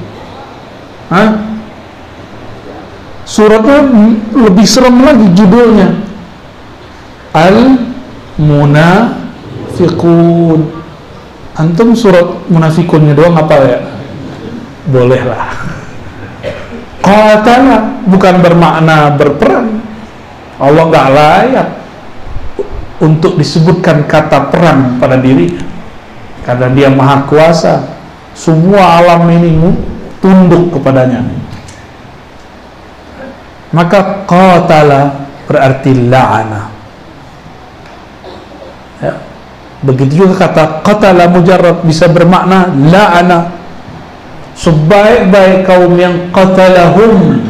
Hah? 1.13 1.47
suratnya 3.27 3.83
lebih 4.31 4.63
serem 4.63 5.03
lagi 5.03 5.27
judulnya. 5.35 5.99
Al 7.35 7.75
munafiqun. 8.41 9.81
Antum 11.57 11.97
surat 11.97 12.25
munafikunnya 12.53 13.17
doang 13.17 13.33
apa 13.33 13.55
ya? 13.65 13.81
Bolehlah 14.87 15.67
qatala 17.07 18.03
bukan 18.03 18.35
bermakna 18.43 19.15
berperang 19.15 19.79
Allah 20.59 20.83
nggak 20.91 21.07
layak 21.15 21.67
untuk 22.97 23.37
disebutkan 23.37 24.09
kata 24.09 24.49
perang 24.49 24.97
pada 24.97 25.21
diri. 25.21 25.53
Karena 26.41 26.73
dia 26.73 26.89
maha 26.89 27.29
kuasa. 27.29 27.93
Semua 28.33 28.97
alam 28.97 29.29
ini 29.29 29.53
tunduk 30.17 30.73
kepadanya. 30.73 31.21
Maka 33.69 34.25
qatala 34.25 35.29
berarti 35.45 35.91
la'ana 36.09 36.61
ya. 39.05 39.13
Begitu 39.85 40.25
juga 40.25 40.47
kata 40.49 40.81
qatala 40.81 41.29
mujarrad 41.29 41.85
bisa 41.85 42.09
bermakna 42.09 42.73
la'ana 42.73 43.53
sebaik-baik 44.57 45.69
kaum 45.69 45.93
yang 45.93 46.33
qatalahum 46.33 47.45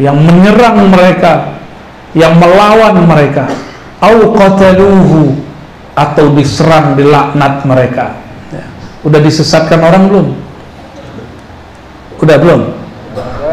yang 0.00 0.16
menyerang 0.16 0.88
mereka 0.88 1.54
yang 2.16 2.38
melawan 2.38 3.04
mereka. 3.04 3.50
Au 4.00 4.32
qataluhu 4.32 5.34
atau 5.94 6.32
diserang 6.34 6.96
dilaknat 6.98 7.62
mereka. 7.66 8.16
Ya. 8.50 8.64
udah 9.06 9.20
disesatkan 9.22 9.82
orang 9.82 10.02
belum? 10.08 10.26
Udah 12.22 12.36
belum? 12.38 12.60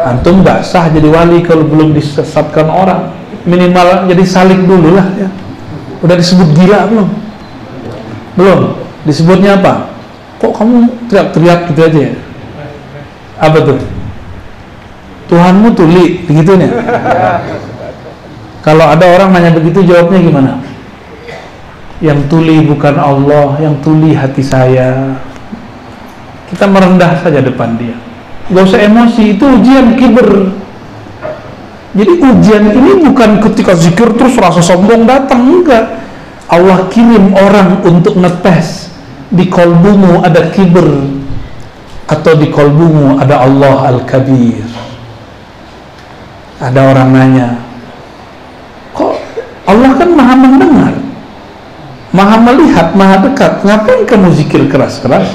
Antum 0.02 0.42
nggak 0.42 0.66
sah 0.66 0.90
jadi 0.90 1.06
wali 1.06 1.42
kalau 1.46 1.66
belum 1.66 1.94
disesatkan 1.94 2.66
orang. 2.70 3.12
Minimal 3.42 4.06
jadi 4.06 4.22
salik 4.22 4.62
dulu 4.64 4.94
lah 4.94 5.06
ya. 5.18 5.28
Udah 6.02 6.14
disebut 6.18 6.48
gila 6.54 6.86
belum 6.90 7.21
Belum. 8.38 8.78
Disebutnya 9.02 9.58
apa? 9.58 9.90
Kok 10.38 10.52
kamu 10.54 10.76
teriak-teriak 11.10 11.60
gitu 11.74 11.80
aja 11.82 11.98
ya? 12.10 12.12
Apa 13.42 13.58
tuh? 13.62 13.78
Tuhanmu 15.26 15.74
tuli, 15.74 16.22
begitu 16.28 16.54
nih. 16.54 16.70
Kalau 18.62 18.86
ada 18.86 19.04
orang 19.10 19.34
nanya 19.34 19.50
begitu 19.50 19.82
jawabnya 19.82 20.18
gimana? 20.22 20.52
Yang 21.98 22.30
tuli 22.30 22.62
bukan 22.62 22.94
Allah, 22.94 23.58
yang 23.58 23.74
tuli 23.82 24.14
hati 24.14 24.42
saya. 24.42 25.18
Kita 26.50 26.68
merendah 26.70 27.22
saja 27.22 27.42
depan 27.42 27.74
dia. 27.80 27.96
Gak 28.52 28.64
usah 28.70 28.86
emosi, 28.86 29.38
itu 29.38 29.44
ujian 29.46 29.98
kiber. 29.98 30.52
Jadi 31.92 32.12
ujian 32.22 32.64
ini 32.72 32.92
bukan 33.04 33.40
ketika 33.50 33.72
zikir 33.76 34.14
terus 34.14 34.36
rasa 34.36 34.60
sombong 34.62 35.04
datang, 35.08 35.42
enggak. 35.42 36.02
Allah 36.50 36.90
kirim 36.90 37.34
orang 37.34 37.82
untuk 37.86 38.18
ngetes 38.18 38.90
di 39.32 39.48
kolbumu 39.48 40.20
ada 40.20 40.52
kiber 40.52 41.08
atau 42.10 42.32
di 42.36 42.50
kolbumu 42.52 43.16
ada 43.22 43.40
Allah 43.46 43.94
Al-Kabir. 43.94 44.66
Ada 46.62 46.78
orang 46.78 47.08
nanya 47.10 47.48
kok 48.94 49.18
Allah 49.66 49.90
kan 49.98 50.10
maha 50.14 50.34
mendengar? 50.38 50.94
Maha 52.12 52.36
melihat, 52.44 52.92
maha 52.92 53.24
dekat. 53.24 53.64
Ngapain 53.64 54.04
kamu 54.04 54.28
zikir 54.36 54.68
keras-keras? 54.68 55.32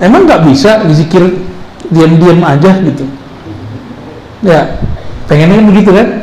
Emang 0.00 0.24
nggak 0.24 0.48
bisa 0.48 0.80
zikir 0.88 1.44
diam-diam 1.92 2.40
aja 2.40 2.72
gitu? 2.80 3.04
Ya 4.40 4.80
pengennya 5.28 5.60
begitu 5.60 5.92
kan 5.92 6.19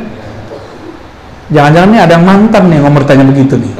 jangan-jangan 1.48 1.88
nih 1.92 2.00
ada 2.04 2.12
yang 2.16 2.26
mantan 2.26 2.64
nih 2.68 2.78
ngomong 2.84 3.04
tanya 3.08 3.24
begitu 3.24 3.54
nih. 3.56 3.72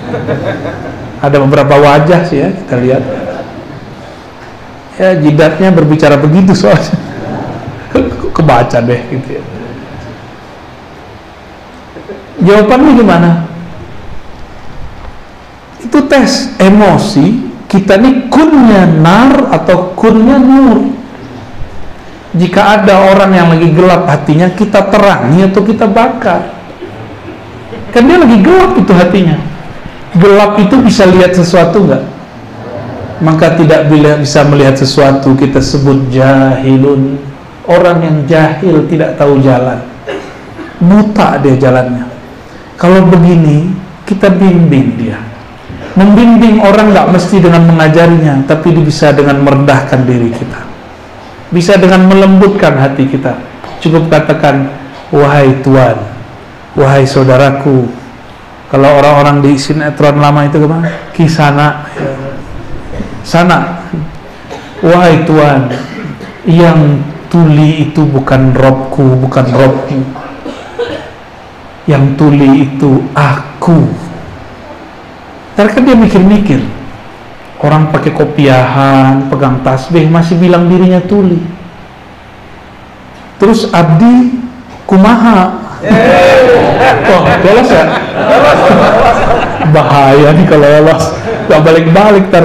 Ada 1.18 1.36
beberapa 1.42 1.74
wajah 1.76 2.20
sih 2.24 2.38
ya 2.40 2.48
kita 2.54 2.74
lihat. 2.78 3.02
Ya 4.98 5.14
jidatnya 5.18 5.68
berbicara 5.70 6.16
begitu 6.18 6.54
soalnya. 6.56 6.96
Kebaca 8.36 8.78
deh 8.82 9.00
gitu 9.12 9.28
ya. 9.38 9.42
Jawabannya 12.38 12.92
gimana? 12.94 13.30
Itu 15.82 16.06
tes 16.06 16.54
emosi 16.58 17.50
kita 17.66 17.98
ini 18.00 18.30
kunnya 18.30 18.86
nar 18.88 19.52
atau 19.52 19.92
kunnya 19.98 20.38
nur? 20.38 20.94
Jika 22.38 22.80
ada 22.80 23.12
orang 23.12 23.30
yang 23.34 23.48
lagi 23.50 23.68
gelap 23.74 24.06
hatinya 24.06 24.48
kita 24.54 24.86
terangi 24.92 25.48
atau 25.48 25.62
kita 25.66 25.90
bakar 25.90 26.57
kan 27.98 28.06
dia 28.06 28.18
lagi 28.22 28.38
gelap 28.38 28.72
itu 28.78 28.92
hatinya 28.94 29.58
gelap 30.16 30.56
itu 30.56 30.76
bisa 30.80 31.04
lihat 31.04 31.36
sesuatu 31.36 31.84
nggak? 31.84 32.04
Maka 33.18 33.58
tidak 33.58 33.90
bisa 33.90 34.46
melihat 34.46 34.78
sesuatu 34.78 35.34
kita 35.34 35.58
sebut 35.58 36.06
jahilun. 36.08 37.18
Orang 37.68 38.00
yang 38.00 38.16
jahil 38.24 38.86
tidak 38.88 39.18
tahu 39.18 39.42
jalan. 39.42 39.82
Buta 40.78 41.36
dia 41.42 41.58
jalannya. 41.58 42.06
Kalau 42.78 43.02
begini 43.10 43.74
kita 44.06 44.30
bimbing 44.30 44.94
dia. 44.96 45.18
Membimbing 45.98 46.62
orang 46.62 46.94
nggak 46.94 47.10
mesti 47.10 47.42
dengan 47.42 47.66
mengajarinya, 47.66 48.46
tapi 48.46 48.70
bisa 48.70 49.10
dengan 49.10 49.42
merendahkan 49.42 50.06
diri 50.06 50.30
kita. 50.30 50.62
Bisa 51.50 51.74
dengan 51.74 52.06
melembutkan 52.06 52.78
hati 52.78 53.10
kita. 53.10 53.34
Cukup 53.82 54.06
katakan, 54.06 54.70
wahai 55.10 55.58
Tuhan, 55.66 55.98
wahai 56.74 57.08
saudaraku, 57.08 57.88
kalau 58.68 59.00
orang-orang 59.00 59.40
di 59.40 59.56
sinetron 59.56 60.20
lama 60.20 60.44
itu 60.44 60.60
gimana? 60.60 60.88
Kisana. 61.16 61.88
Sana. 63.24 63.84
Wahai 64.84 65.24
Tuhan, 65.24 65.72
yang 66.44 67.02
tuli 67.32 67.88
itu 67.88 68.04
bukan 68.04 68.52
robku, 68.52 69.16
bukan 69.24 69.46
robku. 69.52 69.98
Yang 71.88 72.04
tuli 72.20 72.68
itu 72.68 73.04
aku. 73.16 73.88
Kan 75.56 75.82
dia 75.82 75.96
mikir-mikir. 75.98 76.62
Orang 77.58 77.90
pakai 77.90 78.14
kopiahan, 78.14 79.26
pegang 79.26 79.66
tasbih, 79.66 80.06
masih 80.06 80.38
bilang 80.38 80.70
dirinya 80.70 81.02
tuli. 81.02 81.42
Terus 83.42 83.66
abdi 83.74 84.38
kumaha 84.86 85.67
Oh, 85.78 87.22
lolos 87.46 87.70
ya? 87.70 87.84
Bahaya 89.70 90.28
nih 90.34 90.46
kalau 90.50 90.66
lolos. 90.66 91.04
Gak 91.46 91.60
balik-balik 91.62 92.24
ntar. 92.28 92.44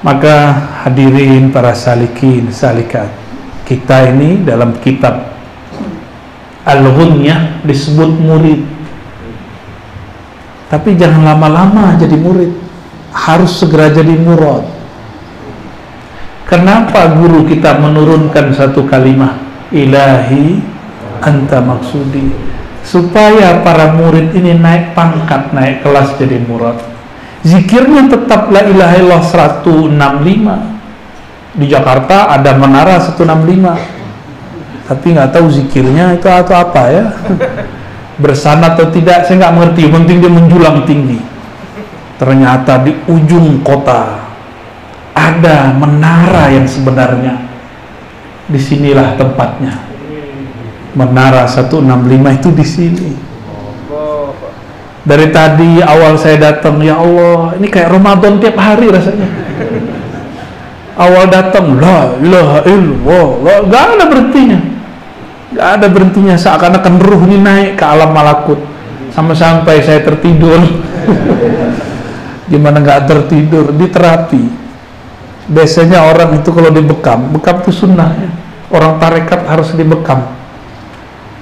Maka 0.00 0.36
hadirin 0.82 1.52
para 1.54 1.76
salikin, 1.76 2.50
salikat. 2.50 3.12
Kita 3.68 4.10
ini 4.10 4.42
dalam 4.42 4.74
kitab 4.82 5.30
Al-Ghunyah 6.66 7.62
disebut 7.62 8.10
murid. 8.18 8.66
Tapi 10.66 10.98
jangan 10.98 11.22
lama-lama 11.22 11.94
jadi 11.94 12.18
murid. 12.18 12.50
Harus 13.14 13.62
segera 13.62 13.90
jadi 13.94 14.14
murad 14.18 14.79
Kenapa 16.50 17.14
guru 17.14 17.46
kita 17.46 17.78
menurunkan 17.78 18.50
satu 18.50 18.82
kalimat 18.82 19.38
ilahi 19.70 20.58
anta 21.22 21.62
maksudi 21.62 22.26
supaya 22.82 23.62
para 23.62 23.94
murid 23.94 24.34
ini 24.34 24.58
naik 24.58 24.98
pangkat, 24.98 25.54
naik 25.54 25.86
kelas 25.86 26.18
jadi 26.18 26.42
murad. 26.42 26.74
Zikirnya 27.46 28.10
tetap 28.10 28.50
la 28.50 28.66
ilaha 28.66 28.98
illallah 28.98 29.22
165. 29.22 31.54
Di 31.54 31.70
Jakarta 31.70 32.34
ada 32.34 32.50
menara 32.58 32.98
165. 32.98 34.90
Tapi 34.90 35.06
nggak 35.14 35.30
tahu 35.30 35.46
zikirnya 35.54 36.18
itu 36.18 36.26
atau 36.26 36.66
apa 36.66 36.82
ya. 36.90 37.14
Bersana 38.18 38.74
atau 38.74 38.90
tidak 38.90 39.22
saya 39.22 39.46
nggak 39.46 39.54
mengerti. 39.54 39.86
Penting 39.86 40.18
dia 40.18 40.32
menjulang 40.34 40.82
tinggi. 40.82 41.22
Ternyata 42.18 42.82
di 42.82 42.90
ujung 43.06 43.62
kota 43.62 44.29
ada 45.30 45.70
menara 45.74 46.50
yang 46.50 46.66
sebenarnya. 46.66 47.38
Di 48.50 48.58
sinilah 48.58 49.14
tempatnya. 49.14 49.78
Menara 50.98 51.46
165 51.46 51.86
itu 52.34 52.48
di 52.50 52.66
sini. 52.66 53.10
Dari 55.00 55.32
tadi 55.32 55.80
awal 55.80 56.20
saya 56.20 56.36
datang 56.36 56.76
ya 56.84 57.00
Allah 57.00 57.56
ini 57.56 57.72
kayak 57.72 57.88
Ramadan 57.88 58.36
tiap 58.36 58.58
hari 58.58 58.92
rasanya. 58.92 59.28
Awal 60.98 61.24
datang 61.32 61.78
la 61.80 62.18
ilaha 62.20 62.58
illallah. 62.68 63.64
Gak 63.70 63.82
ada 63.96 64.04
berhentinya. 64.10 64.58
Gak 65.56 65.68
ada 65.80 65.86
berhentinya. 65.88 66.34
Seakan-akan 66.36 66.94
ruh 67.00 67.22
ini 67.30 67.40
naik 67.40 67.80
ke 67.80 67.84
alam 67.86 68.12
malakut. 68.12 68.60
Sampai-sampai 69.14 69.80
saya 69.80 70.04
tertidur. 70.04 70.60
Gimana 72.50 72.82
gak 72.84 73.08
tertidur? 73.08 73.72
Di 73.72 73.86
terapi 73.88 74.59
biasanya 75.50 76.06
orang 76.06 76.38
itu 76.38 76.48
kalau 76.54 76.70
dibekam 76.70 77.34
bekam 77.34 77.58
itu 77.66 77.74
sunnah. 77.74 78.10
Ya. 78.14 78.30
orang 78.70 79.02
tarekat 79.02 79.50
harus 79.50 79.74
dibekam. 79.74 80.30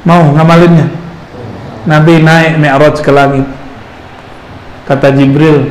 Mau 0.08 0.32
ngamalinnya? 0.32 0.88
Nabi 1.84 2.24
naik 2.24 2.56
mi'raj 2.56 2.96
ke 3.04 3.12
langit. 3.12 3.44
Kata 4.88 5.12
Jibril 5.12 5.68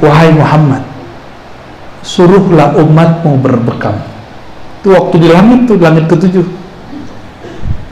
wahai 0.00 0.32
Muhammad 0.32 0.80
suruhlah 2.00 2.80
umatmu 2.80 3.36
berbekam. 3.36 4.00
Itu 4.80 4.96
waktu 4.96 5.20
di 5.20 5.28
langit 5.28 5.68
itu 5.68 5.74
langit 5.76 6.08
ketujuh. 6.08 6.46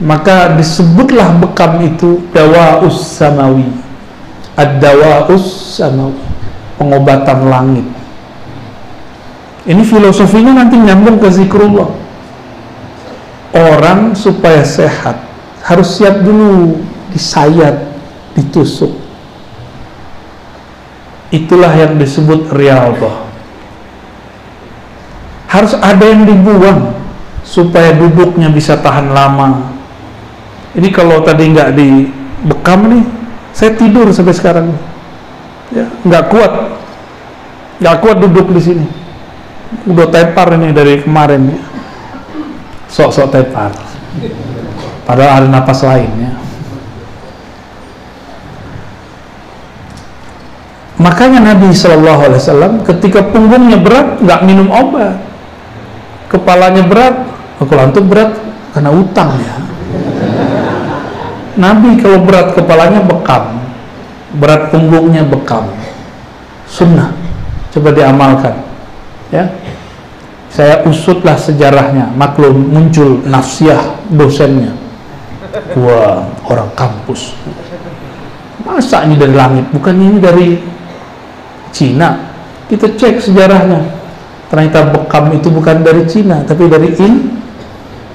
Maka 0.01 0.57
disebutlah 0.57 1.37
bekam 1.37 1.77
itu 1.85 2.25
dawa 2.33 2.81
us 2.81 2.97
samawi. 2.97 3.69
Ad-dawa 4.57 5.29
us 5.29 5.77
samawi 5.77 6.28
pengobatan 6.79 7.39
langit. 7.51 7.85
Ini 9.67 9.83
filosofinya 9.83 10.63
nanti 10.63 10.79
nyambung 10.79 11.19
ke 11.19 11.27
zikrullah. 11.27 11.91
Orang 13.53 14.15
supaya 14.15 14.63
sehat 14.63 15.19
harus 15.67 15.99
siap 15.99 16.23
dulu 16.23 16.79
disayat, 17.11 17.75
ditusuk. 18.33 18.95
Itulah 21.29 21.69
yang 21.75 21.99
disebut 21.99 22.49
riyadhah. 22.49 23.29
Harus 25.49 25.73
ada 25.77 26.05
yang 26.05 26.25
dibuang 26.25 26.93
supaya 27.45 27.93
duduknya 27.93 28.49
bisa 28.49 28.77
tahan 28.77 29.13
lama. 29.13 29.73
Ini 30.73 30.89
kalau 30.93 31.21
tadi 31.25 31.49
nggak 31.49 31.73
dibekam 31.73 32.79
nih, 32.89 33.03
saya 33.53 33.73
tidur 33.73 34.09
sampai 34.13 34.33
sekarang 34.37 34.67
ya. 35.73 35.85
Nggak 36.05 36.23
kuat. 36.29 36.53
Nggak 37.79 37.97
kuat 38.03 38.17
duduk 38.19 38.47
di 38.53 38.61
sini. 38.61 38.85
Udah 39.85 40.09
tepar 40.09 40.57
ini 40.57 40.73
dari 40.73 41.01
kemarin 41.01 41.41
ya. 41.53 41.59
sok-sok 42.89 43.29
tepar. 43.29 43.69
Padahal 45.05 45.45
ada 45.45 45.47
napas 45.47 45.85
lain 45.85 46.09
ya. 46.17 46.31
Makanya 50.99 51.39
Nabi 51.53 51.71
Shallallahu 51.71 52.21
Alaihi 52.27 52.41
Wasallam 52.43 52.73
ketika 52.83 53.23
punggungnya 53.23 53.79
berat 53.79 54.19
nggak 54.19 54.41
minum 54.43 54.67
obat. 54.67 55.15
Kepalanya 56.27 56.83
berat 56.83 57.15
kalau 57.61 58.03
berat 58.05 58.35
karena 58.75 58.91
utang 58.91 59.31
ya. 59.39 59.55
Nabi 61.55 61.99
kalau 62.03 62.19
berat 62.25 62.51
kepalanya 62.57 62.99
bekam 63.05 63.59
berat 64.37 64.69
punggungnya 64.69 65.25
bekam. 65.25 65.65
Sunnah. 66.69 67.09
Coba 67.73 67.89
diamalkan. 67.93 68.53
Ya. 69.33 69.49
Saya 70.49 70.85
usutlah 70.85 71.37
sejarahnya. 71.37 72.13
Maklum 72.13 72.69
muncul 72.69 73.25
nafsiyah 73.25 73.97
dosennya. 74.13 74.73
Wah 75.77 76.29
orang 76.45 76.69
kampus. 76.77 77.33
Masa 78.61 79.01
ini 79.09 79.17
dari 79.17 79.33
langit 79.33 79.65
bukan 79.73 79.95
ini 79.97 80.17
dari 80.21 80.47
Cina? 81.73 82.29
Kita 82.69 82.85
cek 82.85 83.17
sejarahnya. 83.17 83.97
Ternyata 84.49 84.93
bekam 84.93 85.29
itu 85.33 85.49
bukan 85.49 85.81
dari 85.81 86.05
Cina 86.05 86.45
tapi 86.45 86.69
dari 86.69 86.93
in 87.01 87.33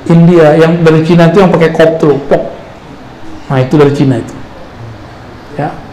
India. 0.06 0.54
Yang 0.58 0.72
dari 0.82 1.00
Cina 1.02 1.30
itu 1.30 1.42
yang 1.42 1.50
pakai 1.50 1.70
koptel 1.74 2.18
pok. 2.30 2.54
Nah 3.50 3.58
itu 3.62 3.74
dari 3.74 3.92
Cina 3.94 4.18
itu. 4.18 4.34
Ya 5.54 5.84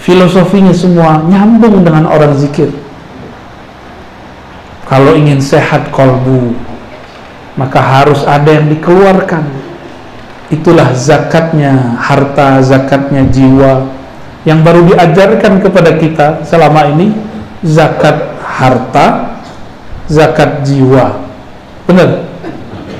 filosofinya 0.00 0.72
semua 0.72 1.20
nyambung 1.28 1.84
dengan 1.84 2.08
orang 2.08 2.32
zikir. 2.34 2.72
Kalau 4.88 5.14
ingin 5.14 5.38
sehat 5.38 5.92
kolbu 5.94 6.56
maka 7.54 7.78
harus 7.78 8.24
ada 8.24 8.50
yang 8.50 8.66
dikeluarkan. 8.72 9.44
Itulah 10.50 10.90
zakatnya 10.98 11.94
harta 12.00 12.58
zakatnya 12.58 13.22
jiwa 13.30 13.86
yang 14.42 14.66
baru 14.66 14.82
diajarkan 14.88 15.62
kepada 15.62 15.94
kita 16.00 16.26
selama 16.42 16.90
ini. 16.90 17.14
Zakat 17.60 18.40
harta 18.40 19.36
zakat 20.08 20.64
jiwa. 20.64 21.22
Benar? 21.84 22.24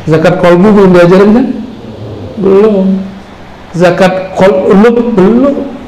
Zakat 0.05 0.37
kolbu 0.39 0.69
belum 0.69 0.91
diajarin 0.95 1.31
kan? 1.33 1.47
Belum. 2.39 2.87
Zakat 3.73 4.35
kolub 4.37 5.15
belum 5.15 5.80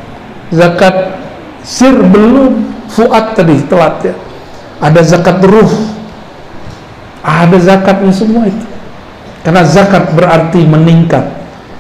zakat 0.53 1.16
sir 1.64 1.96
belum 1.96 2.68
fuad 2.92 3.32
tadi 3.34 3.64
telat 3.66 4.12
ya. 4.12 4.14
Ada 4.78 5.00
zakat 5.03 5.40
ruh. 5.42 5.72
Ada 7.22 7.59
zakatnya 7.59 8.12
semua 8.12 8.46
itu. 8.50 8.66
Karena 9.42 9.62
zakat 9.64 10.12
berarti 10.12 10.62
meningkat. 10.62 11.24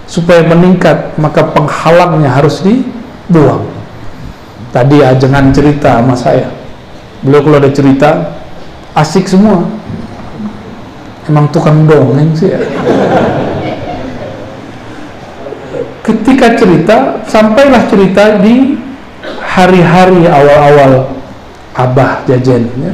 Supaya 0.08 0.42
meningkat 0.46 1.14
maka 1.20 1.46
penghalangnya 1.52 2.30
harus 2.32 2.64
dibuang. 2.64 3.68
Tadi 4.72 5.04
ya 5.04 5.14
jangan 5.14 5.52
cerita 5.52 6.00
sama 6.00 6.14
saya. 6.16 6.48
Beliau 7.22 7.44
kalau 7.44 7.58
ada 7.60 7.70
cerita 7.70 8.40
asik 8.96 9.28
semua. 9.28 9.66
Emang 11.28 11.46
tukang 11.54 11.86
dongeng 11.86 12.34
sih 12.34 12.50
ya 12.50 12.58
ketika 16.12 16.60
cerita 16.60 16.96
sampailah 17.24 17.88
cerita 17.88 18.36
di 18.44 18.76
hari-hari 19.40 20.28
awal-awal 20.28 21.16
Abah 21.72 22.28
Jajan 22.28 22.68
ya. 22.76 22.92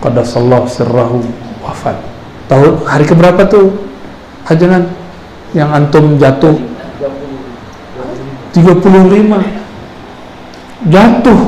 Qadasallahu 0.00 0.64
sirrahu 0.64 1.20
wafat. 1.60 2.00
Tahu 2.48 2.88
hari 2.88 3.04
keberapa 3.04 3.44
tuh? 3.44 3.76
Hajanan 4.48 4.88
yang 5.52 5.68
antum 5.74 6.16
jatuh 6.16 6.56
35 8.54 10.90
jatuh 10.90 11.40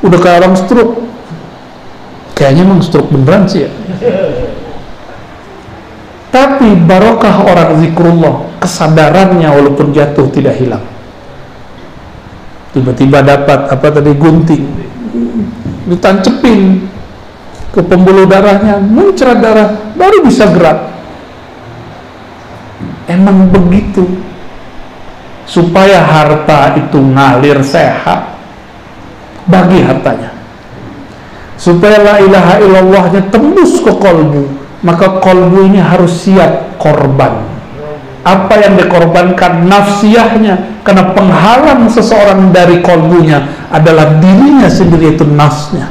udah 0.00 0.18
kayak 0.18 0.36
orang 0.44 0.56
stroke 0.56 0.96
kayaknya 2.34 2.64
emang 2.64 2.80
stroke 2.80 3.12
beneran 3.12 3.44
sih 3.46 3.68
ya 3.68 3.70
tapi 6.32 6.72
barokah 6.88 7.44
orang 7.44 7.84
zikrullah 7.84 8.48
kesadarannya 8.60 9.48
walaupun 9.48 9.90
jatuh 9.90 10.28
tidak 10.30 10.60
hilang. 10.60 10.84
Tiba-tiba 12.70 13.24
dapat 13.24 13.66
apa 13.72 13.86
tadi 13.90 14.12
gunting. 14.14 14.64
Ditancepin 15.90 16.86
ke 17.74 17.80
pembuluh 17.82 18.28
darahnya 18.28 18.78
muncrat 18.78 19.42
darah 19.42 19.74
baru 19.98 20.22
bisa 20.22 20.46
gerak. 20.52 20.92
Emang 23.10 23.50
begitu? 23.50 24.06
Supaya 25.48 25.98
harta 26.06 26.78
itu 26.78 27.00
ngalir 27.00 27.58
sehat. 27.66 28.38
Bagi 29.50 29.82
hartanya. 29.82 30.30
Supaya 31.58 31.98
la 31.98 32.14
ilaha 32.22 32.54
illallahnya 32.62 33.26
tembus 33.34 33.82
ke 33.82 33.90
kolbu 33.90 34.60
maka 34.80 35.20
kolbu 35.20 35.68
ini 35.68 35.76
harus 35.76 36.24
siap 36.24 36.80
korban 36.80 37.49
apa 38.20 38.52
yang 38.60 38.76
dikorbankan 38.76 39.64
nafsiyahnya 39.64 40.84
karena 40.84 41.16
penghalang 41.16 41.88
seseorang 41.88 42.52
dari 42.52 42.84
kolbunya 42.84 43.48
adalah 43.72 44.20
dirinya 44.20 44.68
sendiri 44.68 45.16
itu 45.16 45.24
nafsnya. 45.24 45.88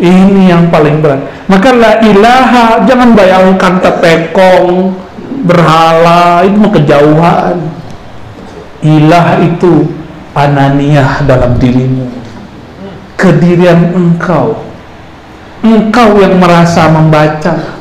Ini 0.00 0.48
yang 0.48 0.72
paling 0.72 1.04
berat. 1.04 1.20
Maka 1.44 1.76
la 1.76 1.92
ilaha 2.00 2.86
jangan 2.88 3.12
bayangkan 3.12 3.84
tepekong 3.84 4.96
berhala 5.44 6.46
itu 6.46 6.64
kejauhan. 6.72 7.58
Ilah 8.80 9.44
itu 9.44 9.92
ananiyah 10.32 11.26
dalam 11.28 11.60
dirimu. 11.60 12.08
Kedirian 13.20 13.92
engkau. 13.92 14.56
Engkau 15.60 16.16
yang 16.16 16.40
merasa 16.40 16.88
membaca 16.88 17.79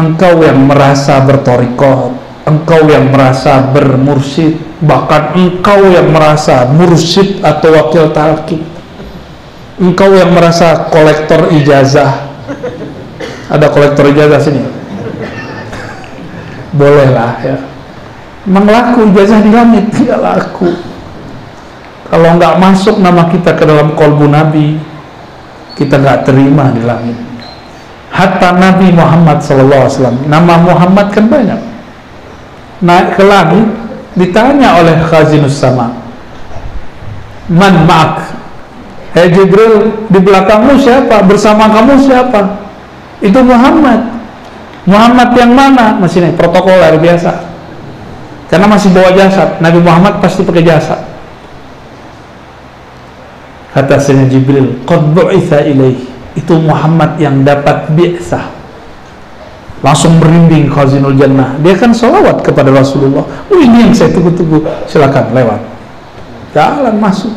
engkau 0.00 0.40
yang 0.40 0.64
merasa 0.64 1.20
bertorikot 1.20 2.16
engkau 2.48 2.88
yang 2.88 3.12
merasa 3.12 3.60
bermursid 3.70 4.56
bahkan 4.80 5.36
engkau 5.36 5.84
yang 5.86 6.08
merasa 6.08 6.64
mursid 6.72 7.44
atau 7.44 7.68
wakil 7.76 8.10
talqin 8.16 8.64
engkau 9.80 10.12
yang 10.12 10.30
merasa 10.36 10.92
kolektor 10.92 11.48
ijazah. 11.56 12.28
Ada 13.48 13.66
kolektor 13.72 14.06
ijazah 14.12 14.38
sini? 14.38 14.62
Bolehlah 16.76 17.34
ya. 17.40 17.56
Memang 18.44 18.94
ijazah 19.10 19.40
di 19.40 19.50
langit 19.50 19.88
tidak 19.96 20.20
laku. 20.20 20.70
Kalau 22.12 22.36
nggak 22.36 22.54
masuk 22.60 23.00
nama 23.00 23.26
kita 23.32 23.56
ke 23.56 23.64
dalam 23.64 23.96
kolbu 23.96 24.26
nabi 24.28 24.76
kita 25.78 25.96
nggak 25.96 26.26
terima 26.26 26.74
di 26.74 26.82
langit 26.82 27.29
hatta 28.20 28.52
Nabi 28.52 28.92
Muhammad 28.92 29.40
SAW 29.40 29.88
nama 30.28 30.60
Muhammad 30.60 31.08
kan 31.08 31.24
banyak. 31.24 31.60
Naik 32.84 33.16
ke 33.16 33.24
langit 33.24 33.64
ditanya 34.16 34.76
oleh 34.76 34.96
khazinus 35.08 35.56
sama 35.56 35.88
man 37.48 37.88
ma'ak? 37.88 38.36
Hei 39.10 39.26
Jibril 39.32 40.06
di 40.06 40.18
belakangmu 40.22 40.78
siapa? 40.78 41.26
Bersama 41.26 41.66
kamu 41.66 41.98
siapa? 41.98 42.62
Itu 43.18 43.42
Muhammad. 43.42 44.06
Muhammad 44.86 45.34
yang 45.34 45.50
mana? 45.50 45.98
Masih 45.98 46.22
nih 46.22 46.32
protokoler 46.38 46.94
biasa. 46.94 47.42
Karena 48.46 48.70
masih 48.70 48.94
bawa 48.94 49.10
jasad. 49.18 49.58
Nabi 49.58 49.82
Muhammad 49.82 50.22
pasti 50.22 50.46
pakai 50.46 50.62
jasad. 50.62 51.00
Kata 53.74 53.98
Sayyidina 53.98 54.30
Jibril 54.30 54.66
qad 54.86 55.02
bu'itha 55.10 55.66
ilaihi 55.66 56.19
itu 56.38 56.54
Muhammad 56.58 57.18
yang 57.18 57.42
dapat 57.42 57.90
biasa 57.94 58.60
langsung 59.80 60.20
merinding 60.20 60.68
khazinul 60.68 61.16
jannah. 61.16 61.56
Dia 61.64 61.74
kan 61.76 61.92
salawat 61.92 62.44
kepada 62.44 62.68
Rasulullah. 62.68 63.24
Oh 63.48 63.58
ini 63.58 63.88
yang 63.88 63.92
saya 63.96 64.12
tunggu-tunggu. 64.12 64.60
Silakan 64.84 65.32
lewat. 65.32 65.60
Jalan 66.52 66.96
masuk. 67.00 67.32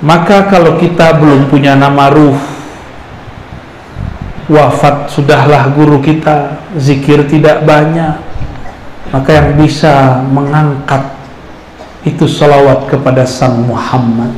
Maka 0.00 0.48
kalau 0.48 0.78
kita 0.78 1.18
belum 1.18 1.50
punya 1.50 1.74
nama 1.74 2.08
ruh 2.08 2.38
wafat 4.48 5.12
sudahlah 5.12 5.68
guru 5.76 6.00
kita. 6.00 6.56
Zikir 6.80 7.28
tidak 7.28 7.68
banyak. 7.68 8.16
Maka 9.12 9.30
yang 9.32 9.60
bisa 9.60 10.24
mengangkat 10.24 11.04
itu 12.04 12.24
salawat 12.24 12.88
kepada 12.88 13.28
sang 13.28 13.60
Muhammad. 13.68 14.32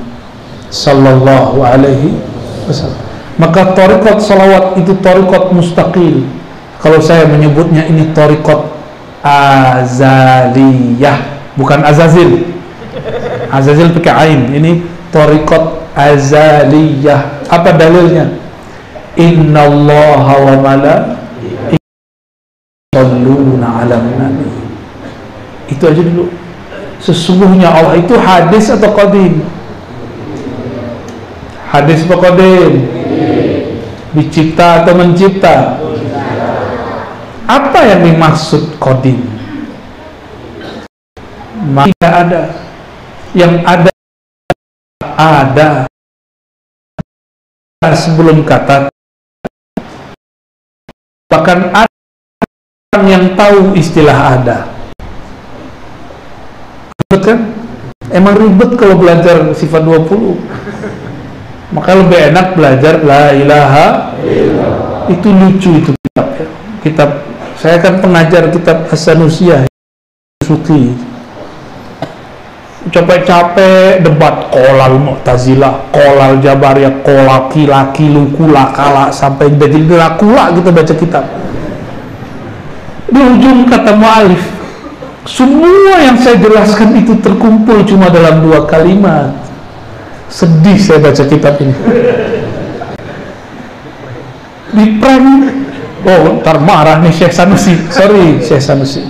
Sallallahu 0.71 1.63
alaihi 1.63 2.30
maka 3.41 3.73
torikot 3.73 4.21
salawat 4.21 4.77
itu 4.77 4.93
torikot 5.01 5.57
mustaqil. 5.57 6.29
Kalau 6.81 7.01
saya 7.01 7.25
menyebutnya 7.25 7.89
ini 7.89 8.13
torikot 8.13 8.69
azaliyah 9.25 9.97
bukan 11.57 11.81
azazil. 11.85 12.45
Azazil 13.49 13.97
pakai 13.97 14.13
ain. 14.29 14.53
Ini 14.53 14.85
torikot 15.09 15.89
azaliyah. 15.97 17.49
Apa 17.49 17.73
dalilnya? 17.77 18.29
Innallaha 19.17 20.35
wa 20.41 20.55
malaikatahu 20.61 21.17
yusholluna 22.93 23.67
'alan 23.85 24.05
nabi. 24.21 24.49
Itu 25.69 25.89
aja 25.89 26.03
dulu. 26.05 26.29
Sesungguhnya 27.01 27.73
Allah 27.73 27.97
itu 27.97 28.13
hadis 28.21 28.69
atau 28.69 28.93
qadim 28.93 29.41
hadis 31.71 32.03
qadim 32.03 32.91
dicipta 34.11 34.83
atau 34.83 34.93
mencipta? 34.99 35.79
Apa 37.47 37.79
yang 37.83 38.01
dimaksud 38.11 38.79
qadim? 38.83 39.23
Tidak 41.71 42.15
ada. 42.15 42.51
Yang 43.35 43.55
ada 43.63 43.91
ada. 45.15 45.71
Sebelum 47.81 48.47
kata. 48.47 48.91
Bahkan 51.31 51.59
ada 51.75 51.97
orang 52.95 53.07
yang 53.07 53.25
tahu 53.39 53.75
istilah 53.79 54.39
ada. 54.39 54.59
Ribet 56.99 57.23
kan? 57.25 57.41
emang 58.11 58.35
ribet 58.37 58.75
kalau 58.75 58.99
belajar 58.99 59.55
sifat 59.55 59.87
20 59.87 60.35
maka 61.71 61.91
lebih 61.95 62.35
enak 62.35 62.47
belajar 62.59 62.95
la 63.07 63.25
ilaha 63.35 63.87
itu 65.07 65.29
lucu 65.31 65.71
itu 65.79 65.91
kitab. 65.95 66.27
Kitab. 66.83 67.11
Saya 67.61 67.77
kan 67.77 68.01
pengajar 68.01 68.49
kitab 68.49 68.89
Hasanusia 68.89 69.69
Suki 70.41 70.97
capek-capek 72.89 74.01
debat 74.01 74.49
kolal 74.49 74.97
Mu'tazilah 74.97 75.93
kolal 75.93 76.41
Jabariyah 76.41 77.05
kolaki 77.05 77.69
laki 77.69 78.09
lukula 78.09 78.73
kala 78.73 79.13
sampai 79.13 79.53
jadi 79.53 79.85
lakula 79.85 80.49
kita 80.57 80.71
baca 80.73 80.95
kitab. 80.97 81.25
Di 83.11 83.21
ujung 83.21 83.69
kata 83.69 83.93
mu'alif 83.93 84.41
semua 85.29 86.01
yang 86.01 86.17
saya 86.17 86.41
jelaskan 86.41 86.97
itu 86.97 87.13
terkumpul 87.21 87.85
cuma 87.85 88.09
dalam 88.09 88.41
dua 88.41 88.65
kalimat 88.65 89.29
sedih 90.31 90.79
saya 90.79 91.03
baca 91.03 91.23
kitab 91.27 91.59
ini. 91.59 91.75
Di 94.71 94.85
prank. 95.03 95.29
Oh 96.01 96.41
ntar 96.41 96.57
marah 96.65 97.03
nih 97.03 97.13
Syekh 97.13 97.35
Sanusi. 97.35 97.77
Sorry 97.93 98.41
Syekh 98.41 98.63
Sanusi. 98.63 99.03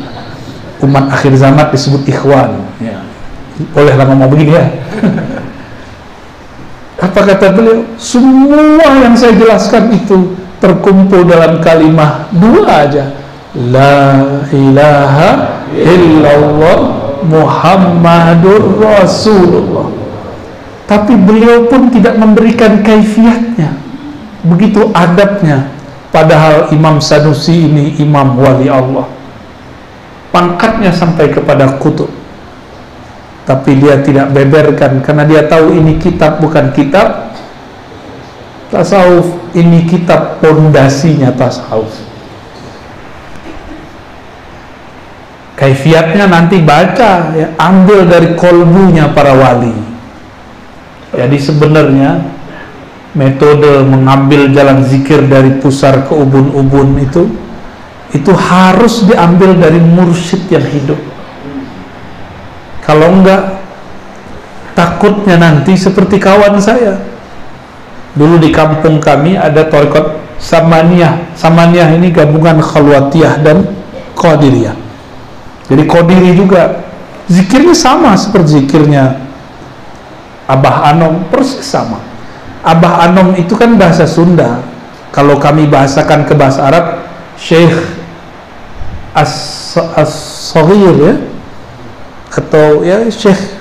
Umat 0.80 1.12
akhir 1.12 1.36
zaman 1.36 1.68
disebut 1.70 2.08
ikhwan. 2.08 2.56
Ya. 2.80 3.04
boleh 3.76 3.92
lah 3.92 4.08
ngomong 4.08 4.32
begini 4.32 4.56
ya. 4.56 4.64
Apa 7.04 7.20
kata 7.28 7.52
beliau? 7.52 7.84
Semua 8.00 9.04
yang 9.04 9.12
saya 9.12 9.36
jelaskan 9.36 9.92
itu 9.92 10.32
terkumpul 10.58 11.28
dalam 11.28 11.60
kalimat 11.60 12.32
dua 12.32 12.88
aja. 12.88 13.12
La 13.52 14.24
ilaha 14.48 15.60
illallah 15.76 16.78
Muhammadur 17.20 18.80
Rasulullah 18.80 19.89
Tapi 20.90 21.14
beliau 21.14 21.70
pun 21.70 21.86
tidak 21.94 22.18
memberikan 22.18 22.82
kaifiatnya 22.82 23.78
Begitu 24.42 24.90
adabnya. 24.90 25.70
Padahal 26.10 26.74
Imam 26.74 26.98
Sanusi 26.98 27.70
ini 27.70 27.94
imam 28.02 28.34
wali 28.34 28.66
Allah. 28.66 29.06
Pangkatnya 30.34 30.90
sampai 30.90 31.30
kepada 31.30 31.78
kutub. 31.78 32.10
Tapi 33.46 33.78
dia 33.78 34.02
tidak 34.02 34.34
beberkan 34.34 35.02
Karena 35.02 35.26
dia 35.26 35.42
tahu 35.46 35.74
ini 35.74 35.98
kitab 35.98 36.38
bukan 36.38 36.70
kitab 36.70 37.34
Tasawuf 38.70 39.54
Ini 39.54 39.86
kitab 39.86 40.38
pondasinya 40.38 41.34
tasawuf. 41.34 41.90
Kaifiatnya 45.58 46.24
nanti 46.30 46.62
baca 46.62 47.36
ya, 47.36 47.52
ambil 47.58 48.06
dari 48.08 48.32
kolbunya 48.32 49.10
para 49.12 49.36
wali 49.36 49.89
jadi 51.10 51.36
sebenarnya 51.36 52.22
metode 53.18 53.82
mengambil 53.82 54.46
jalan 54.54 54.86
zikir 54.86 55.26
dari 55.26 55.58
pusar 55.58 56.06
ke 56.06 56.14
ubun-ubun 56.14 56.94
itu 57.02 57.26
itu 58.14 58.30
harus 58.34 59.06
diambil 59.06 59.54
dari 59.58 59.78
mursyid 59.78 60.46
yang 60.50 60.66
hidup. 60.66 60.98
Kalau 62.82 63.22
enggak 63.22 63.62
takutnya 64.74 65.38
nanti 65.38 65.78
seperti 65.78 66.18
kawan 66.18 66.58
saya. 66.58 66.98
Dulu 68.14 68.42
di 68.42 68.50
kampung 68.50 68.98
kami 68.98 69.38
ada 69.38 69.66
torikot 69.70 70.18
Samaniyah. 70.42 71.38
Samaniyah 71.38 71.94
ini 71.94 72.10
gabungan 72.10 72.58
Khalwatiyah 72.58 73.38
dan 73.46 73.62
Qadiriyah. 74.18 74.74
Jadi 75.70 75.82
kodiri 75.86 76.34
juga 76.34 76.82
zikirnya 77.30 77.78
sama 77.78 78.18
seperti 78.18 78.66
zikirnya 78.66 79.29
Abah 80.50 80.90
Anom 80.90 81.26
persis 81.30 81.62
sama. 81.62 82.02
Abah 82.66 83.06
Anom 83.08 83.38
itu 83.38 83.54
kan 83.54 83.78
bahasa 83.78 84.04
Sunda. 84.04 84.60
Kalau 85.10 85.38
kami 85.38 85.66
bahasakan 85.66 86.26
ke 86.26 86.34
bahasa 86.38 86.66
Arab, 86.70 87.02
Syekh 87.34 87.74
As-Saghir 89.14 90.96
ya 90.98 91.14
atau 92.30 92.86
ya 92.86 93.10
Syekh 93.10 93.58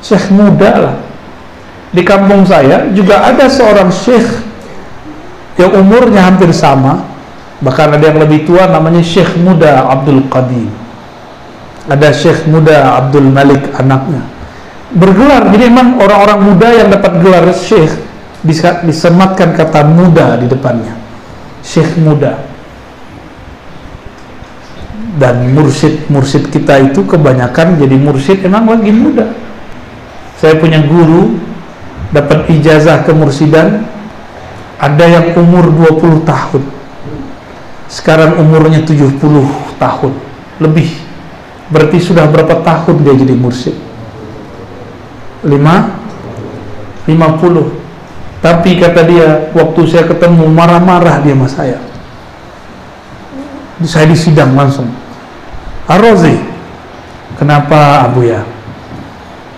Syekh 0.00 0.32
muda 0.32 0.72
lah. 0.76 0.96
Di 1.92 2.00
kampung 2.04 2.44
saya 2.44 2.88
juga 2.92 3.24
ada 3.24 3.48
seorang 3.48 3.92
Syekh 3.92 4.44
yang 5.56 5.72
umurnya 5.84 6.28
hampir 6.28 6.52
sama, 6.52 7.04
bahkan 7.60 7.92
ada 7.92 8.04
yang 8.04 8.20
lebih 8.20 8.44
tua 8.44 8.68
namanya 8.68 9.00
Syekh 9.00 9.36
muda 9.40 9.84
Abdul 9.88 10.28
Qadim 10.28 10.86
ada 11.86 12.10
Syekh 12.10 12.50
muda 12.50 12.98
Abdul 12.98 13.30
Malik 13.30 13.62
anaknya 13.78 14.22
bergelar. 14.94 15.50
Jadi 15.50 15.64
memang 15.66 15.98
orang-orang 15.98 16.38
muda 16.52 16.68
yang 16.70 16.88
dapat 16.92 17.12
gelar 17.18 17.46
Syekh 17.50 17.90
disematkan 18.86 19.56
kata 19.56 19.82
muda 19.82 20.38
di 20.38 20.46
depannya. 20.46 20.94
Syekh 21.66 21.98
muda. 21.98 22.38
Dan 25.16 25.56
mursyid-mursyid 25.56 26.52
kita 26.52 26.92
itu 26.92 27.00
kebanyakan 27.00 27.80
jadi 27.80 27.96
mursyid 27.96 28.44
emang 28.44 28.68
lagi 28.68 28.92
muda. 28.92 29.32
Saya 30.36 30.60
punya 30.60 30.84
guru 30.84 31.40
dapat 32.12 32.52
ijazah 32.52 33.00
ke 33.08 33.16
mursidan 33.16 33.88
ada 34.76 35.04
yang 35.08 35.32
umur 35.40 35.72
20 35.72 36.20
tahun. 36.28 36.62
Sekarang 37.88 38.36
umurnya 38.36 38.84
70 38.84 39.16
tahun. 39.80 40.12
Lebih. 40.60 40.90
Berarti 41.72 41.96
sudah 41.98 42.28
berapa 42.28 42.60
tahun 42.60 43.00
dia 43.00 43.14
jadi 43.16 43.32
mursyid? 43.32 43.85
Lima? 45.44 45.92
Lima 47.04 47.36
puluh. 47.36 47.76
Tapi 48.40 48.78
kata 48.78 49.02
dia, 49.04 49.50
waktu 49.52 49.80
saya 49.90 50.04
ketemu 50.06 50.46
marah-marah 50.48 51.20
dia 51.24 51.34
sama 51.34 51.48
saya. 51.50 51.78
Saya 53.84 54.06
disidang 54.08 54.56
langsung. 54.56 54.88
Arozi, 55.90 56.38
kenapa 57.36 58.06
Abu 58.08 58.24
ya? 58.24 58.40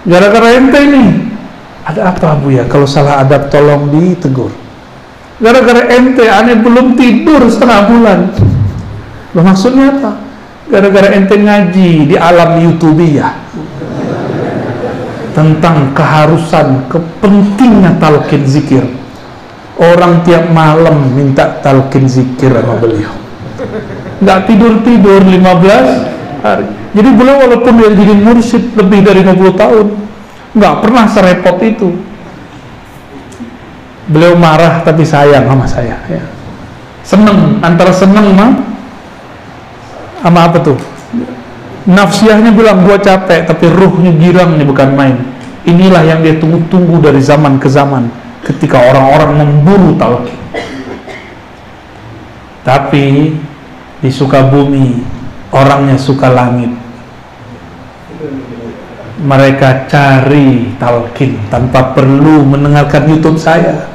Gara-gara 0.09 0.57
ente 0.57 0.79
ini. 0.83 1.07
Ada 1.85 2.11
apa 2.15 2.39
Abu 2.39 2.51
ya? 2.55 2.65
Kalau 2.67 2.89
salah 2.89 3.23
adab 3.23 3.53
tolong 3.53 3.93
ditegur. 3.93 4.51
Gara-gara 5.39 5.87
ente, 5.95 6.27
aneh 6.27 6.59
belum 6.59 6.99
tidur 6.99 7.47
setengah 7.47 7.81
bulan. 7.87 8.19
Lo 9.37 9.45
maksudnya 9.45 9.95
apa? 9.95 10.29
gara-gara 10.69 11.17
ente 11.17 11.33
ngaji 11.33 12.13
di 12.13 12.17
alam 12.17 12.61
YouTube 12.61 13.01
ya 13.09 13.33
tentang 15.39 15.95
keharusan 15.95 16.91
kepentingnya 16.91 17.95
talqin 18.03 18.43
zikir. 18.43 18.83
Orang 19.79 20.27
tiap 20.27 20.51
malam 20.51 21.15
minta 21.15 21.63
talqin 21.63 22.11
zikir 22.11 22.51
sama 22.51 22.75
beliau. 22.83 23.15
Nggak 24.19 24.51
tidur-tidur 24.51 25.23
15 25.23 26.43
hari. 26.43 26.67
Jadi 26.91 27.09
beliau 27.15 27.47
walaupun 27.47 27.73
dia 27.79 27.95
jadi 27.95 28.15
mursyid 28.19 28.75
lebih 28.75 29.07
dari 29.07 29.23
50 29.23 29.55
tahun 29.55 29.87
nggak 30.59 30.75
pernah 30.83 31.05
serepot 31.07 31.57
itu. 31.63 31.89
Beliau 34.11 34.35
marah 34.35 34.83
tapi 34.83 35.07
sayang 35.07 35.47
sama 35.47 35.71
saya 35.71 36.03
ya. 36.11 36.25
seneng 37.07 37.63
antara 37.65 37.89
seneng 37.89 38.37
mah 38.37 38.53
sama 40.21 40.45
apa 40.45 40.61
tuh 40.61 40.77
nafsiahnya 41.87 42.51
bilang 42.51 42.83
gua 42.83 42.99
capek 42.99 43.47
tapi 43.47 43.69
ruhnya 43.71 44.11
girang 44.17 44.59
nih 44.59 44.67
bukan 44.67 44.91
main. 44.97 45.17
Inilah 45.69 46.01
yang 46.07 46.25
dia 46.25 46.41
tunggu-tunggu 46.41 47.05
dari 47.05 47.21
zaman 47.21 47.61
ke 47.61 47.69
zaman 47.69 48.09
ketika 48.41 48.81
orang-orang 48.81 49.45
memburu 49.45 49.93
talqin 50.01 50.39
tapi 52.65 53.33
di 53.99 54.11
Sukabumi 54.13 55.01
orangnya 55.53 55.97
suka 55.97 56.29
langit. 56.29 56.69
Mereka 59.19 59.91
cari 59.91 60.79
talqin 60.79 61.37
tanpa 61.51 61.91
perlu 61.97 62.47
mendengarkan 62.47 63.09
YouTube 63.11 63.41
saya. 63.41 63.89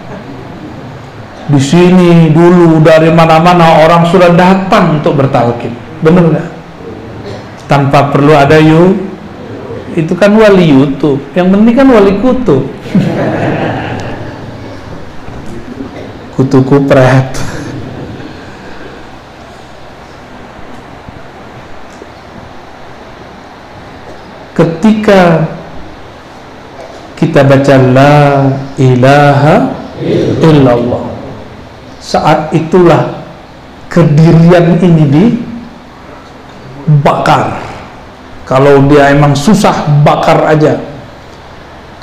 Di 1.47 1.59
sini 1.59 2.31
dulu 2.31 2.79
dari 2.83 3.11
mana-mana 3.11 3.83
orang 3.83 4.07
sudah 4.07 4.31
datang 4.31 4.99
untuk 4.99 5.19
bertalkin 5.19 5.75
benar 6.03 6.23
nggak 6.27 6.47
tanpa 7.69 8.11
perlu 8.11 8.33
ada 8.35 8.59
you 8.59 8.97
itu 9.93 10.13
kan 10.17 10.33
wali 10.33 10.73
YouTube. 10.73 11.21
Yang 11.37 11.47
penting 11.53 11.75
kan 11.77 11.87
wali 11.89 12.17
kutub. 12.17 12.65
Kutu 16.33 16.65
kupret 16.65 17.53
ketika 24.53 25.49
kita 27.17 27.41
baca 27.41 27.75
la 27.89 28.15
ilaha 28.77 29.55
illallah 30.43 31.05
saat 31.97 32.53
itulah 32.53 33.25
kedirian 33.89 34.77
ini 34.77 35.41
dibakar 36.83 37.73
kalau 38.43 38.83
dia 38.91 39.15
emang 39.15 39.33
susah 39.33 40.03
bakar 40.03 40.43
aja. 40.51 40.75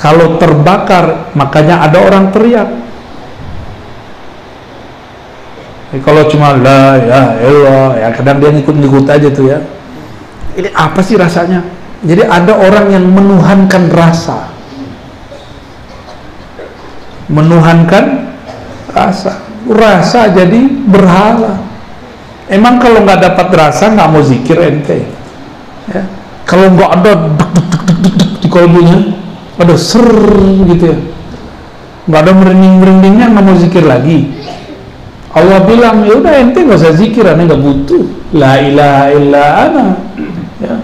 Kalau 0.00 0.40
terbakar 0.40 1.28
makanya 1.36 1.84
ada 1.84 2.00
orang 2.00 2.32
teriak. 2.32 2.68
Jadi 5.92 6.00
kalau 6.00 6.24
cuma 6.32 6.56
la 6.56 6.96
ya 6.96 7.22
Allah 7.44 7.88
ya 8.00 8.08
kadang 8.16 8.40
dia 8.40 8.50
ngikut-ngikut 8.56 9.04
aja 9.04 9.28
tuh 9.28 9.52
ya. 9.52 9.58
Ini 10.56 10.72
apa 10.72 11.04
sih 11.04 11.20
rasanya? 11.20 11.60
Jadi 12.00 12.24
ada 12.24 12.56
orang 12.56 12.88
yang 12.88 13.04
menuhankan 13.04 13.92
rasa. 13.92 14.48
Menuhankan 17.28 18.32
rasa. 18.96 19.44
Rasa 19.68 20.32
jadi 20.32 20.64
berhala 20.88 21.69
emang 22.50 22.82
kalau 22.82 23.06
nggak 23.06 23.22
dapat 23.30 23.48
rasa 23.54 23.94
nggak 23.94 24.08
mau 24.10 24.22
zikir 24.22 24.58
ente. 24.58 25.06
Ya. 25.90 26.06
kalau 26.46 26.70
nggak 26.70 26.90
ada 27.02 27.12
duk, 27.34 27.50
duk, 27.50 27.66
duk, 27.66 27.82
duk, 27.82 28.14
duk, 28.14 28.30
di 28.42 28.48
kolbunya 28.50 28.98
ada 29.58 29.74
ser 29.78 30.06
gitu 30.66 30.84
ya. 30.90 30.98
Nggak 32.10 32.20
ada 32.26 32.32
merinding 32.34 32.74
merindingnya 32.82 33.26
nggak 33.30 33.44
mau 33.46 33.56
zikir 33.56 33.84
lagi. 33.86 34.34
Allah 35.30 35.62
bilang 35.62 36.02
ya 36.02 36.18
udah 36.18 36.32
ente 36.42 36.58
nggak 36.66 36.78
usah 36.78 36.94
zikir 36.98 37.22
ane 37.22 37.46
nggak 37.46 37.62
butuh. 37.62 38.02
La 38.34 38.58
ilaha 38.58 39.06
illa 39.14 39.44
ana. 39.66 39.86
Ya. 40.60 40.76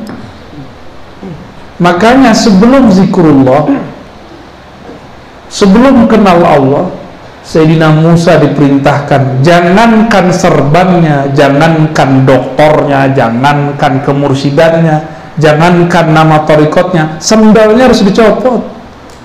makanya 1.76 2.32
sebelum 2.32 2.88
zikrullah 2.88 3.68
sebelum 5.52 6.08
kenal 6.08 6.40
Allah 6.40 6.88
Sayyidina 7.46 7.94
Musa 7.94 8.42
diperintahkan 8.42 9.46
jangankan 9.46 10.34
serbannya 10.34 11.30
jangankan 11.30 12.26
doktornya 12.26 13.14
jangankan 13.14 14.02
kemursidannya 14.02 14.96
jangankan 15.38 16.10
nama 16.10 16.42
torikotnya 16.42 17.22
sendalnya 17.22 17.86
harus 17.86 18.02
dicopot. 18.02 18.66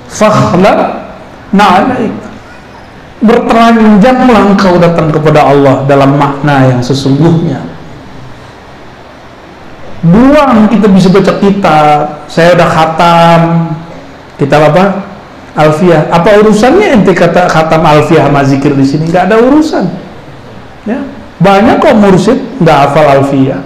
Fakhla 0.05 1.01
na'alaik. 1.49 2.13
Bertelanjanglah 3.25 4.53
engkau 4.53 4.77
datang 4.77 5.09
kepada 5.09 5.49
Allah 5.49 5.85
dalam 5.89 6.13
makna 6.13 6.69
yang 6.69 6.81
sesungguhnya. 6.81 7.57
Buang 10.01 10.69
kita 10.69 10.89
bisa 10.89 11.09
baca 11.09 11.33
kitab 11.41 12.25
saya 12.29 12.53
udah 12.53 12.69
khatam. 12.69 13.41
Kitab 14.37 14.73
apa 14.73 15.10
Alfiah. 15.51 16.07
Apa 16.07 16.39
urusannya 16.39 17.01
ente 17.01 17.11
kata 17.11 17.51
khatam 17.51 17.83
Alfiah 17.83 18.27
sama 18.31 18.41
zikir 18.47 18.71
di 18.71 18.85
sini? 18.87 19.11
Gak 19.11 19.27
ada 19.27 19.37
urusan. 19.43 19.85
Ya. 20.87 20.99
Banyak 21.41 21.81
kok 21.81 21.97
mursid 21.97 22.39
nggak 22.61 22.77
hafal 22.87 23.07
Alfiah. 23.19 23.59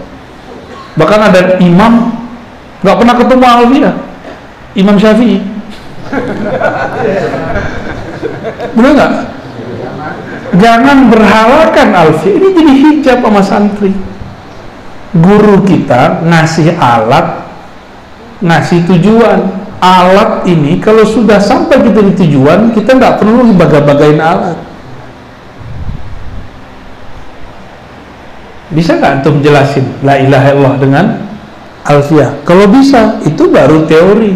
Bahkan 0.95 1.19
ada 1.27 1.41
imam 1.59 2.15
nggak 2.81 2.95
pernah 2.97 3.15
ketemu 3.19 3.45
Alfiah. 3.45 3.95
Imam 4.75 4.95
Syafi'i. 4.95 5.39
Benar 8.75 8.91
nggak? 8.95 9.11
Jangan 10.55 10.97
berhalakan 11.11 11.89
Alfiah. 11.93 12.35
Ini 12.39 12.47
jadi 12.55 12.73
hijab 12.73 13.19
sama 13.21 13.41
santri. 13.43 13.91
Guru 15.15 15.63
kita 15.63 16.27
ngasih 16.27 16.75
alat, 16.75 17.47
ngasih 18.43 18.83
tujuan 18.83 19.47
alat 19.85 20.49
ini 20.49 20.81
kalau 20.81 21.05
sudah 21.05 21.37
sampai 21.37 21.77
kita 21.85 22.01
di 22.01 22.13
tujuan 22.25 22.73
kita 22.73 22.97
nggak 22.97 23.21
perlu 23.21 23.53
baga-bagain 23.53 24.17
alat. 24.17 24.57
Bisa 28.73 28.97
nggak 28.97 29.21
untuk 29.21 29.45
jelasin 29.45 29.85
la 30.01 30.17
ilaha 30.17 30.47
illallah 30.51 30.75
dengan 30.81 31.05
alfiah? 31.85 32.33
Kalau 32.41 32.65
bisa 32.65 33.21
itu 33.21 33.45
baru 33.45 33.85
teori. 33.85 34.33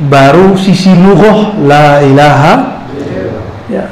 Baru 0.00 0.56
sisi 0.56 0.96
lughah 0.96 1.60
la 1.60 2.00
ilaha 2.00 2.80
ya. 3.68 3.84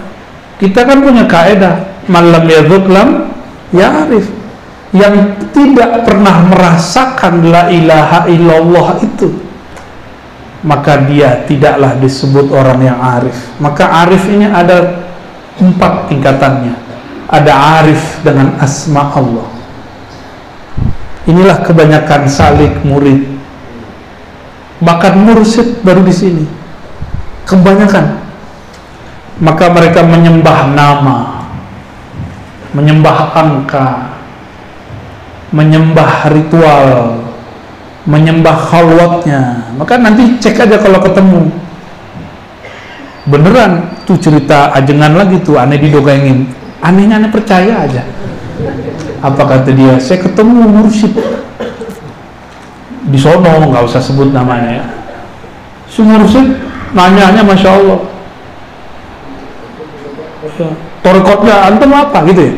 Kita 0.56 0.88
kan 0.88 1.04
punya 1.04 1.28
kaidah 1.28 1.84
malam 2.08 2.48
ya 2.48 2.64
lam 2.64 3.08
arif 3.76 4.26
yang 4.96 5.36
tidak 5.52 6.08
pernah 6.08 6.48
merasakan 6.48 7.52
la 7.52 7.68
ilaha 7.68 8.24
illallah 8.24 8.96
itu 9.04 9.47
maka 10.64 11.06
dia 11.06 11.46
tidaklah 11.46 11.94
disebut 11.98 12.50
orang 12.50 12.80
yang 12.82 12.98
arif. 12.98 13.36
Maka 13.62 14.06
arif 14.06 14.26
ini 14.26 14.46
ada 14.46 15.06
empat 15.58 16.10
tingkatannya. 16.10 16.74
Ada 17.28 17.52
arif 17.82 18.24
dengan 18.24 18.56
asma 18.58 19.12
Allah. 19.12 19.48
Inilah 21.28 21.60
kebanyakan 21.60 22.24
salik 22.24 22.72
murid. 22.82 23.20
Bahkan 24.80 25.14
mursid 25.20 25.84
baru 25.84 26.00
di 26.02 26.14
sini. 26.14 26.44
Kebanyakan. 27.44 28.26
Maka 29.38 29.70
mereka 29.70 30.02
menyembah 30.02 30.72
nama 30.72 31.38
menyembah 32.76 33.32
angka 33.32 33.86
menyembah 35.48 36.28
ritual 36.28 37.27
menyembah 38.08 38.56
khalwatnya. 38.56 39.68
Maka 39.76 40.00
nanti 40.00 40.40
cek 40.40 40.64
aja 40.64 40.80
kalau 40.80 40.98
ketemu. 41.04 41.52
Beneran 43.28 43.92
tuh 44.08 44.16
cerita 44.16 44.72
ajengan 44.72 45.12
lagi 45.12 45.36
tuh 45.44 45.60
aneh 45.60 45.76
didogengin. 45.76 46.48
Anehnya 46.80 47.20
aneh 47.20 47.28
percaya 47.28 47.84
aja. 47.84 48.02
Apa 49.20 49.44
kata 49.44 49.70
dia? 49.76 50.00
Saya 50.00 50.24
ketemu 50.24 50.64
mursyid. 50.64 51.12
Di 53.12 53.18
sono 53.20 53.68
nggak 53.68 53.84
usah 53.84 54.00
sebut 54.00 54.32
namanya 54.32 54.80
ya. 54.80 54.84
Si 55.92 56.00
mursyid 56.00 56.56
nanya 56.96 57.44
masya 57.44 57.76
Allah. 57.76 58.00
Ya, 60.58 60.68
torikotnya 61.04 61.54
antum 61.68 61.92
apa? 61.92 62.24
Gitu 62.24 62.40
ya. 62.40 62.54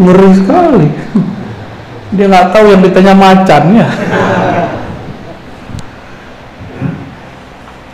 Ngeri 0.00 0.30
sekali. 0.32 0.86
Dia 2.16 2.26
nggak 2.28 2.48
tahu 2.56 2.64
yang 2.72 2.80
ditanya 2.80 3.14
macannya 3.16 3.86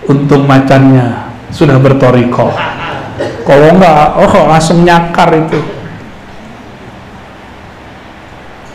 untung 0.09 0.49
macannya 0.49 1.29
sudah 1.53 1.77
bertoriko. 1.77 2.49
Kalau 3.45 3.69
enggak 3.77 4.17
oh 4.17 4.35
langsung 4.49 4.85
nyakar 4.85 5.33
itu. 5.37 5.61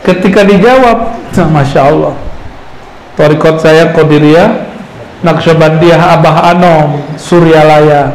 Ketika 0.04 0.44
dijawab 0.44 1.16
nah, 1.32 1.48
Masya 1.48 1.80
Allah 1.80 2.14
torikot 3.16 3.56
saya 3.56 3.88
Qodiria 3.96 4.68
Naksabandiyah 5.24 6.20
Abah 6.20 6.52
Anom 6.52 7.00
Suryalaya 7.16 8.12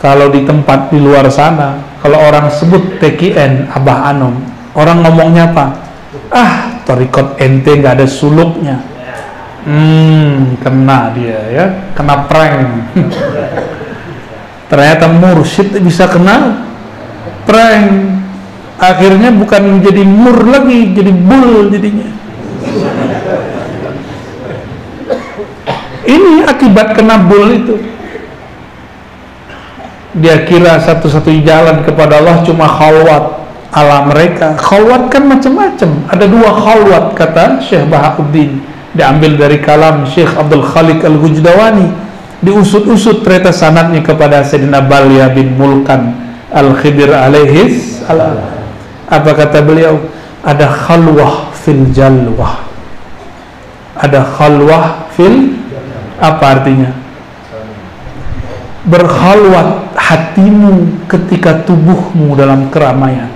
kalau 0.00 0.32
di 0.32 0.48
tempat 0.48 0.88
di 0.88 0.96
luar 0.96 1.28
sana 1.28 1.84
kalau 2.00 2.24
orang 2.24 2.48
sebut 2.48 2.96
TKN 2.96 3.68
Abah 3.68 4.08
Anom 4.08 4.40
orang 4.72 5.04
ngomongnya 5.04 5.52
apa? 5.52 5.66
Ah 6.32 6.80
torikot 6.88 7.36
ente 7.36 7.76
nggak 7.76 8.00
ada 8.00 8.06
suluknya 8.08 8.80
Hmm, 9.68 10.56
kena 10.64 11.12
dia 11.12 11.40
ya, 11.52 11.92
kena 11.92 12.24
prank. 12.24 12.88
Ternyata 14.72 15.12
mursyid 15.12 15.76
bisa 15.84 16.08
kena 16.08 16.64
prank. 17.44 18.16
Akhirnya 18.80 19.28
bukan 19.28 19.76
menjadi 19.76 20.08
mur 20.08 20.40
lagi, 20.48 20.96
jadi 20.96 21.12
bul 21.12 21.68
jadinya. 21.68 22.08
Ini 26.08 26.48
akibat 26.48 26.96
kena 26.96 27.20
bul 27.28 27.52
itu. 27.52 27.76
Dia 30.16 30.48
kira 30.48 30.80
satu-satu 30.80 31.28
jalan 31.44 31.84
kepada 31.84 32.24
Allah 32.24 32.40
cuma 32.40 32.64
khalwat 32.64 33.44
ala 33.76 34.08
mereka. 34.08 34.56
Khalwat 34.56 35.12
kan 35.12 35.28
macam-macam. 35.28 35.90
Ada 36.08 36.24
dua 36.24 36.50
khalwat 36.56 37.04
kata 37.12 37.60
Syekh 37.60 37.84
Bahauddin 37.92 38.77
diambil 38.96 39.36
dari 39.36 39.58
kalam 39.60 40.08
Syekh 40.08 40.32
Abdul 40.36 40.64
Khalik 40.64 41.04
Al-Hujdawani 41.04 41.88
diusut-usut 42.40 43.26
ternyata 43.26 43.50
sanatnya 43.50 44.00
kepada 44.00 44.40
Sayyidina 44.46 44.80
Balya 44.86 45.28
bin 45.34 45.58
Mulkan 45.58 46.14
Al-Khidir 46.54 47.12
alaihis 47.12 48.00
apa 49.08 49.30
kata 49.36 49.64
beliau? 49.64 50.00
Ada 50.44 50.68
khalwah 50.68 51.52
fil 51.52 51.92
jalwah. 51.92 52.64
Ada 53.98 54.24
khalwah 54.24 55.08
fil 55.12 55.58
apa 56.16 56.44
artinya? 56.56 56.90
Berkhalwat 58.88 59.92
hatimu 60.00 61.04
ketika 61.04 61.60
tubuhmu 61.68 62.32
dalam 62.32 62.72
keramaian. 62.72 63.28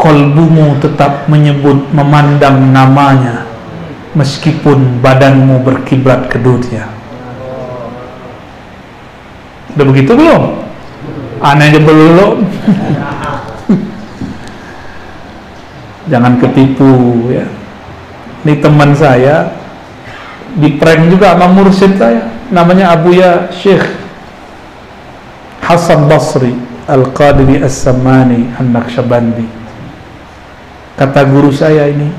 Kolbumu 0.00 0.80
tetap 0.80 1.28
menyebut 1.28 1.92
memandang 1.92 2.72
namanya 2.72 3.49
meskipun 4.16 4.98
badanmu 5.04 5.62
berkiblat 5.62 6.26
ke 6.30 6.38
dunia 6.38 6.90
udah 9.76 9.86
begitu 9.86 10.12
belum? 10.18 10.60
aneh 11.40 11.72
aja 11.72 11.80
belum. 11.80 12.36
Jangan 16.12 16.36
ketipu 16.36 16.92
ya. 17.32 17.48
Ini 18.44 18.60
teman 18.60 18.92
saya 18.96 19.52
di 20.56 20.76
prank 20.76 21.08
juga 21.08 21.32
sama 21.36 21.48
mursyid 21.48 21.96
saya. 21.96 22.28
Namanya 22.50 22.98
Abuya 22.98 23.46
Syekh 23.54 23.84
Hasan 25.62 26.10
Basri 26.10 26.50
Al-Qadiri 26.90 27.62
As-Samani 27.62 28.50
An-Naqsyabandi 28.58 29.62
kata 30.98 31.24
guru 31.30 31.48
saya 31.54 31.88
ini 31.88 32.10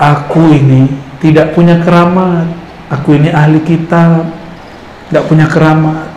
aku 0.00 0.48
ini 0.56 0.88
tidak 1.20 1.52
punya 1.52 1.76
keramat. 1.84 2.48
Aku 2.90 3.14
ini 3.14 3.30
ahli 3.30 3.60
kitab 3.62 4.26
tidak 5.06 5.28
punya 5.28 5.46
keramat. 5.46 6.08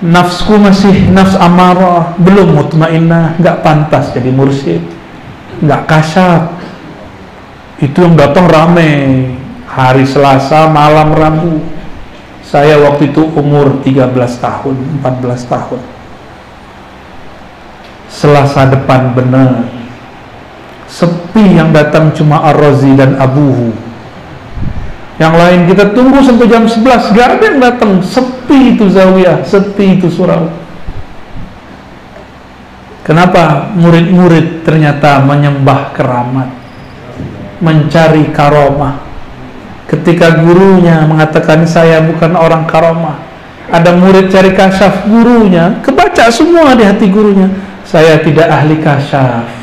Nafsku 0.00 0.56
masih 0.56 1.12
nafs 1.12 1.36
amarah 1.36 2.16
belum 2.16 2.56
mutmainnah 2.56 3.36
nggak 3.36 3.60
pantas 3.60 4.16
jadi 4.16 4.32
mursyid 4.32 4.80
nggak 5.60 5.84
kasar 5.84 6.56
itu 7.84 8.00
yang 8.00 8.16
datang 8.16 8.48
rame 8.48 8.88
hari 9.68 10.04
Selasa 10.04 10.68
malam 10.68 11.12
Rabu. 11.12 11.60
Saya 12.44 12.80
waktu 12.82 13.12
itu 13.14 13.24
umur 13.36 13.80
13 13.84 14.10
tahun 14.40 14.76
14 15.00 15.52
tahun. 15.52 15.80
Selasa 18.10 18.68
depan 18.68 19.14
benar 19.16 19.79
sepi 20.90 21.54
yang 21.54 21.70
datang 21.70 22.10
cuma 22.10 22.42
Ar-Razi 22.50 22.98
dan 22.98 23.14
Abuhu. 23.14 23.70
Yang 25.22 25.34
lain 25.36 25.60
kita 25.70 25.84
tunggu 25.94 26.18
sampai 26.24 26.50
jam 26.50 26.66
11 26.66 27.14
gak 27.14 27.28
ada 27.38 27.44
yang 27.46 27.60
datang. 27.62 28.02
Sepi 28.02 28.74
itu 28.74 28.90
Zawiyah 28.90 29.46
sepi 29.46 30.00
itu 30.02 30.10
surau. 30.10 30.50
Kenapa 33.06 33.70
murid-murid 33.78 34.66
ternyata 34.66 35.22
menyembah 35.22 35.94
keramat 35.94 36.50
mencari 37.62 38.28
karomah? 38.34 39.06
Ketika 39.86 40.42
gurunya 40.42 41.06
mengatakan 41.06 41.66
saya 41.66 42.02
bukan 42.02 42.34
orang 42.34 42.66
karomah. 42.66 43.30
Ada 43.70 43.94
murid 43.94 44.34
cari 44.34 44.50
kasyaf 44.50 45.06
gurunya 45.06 45.78
kebaca 45.86 46.26
semua 46.26 46.74
di 46.74 46.82
hati 46.82 47.06
gurunya 47.06 47.46
saya 47.86 48.18
tidak 48.18 48.50
ahli 48.50 48.82
kasyaf 48.82 49.59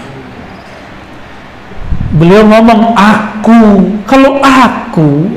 beliau 2.15 2.47
ngomong 2.47 2.95
aku. 2.95 3.61
Kalau 4.07 4.39
aku 4.39 5.27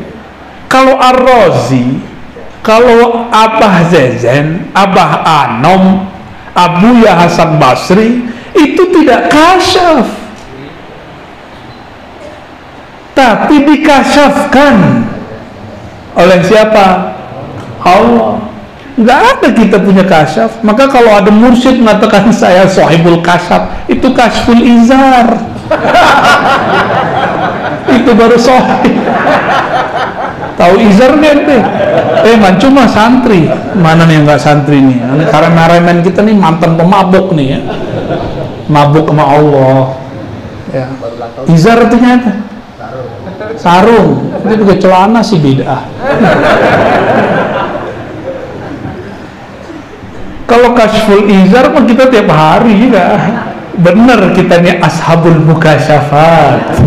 kalau 0.70 0.94
Ar-Razi 0.94 1.98
kalau 2.62 3.26
Abah 3.34 3.90
Zezen 3.90 4.70
Abah 4.70 5.26
Anom 5.26 6.06
Abu 6.54 7.02
Ya 7.02 7.18
Hasan 7.18 7.58
Basri 7.58 8.22
itu 8.54 8.82
tidak 8.94 9.30
kasyaf. 9.32 10.06
Tapi 13.14 13.56
dikasyafkan 13.66 14.74
oleh 16.16 16.40
siapa? 16.46 17.16
Allah. 17.80 18.40
Nggak 19.00 19.20
ada 19.34 19.48
kita 19.56 19.76
punya 19.80 20.04
kasyaf. 20.04 20.60
Maka 20.60 20.88
kalau 20.92 21.16
ada 21.16 21.32
mursyid 21.32 21.80
mengatakan 21.80 22.28
saya 22.30 22.68
sahibul 22.68 23.24
kasyaf 23.24 23.88
itu 23.88 24.12
kasyful 24.12 24.60
izar 24.60 25.49
itu 27.90 28.10
baru 28.14 28.38
sahib 28.38 28.94
tahu 30.54 30.74
izar 30.78 31.16
ente 31.16 31.58
eh 32.20 32.36
man 32.36 32.60
cuma 32.60 32.84
santri. 32.84 33.48
Mana 33.80 34.04
nih 34.04 34.20
yang 34.20 34.28
nggak 34.28 34.42
santri 34.42 34.84
nih? 34.84 34.98
Karena 35.32 35.56
naremen 35.56 36.04
kita 36.04 36.20
nih 36.20 36.36
mantan 36.36 36.76
pemabuk 36.76 37.32
nih 37.32 37.56
ya. 37.56 37.60
Mabuk 38.68 39.08
sama 39.08 39.24
Allah. 39.24 39.96
Ya. 40.70 40.86
Izar 41.48 41.80
artinya 41.80 42.20
apa? 42.20 42.32
Sarung. 43.56 44.30
Itu 44.44 44.54
juga 44.62 44.74
celana 44.76 45.20
sih 45.24 45.40
beda 45.40 45.88
kalau 50.50 50.74
kasful 50.74 51.30
izar 51.30 51.70
mah 51.70 51.86
kita 51.86 52.10
tiap 52.10 52.26
hari 52.26 52.90
ya 52.90 53.08
bener 53.80 54.36
kita 54.36 54.60
nih 54.60 54.78
ashabul 54.80 55.40
mukasyafat. 55.44 56.80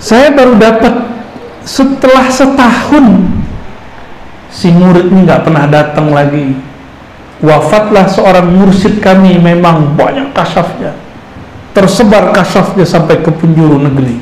Saya 0.00 0.28
baru 0.36 0.60
dapat 0.60 0.94
setelah 1.64 2.28
setahun 2.28 3.24
si 4.52 4.68
murid 4.68 5.08
ini 5.08 5.24
nggak 5.24 5.48
pernah 5.48 5.64
datang 5.64 6.12
lagi. 6.12 6.56
Wafatlah 7.44 8.08
seorang 8.08 8.48
mursyid 8.56 9.04
kami 9.04 9.36
memang 9.36 9.96
banyak 9.96 10.32
kasafnya 10.32 10.96
tersebar 11.74 12.30
kasafnya 12.30 12.86
sampai 12.86 13.20
ke 13.20 13.28
penjuru 13.34 13.82
negeri. 13.82 14.16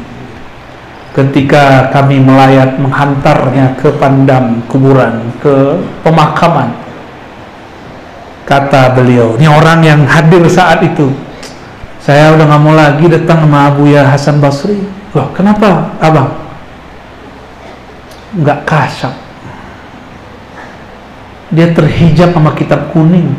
Ketika 1.12 1.92
kami 1.92 2.24
melayat 2.24 2.80
menghantarnya 2.80 3.76
ke 3.76 3.92
pandam 4.00 4.64
kuburan 4.64 5.28
ke 5.44 5.76
pemakaman 6.00 6.72
kata 8.52 8.92
beliau 8.92 9.40
ini 9.40 9.48
orang 9.48 9.80
yang 9.80 10.00
hadir 10.04 10.44
saat 10.52 10.84
itu. 10.84 11.08
Saya 12.02 12.34
udah 12.36 12.44
nggak 12.44 12.60
mau 12.60 12.74
lagi 12.76 13.06
datang 13.08 13.46
sama 13.46 13.72
Abu 13.72 13.88
Ya 13.88 14.04
Hasan 14.04 14.42
Basri. 14.42 14.76
Loh 15.16 15.32
kenapa 15.32 15.96
abang? 16.02 16.36
Nggak 18.36 18.58
kasar. 18.68 19.14
Dia 21.48 21.72
terhijab 21.72 22.36
sama 22.36 22.52
kitab 22.52 22.92
kuning. 22.92 23.32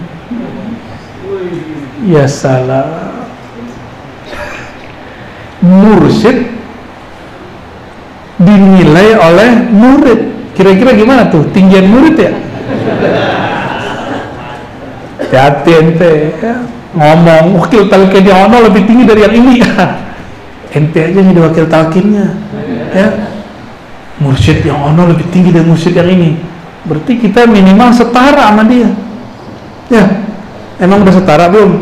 Ya 2.08 2.26
salah. 2.26 3.14
Mursyid 5.62 6.50
dinilai 8.42 9.14
oleh 9.20 9.52
murid. 9.70 10.20
Kira-kira 10.54 10.94
gimana 10.94 11.30
tuh? 11.30 11.46
Tinggian 11.52 11.90
murid 11.90 12.16
ya 12.18 12.34
hati 15.38 15.72
ente 15.74 16.14
ya. 16.42 16.56
ngomong 16.94 17.58
wakil 17.58 17.90
talkin 17.90 18.24
yang 18.24 18.50
ono 18.50 18.70
lebih 18.70 18.86
tinggi 18.86 19.04
dari 19.06 19.22
yang 19.26 19.36
ini. 19.36 19.56
Ente 20.78 21.06
aja 21.06 21.22
jadi 21.22 21.38
wakil 21.38 21.66
talkinnya 21.70 22.34
ya. 22.94 23.08
Mursyid 24.18 24.66
yang 24.66 24.82
ono 24.94 25.10
lebih 25.10 25.26
tinggi 25.30 25.54
dari 25.54 25.66
mursyid 25.66 25.94
yang 25.94 26.10
ini. 26.10 26.38
Berarti 26.86 27.18
kita 27.18 27.46
minimal 27.46 27.94
setara 27.94 28.50
sama 28.50 28.66
dia. 28.66 28.90
Ya 29.90 30.06
emang 30.82 31.06
udah 31.06 31.14
setara 31.14 31.48
belum? 31.50 31.78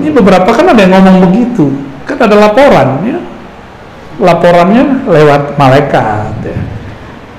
Ini 0.00 0.08
beberapa 0.16 0.48
kan 0.48 0.72
ada 0.72 0.80
yang 0.80 0.96
ngomong 0.96 1.28
begitu. 1.28 1.68
Kan 2.08 2.16
ada 2.16 2.36
laporan 2.36 3.04
ya. 3.04 3.18
Laporannya 4.20 5.08
lewat 5.08 5.56
malaikat 5.56 6.36
ya. 6.44 6.58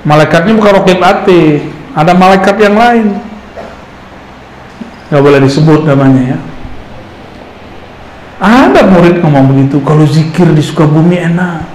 malaikatnya 0.04 0.54
bukan 0.60 0.72
rokib 0.84 1.00
ati 1.00 1.64
ada 1.96 2.12
malaikat 2.12 2.56
yang 2.60 2.76
lain 2.76 3.06
nggak 5.14 5.22
boleh 5.22 5.46
disebut 5.46 5.86
namanya 5.86 6.34
ya. 6.34 6.40
Ada 8.42 8.90
murid 8.90 9.22
ngomong 9.22 9.54
begitu 9.54 9.78
kalau 9.86 10.10
zikir 10.10 10.50
di 10.58 10.66
bumi 10.66 11.22
enak. 11.22 11.70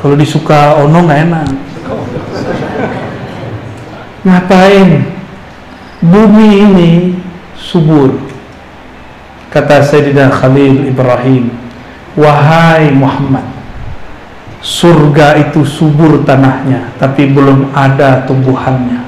Kalau 0.00 0.16
di 0.16 0.24
ono 0.24 0.98
nggak 1.04 1.20
enak. 1.28 1.48
Ngapain? 4.24 4.88
Bumi 6.00 6.48
ini 6.64 6.90
subur. 7.60 8.16
Kata 9.52 9.84
Sayyidina 9.84 10.32
Khalil 10.32 10.88
Ibrahim 10.88 11.52
wahai 12.16 12.90
Muhammad 12.90 13.44
surga 14.60 15.40
itu 15.40 15.64
subur 15.64 16.20
tanahnya 16.26 16.92
tapi 17.00 17.30
belum 17.32 17.72
ada 17.72 18.26
tumbuhannya 18.28 18.99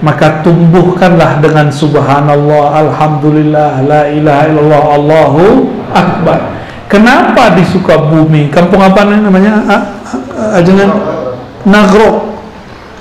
maka 0.00 0.40
tumbuhkanlah 0.40 1.44
dengan 1.44 1.68
subhanallah 1.68 2.88
alhamdulillah 2.88 3.84
la 3.84 4.02
ilaha 4.08 4.44
illallah 4.48 4.84
allahu 4.96 5.44
akbar 5.92 6.60
Kenapa 6.90 7.54
di 7.54 7.62
Sukabumi? 7.62 8.50
Kampung 8.50 8.82
apa 8.82 9.06
namanya? 9.06 9.62
Ajengan 10.58 10.90
Nagro. 11.62 12.34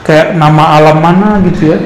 Kayak 0.06 0.38
nama 0.38 0.78
alam 0.78 1.02
mana 1.02 1.42
gitu 1.42 1.74
ya. 1.74 1.78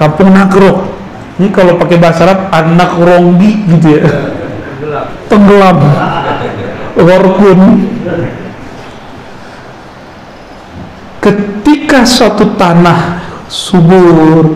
Kampung 0.00 0.32
Nagro. 0.32 0.88
Ini 1.36 1.52
kalau 1.52 1.76
pakai 1.76 2.00
bahasa 2.00 2.24
Arab 2.24 2.48
anak 2.48 2.96
ronggi 2.96 3.52
gitu 3.76 4.00
ya. 4.00 4.02
Tenggelam. 5.28 5.84
Warkun. 6.96 7.60
Ketika 11.20 12.08
suatu 12.08 12.56
tanah 12.56 13.25
subur. 13.48 14.54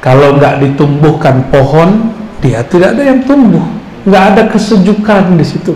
Kalau 0.00 0.38
nggak 0.38 0.62
ditumbuhkan 0.62 1.50
pohon 1.50 2.14
dia 2.38 2.62
tidak 2.62 2.94
ada 2.94 3.02
yang 3.02 3.20
tumbuh. 3.26 3.64
Nggak 4.06 4.24
ada 4.32 4.42
kesejukan 4.54 5.34
di 5.34 5.44
situ. 5.46 5.74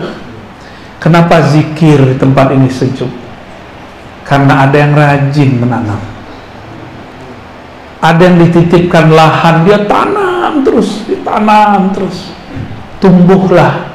Kenapa 1.01 1.43
zikir 1.51 1.99
di 1.99 2.15
tempat 2.15 2.55
ini 2.55 2.71
sejuk? 2.71 3.09
Karena 4.23 4.63
ada 4.63 4.77
yang 4.77 4.93
rajin 4.95 5.51
menanam. 5.59 5.99
Ada 7.99 8.21
yang 8.31 8.37
dititipkan 8.47 9.11
lahan 9.11 9.67
dia 9.67 9.83
tanam 9.83 10.63
terus 10.63 11.03
ditanam 11.09 11.91
terus. 11.91 12.31
Tumbuhlah 13.03 13.91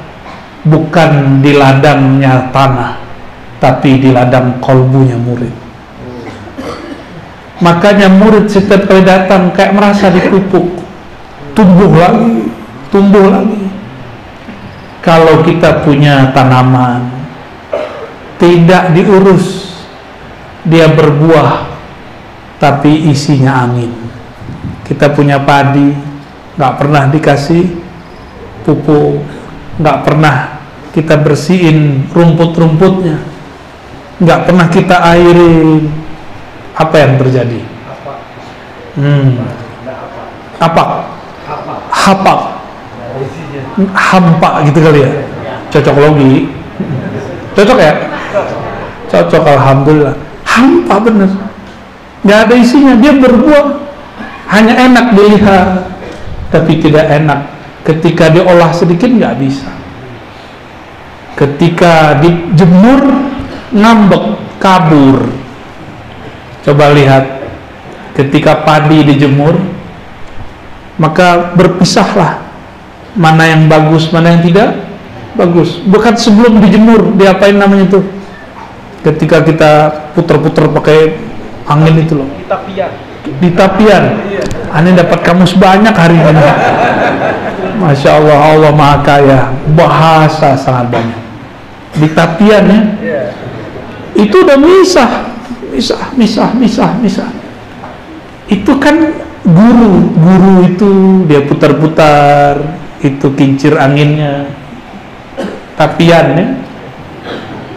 bukan 0.66 1.40
di 1.40 1.54
ladangnya 1.54 2.50
tanah 2.50 2.98
tapi 3.62 4.02
di 4.02 4.10
ladang 4.10 4.58
kolbunya 4.58 5.16
murid 5.16 5.65
makanya 7.58 8.12
murid 8.12 8.48
setiap 8.48 8.84
kali 8.88 9.02
datang 9.06 9.52
kayak 9.52 9.72
merasa 9.76 10.12
dipupuk. 10.12 10.84
Tumbuh 11.56 11.92
lagi 11.96 12.46
tumbuh 12.90 13.28
lagi. 13.28 13.68
Kalau 15.04 15.44
kita 15.46 15.86
punya 15.86 16.34
tanaman 16.34 17.12
tidak 18.42 18.90
diurus 18.90 19.76
dia 20.66 20.90
berbuah 20.90 21.70
tapi 22.58 23.12
isinya 23.12 23.68
angin. 23.68 23.92
Kita 24.82 25.14
punya 25.14 25.38
padi 25.44 25.94
nggak 26.56 26.74
pernah 26.80 27.06
dikasih 27.12 27.64
pupuk 28.66 29.22
nggak 29.76 29.98
pernah 30.02 30.36
kita 30.90 31.20
bersihin 31.20 32.08
rumput-rumputnya. 32.10 33.20
Nggak 34.16 34.40
pernah 34.48 34.66
kita 34.72 34.96
airin 35.12 36.05
apa 36.76 36.94
yang 37.00 37.16
terjadi? 37.16 37.60
Hmm. 39.00 39.40
Apa? 40.60 41.08
Hapak. 41.88 42.40
Hampa 43.96 44.50
gitu 44.68 44.78
kali 44.84 45.00
ya. 45.04 45.10
Cocok 45.72 45.96
logi. 45.96 46.52
Cocok 47.56 47.78
ya? 47.80 47.92
Cocok 49.08 49.44
alhamdulillah. 49.44 50.16
Hampa 50.44 50.96
bener. 51.00 51.30
Gak 52.28 52.38
ada 52.48 52.54
isinya. 52.56 52.92
Dia 53.00 53.16
berbuah. 53.16 53.88
Hanya 54.46 54.78
enak 54.78 55.18
dilihat, 55.18 55.90
tapi 56.54 56.78
tidak 56.78 57.10
enak. 57.10 57.50
Ketika 57.82 58.30
diolah 58.30 58.70
sedikit 58.70 59.10
nggak 59.10 59.42
bisa. 59.42 59.66
Ketika 61.34 62.22
dijemur 62.22 63.26
ngambek, 63.74 64.38
kabur 64.62 65.45
Coba 66.66 66.90
lihat 66.90 67.46
ketika 68.18 68.66
padi 68.66 69.06
dijemur 69.06 69.54
maka 70.98 71.54
berpisahlah 71.54 72.42
mana 73.14 73.46
yang 73.46 73.70
bagus, 73.70 74.10
mana 74.10 74.34
yang 74.34 74.42
tidak 74.42 74.82
bagus. 75.38 75.78
Bukan 75.86 76.18
sebelum 76.18 76.58
dijemur 76.58 77.14
diapain 77.14 77.54
namanya 77.54 77.86
itu? 77.86 78.00
Ketika 79.06 79.46
kita 79.46 79.72
puter-puter 80.18 80.66
pakai 80.74 81.14
angin 81.70 82.02
itu 82.02 82.18
loh. 82.18 82.28
Di 82.34 82.44
tapian. 82.50 82.90
Di 83.38 83.50
tapian. 83.54 84.04
Aneh 84.74 84.92
dapat 84.98 85.22
kamus 85.22 85.54
banyak 85.54 85.94
hari 85.94 86.18
ini. 86.18 86.42
Masya 87.78 88.10
Allah, 88.18 88.38
Allah 88.56 88.72
Maha 88.74 88.98
Kaya. 89.06 89.40
Bahasa 89.78 90.58
sangat 90.58 90.90
banyak. 90.90 91.20
Di 91.94 92.08
tapian 92.10 92.64
ya. 92.66 92.80
Iya. 92.98 93.22
Itu 94.18 94.42
udah 94.42 94.58
misah 94.58 95.35
misah, 95.76 96.16
misah, 96.16 96.48
misah, 96.56 96.90
misah. 97.04 97.28
Itu 98.48 98.80
kan 98.80 98.96
guru, 99.44 100.16
guru 100.16 100.54
itu 100.64 100.90
dia 101.28 101.44
putar-putar, 101.44 102.80
itu 103.04 103.28
kincir 103.36 103.76
anginnya, 103.76 104.48
tapiannya 105.76 106.64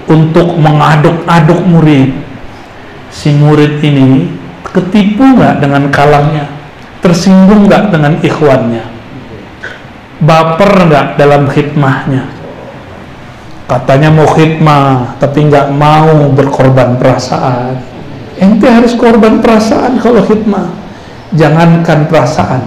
untuk 0.07 0.55
mengaduk-aduk 0.55 1.59
murid. 1.67 2.15
Si 3.11 3.35
murid 3.35 3.83
ini 3.83 4.31
ketipu 4.63 5.35
nggak 5.35 5.59
dengan 5.59 5.91
kalangnya, 5.91 6.47
tersinggung 7.03 7.67
nggak 7.67 7.91
dengan 7.91 8.13
ikhwannya, 8.23 8.85
baper 10.23 10.71
nggak 10.87 11.07
dalam 11.17 11.49
khidmahnya 11.49 12.38
katanya 13.69 14.09
mau 14.09 14.25
khidmah 14.25 15.21
tapi 15.21 15.45
nggak 15.45 15.69
mau 15.77 16.33
berkorban 16.33 16.97
perasaan. 16.97 17.77
Ente 18.41 18.65
harus 18.65 18.97
korban 18.97 19.37
perasaan 19.37 20.01
kalau 20.01 20.25
khidmah. 20.25 20.73
Jangankan 21.29 22.09
perasaan 22.09 22.65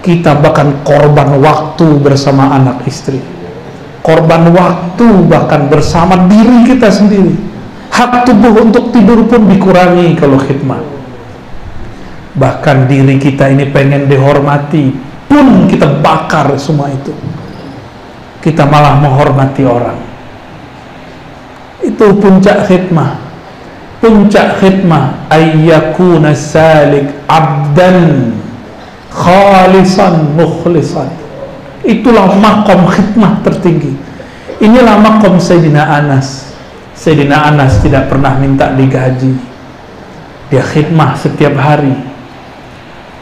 kita 0.00 0.40
bahkan 0.40 0.80
korban 0.88 1.36
waktu 1.36 2.00
bersama 2.00 2.56
anak 2.56 2.88
istri. 2.88 3.20
Korban 4.00 4.48
waktu 4.56 5.06
bahkan 5.28 5.68
bersama 5.68 6.24
diri 6.26 6.64
kita 6.64 6.88
sendiri. 6.88 7.36
Hak 7.92 8.24
tubuh 8.24 8.64
untuk 8.64 8.88
tidur 8.88 9.28
pun 9.28 9.44
dikurangi 9.46 10.16
kalau 10.16 10.40
khidmah. 10.40 10.80
Bahkan 12.32 12.88
diri 12.88 13.20
kita 13.20 13.52
ini 13.52 13.68
pengen 13.68 14.08
dihormati 14.08 14.96
pun 15.28 15.68
kita 15.68 16.00
bakar 16.00 16.48
semua 16.56 16.88
itu. 16.88 17.12
Kita 18.40 18.64
malah 18.64 18.96
menghormati 18.96 19.62
orang 19.62 20.11
itu 21.82 22.06
puncak 22.18 22.70
khidmah. 22.70 23.18
Puncak 23.98 24.62
khidmah. 24.62 25.26
Ayyakuna 25.30 26.34
salik 26.34 27.10
abdan 27.26 28.32
khalisan 29.10 30.34
mukhlisan. 30.38 31.10
Itulah 31.82 32.38
makom 32.38 32.86
khidmah 32.86 33.42
tertinggi. 33.42 33.92
Inilah 34.62 35.02
makom 35.02 35.42
Sayyidina 35.42 35.82
Anas. 35.82 36.54
Sayyidina 36.94 37.50
Anas 37.50 37.82
tidak 37.82 38.06
pernah 38.06 38.38
minta 38.38 38.70
digaji. 38.78 39.34
Dia 40.46 40.62
khidmah 40.62 41.18
setiap 41.18 41.58
hari. 41.58 41.94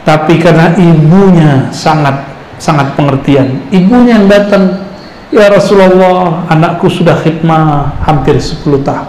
Tapi 0.05 0.37
karena 0.37 0.77
ibunya 0.77 1.73
sangat 1.73 2.29
sangat 2.61 2.93
pengertian. 2.93 3.65
Ibunya 3.73 4.21
yang 4.21 4.29
datang 4.29 4.90
Ya 5.31 5.47
Rasulullah, 5.47 6.43
anakku 6.51 6.91
sudah 6.91 7.15
khidmah 7.15 7.95
hampir 8.03 8.35
10 8.35 8.83
tahun. 8.83 9.07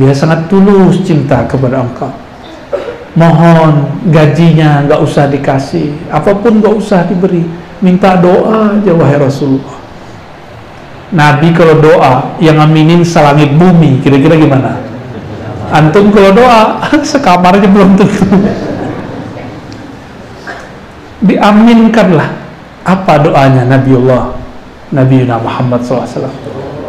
Dia 0.00 0.16
sangat 0.16 0.48
tulus 0.48 1.04
cinta 1.04 1.44
kepada 1.44 1.84
engkau. 1.84 2.08
Mohon 3.12 3.92
gajinya 4.08 4.88
nggak 4.88 5.00
usah 5.04 5.28
dikasih, 5.28 5.92
apa 6.08 6.32
pun 6.32 6.64
nggak 6.64 6.74
usah 6.80 7.04
diberi. 7.04 7.44
Minta 7.84 8.16
doa 8.16 8.72
aja 8.72 8.92
wahai 8.96 9.20
Rasulullah. 9.20 9.76
Nabi 11.12 11.52
kalau 11.52 11.84
doa 11.84 12.32
yang 12.40 12.56
aminin 12.56 13.04
selangit 13.04 13.52
bumi, 13.52 14.00
kira-kira 14.00 14.32
gimana? 14.32 14.80
Antum 15.68 16.08
kalau 16.08 16.32
doa 16.32 16.80
sekamarnya 17.04 17.68
belum 17.68 18.00
tentu. 18.00 18.24
Diaminkanlah 21.20 22.32
apa 22.88 23.14
doanya 23.20 23.68
Nabiullah 23.68 24.37
Nabi 24.88 25.28
Muhammad 25.28 25.84
SAW 25.84 26.32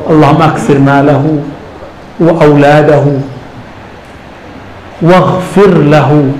Allahumma 0.07 0.55
aksir 0.55 0.79
malahu 0.79 1.43
wa 2.19 2.33
awladahu 2.39 3.19
waghfir 5.03 5.71
lahu 5.87 6.35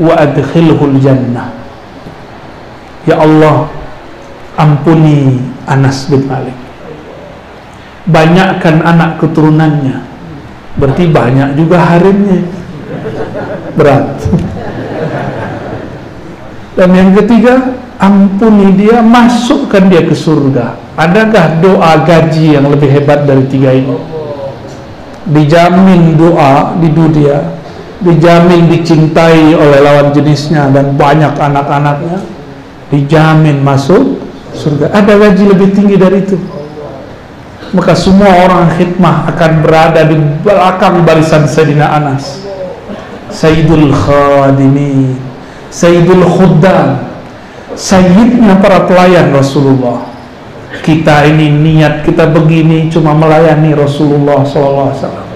wa 0.00 0.12
adkhilhu 0.16 0.96
jannah 1.00 1.52
Ya 3.04 3.20
Allah 3.20 3.68
ampuni 4.56 5.36
Anas 5.68 6.08
bin 6.08 6.24
Malik. 6.24 6.56
Banyakkan 8.08 8.80
anak 8.80 9.20
keturunannya. 9.20 10.00
Berarti 10.80 11.04
banyak 11.12 11.56
juga 11.56 11.84
harimnya. 11.84 12.40
Berat. 13.76 14.24
Dan 16.74 16.90
yang 16.90 17.10
ketiga 17.12 17.60
ampuni 18.04 18.76
dia, 18.76 19.00
masukkan 19.00 19.88
dia 19.88 20.04
ke 20.04 20.12
surga. 20.12 20.76
Adakah 21.00 21.64
doa 21.64 22.04
gaji 22.04 22.60
yang 22.60 22.68
lebih 22.68 22.92
hebat 22.92 23.24
dari 23.24 23.48
tiga 23.48 23.72
ini? 23.72 23.96
Dijamin 25.24 26.20
doa 26.20 26.76
di 26.76 26.92
dunia, 26.92 27.40
dijamin 28.04 28.68
dicintai 28.68 29.56
oleh 29.56 29.80
lawan 29.80 30.12
jenisnya 30.12 30.68
dan 30.68 30.92
banyak 31.00 31.32
anak-anaknya, 31.32 32.20
dijamin 32.92 33.64
masuk 33.64 34.20
surga 34.54 34.94
ada 34.94 35.18
gaji 35.18 35.44
lebih 35.50 35.74
tinggi 35.74 35.96
dari 35.98 36.22
itu 36.22 36.38
maka 37.74 37.90
semua 37.98 38.46
orang 38.46 38.70
khidmah 38.78 39.26
akan 39.34 39.52
berada 39.66 40.06
di 40.06 40.14
belakang 40.46 41.02
barisan 41.02 41.50
Sayyidina 41.50 41.90
Anas 41.90 42.38
Sayyidul 43.34 43.90
Khadimin 43.90 45.18
Sayyidul 45.74 46.22
Khuddam 46.22 47.13
Sayyidnya 47.74 48.58
para 48.62 48.86
pelayan 48.86 49.34
Rasulullah. 49.34 50.10
Kita 50.82 51.22
ini 51.26 51.50
niat 51.50 52.02
kita 52.02 52.28
begini 52.30 52.90
cuma 52.90 53.14
melayani 53.14 53.72
Rasulullah 53.78 54.42
SAW 54.42 55.34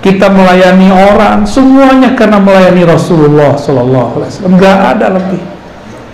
kita 0.00 0.32
melayani 0.32 0.88
orang 0.88 1.44
semuanya 1.44 2.16
karena 2.16 2.40
melayani 2.40 2.88
Rasulullah 2.88 3.52
SAW 3.52 4.48
nggak 4.48 4.78
ada 4.96 5.06
lebih. 5.12 5.40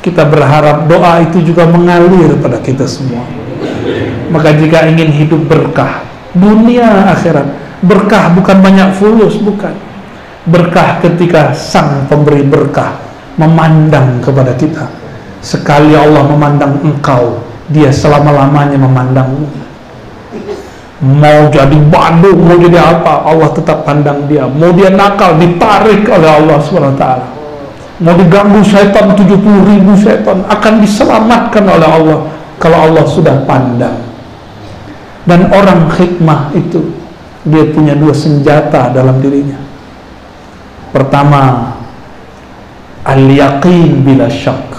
Kita 0.03 0.27
berharap 0.27 0.91
doa 0.91 1.23
itu 1.23 1.43
juga 1.43 1.67
mengalir 1.71 2.35
pada 2.43 2.59
kita 2.59 2.83
semua. 2.87 3.23
Maka 4.31 4.59
jika 4.59 4.91
ingin 4.91 5.15
hidup 5.15 5.47
berkah 5.47 6.03
dunia 6.35 7.15
akhirat 7.15 7.47
berkah 7.87 8.35
bukan 8.35 8.59
banyak 8.59 8.91
fulus 8.99 9.39
bukan. 9.39 9.75
Berkah 10.47 10.99
ketika 11.03 11.55
sang 11.55 12.07
pemberi 12.11 12.43
berkah 12.43 12.99
memandang 13.39 14.19
kepada 14.23 14.55
kita 14.59 14.87
sekali 15.45 15.93
Allah 15.97 16.25
memandang 16.25 16.81
engkau 16.83 17.43
dia 17.67 17.91
selama-lamanya 17.91 18.79
memandangmu 18.79 19.67
mau 21.03 21.53
jadi 21.53 21.77
bandung 21.93 22.41
mau 22.41 22.57
jadi 22.57 22.81
apa 22.81 23.29
Allah 23.29 23.53
tetap 23.53 23.85
pandang 23.85 24.25
dia. 24.25 24.49
Mau 24.49 24.73
dia 24.73 24.89
nakal 24.89 25.37
ditarik 25.37 26.09
oleh 26.09 26.31
Allah 26.31 26.57
SWT 26.61 27.05
mau 27.97 28.13
diganggu 28.13 28.61
setan 28.61 29.17
70 29.17 29.41
ribu 29.73 29.97
setan 29.97 30.45
akan 30.45 30.75
diselamatkan 30.85 31.65
oleh 31.65 31.89
Allah 31.89 32.19
kalau 32.61 32.93
Allah 32.93 33.05
sudah 33.09 33.45
pandang. 33.49 34.05
Dan 35.27 35.51
orang 35.51 35.91
hikmah 35.91 36.55
itu 36.55 36.93
dia 37.43 37.67
punya 37.73 37.99
dua 37.99 38.15
senjata 38.15 38.95
dalam 38.95 39.19
dirinya. 39.19 39.59
Pertama 40.93 41.73
al-yaqin 43.03 44.07
bila 44.07 44.31
syak 44.31 44.76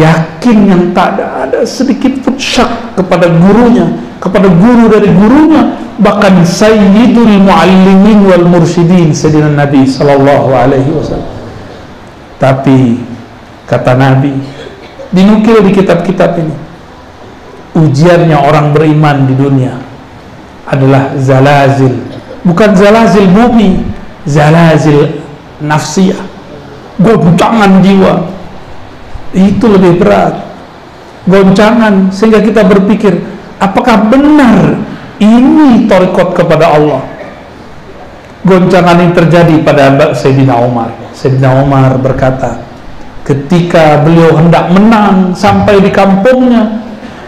yakin 0.00 0.58
yang 0.64 0.82
tak 0.96 1.20
ada, 1.20 1.44
ada 1.44 1.60
sedikit 1.68 2.24
pun 2.24 2.40
syak 2.40 2.96
kepada 2.96 3.28
gurunya 3.28 4.10
kepada 4.20 4.52
guru 4.52 4.92
dari 4.92 5.08
gurunya 5.08 5.80
bahkan 5.96 6.44
sayyidul 6.44 7.40
muallimin 7.40 8.28
wal 8.28 8.44
mursyidin 8.44 9.16
sedina 9.16 9.48
Nabi 9.48 9.88
sallallahu 9.88 10.52
alaihi 10.52 10.92
wasallam. 10.92 11.32
Tapi 12.36 13.00
kata 13.64 13.96
Nabi 13.96 14.36
dinukil 15.08 15.64
di 15.64 15.72
kitab-kitab 15.72 16.36
ini 16.36 16.54
ujiannya 17.80 18.36
orang 18.36 18.76
beriman 18.76 19.24
di 19.24 19.34
dunia 19.34 19.74
adalah 20.68 21.16
zalazil. 21.16 21.96
Bukan 22.44 22.76
zalazil 22.76 23.28
bumi 23.28 23.80
zalazil 24.28 25.24
nafsiyah. 25.64 26.28
Goncangan 27.00 27.80
jiwa 27.80 28.28
itu 29.34 29.64
lebih 29.66 30.00
berat. 30.00 30.34
Goncangan 31.28 32.08
sehingga 32.10 32.40
kita 32.40 32.64
berpikir 32.64 33.20
apakah 33.60 34.08
benar 34.08 34.80
ini 35.20 35.84
torikot 35.86 36.32
kepada 36.34 36.74
Allah? 36.74 37.04
Goncangan 38.40 38.96
yang 38.96 39.12
terjadi 39.12 39.60
pada 39.60 40.16
Sayyidina 40.16 40.56
Umar 40.56 40.96
Sayyidina 41.12 41.60
Umar 41.60 42.00
berkata 42.00 42.64
ketika 43.28 44.00
beliau 44.00 44.32
hendak 44.40 44.72
menang 44.72 45.36
sampai 45.36 45.84
di 45.84 45.92
kampungnya 45.92 46.80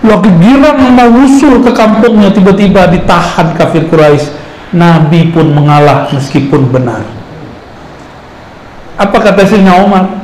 lagi 0.03 0.33
girang 0.41 0.97
mau 0.97 1.13
usul 1.23 1.61
ke 1.63 1.71
kampungnya 1.77 2.33
tiba-tiba 2.33 2.91
ditahan 2.91 3.55
kafir 3.55 3.87
Quraisy. 3.87 4.41
Nabi 4.73 5.29
pun 5.29 5.53
mengalah 5.53 6.09
meskipun 6.09 6.73
benar. 6.73 7.05
Apa 8.97 9.21
kata 9.21 9.45
Sayyidina 9.45 9.85
Umar 9.85 10.22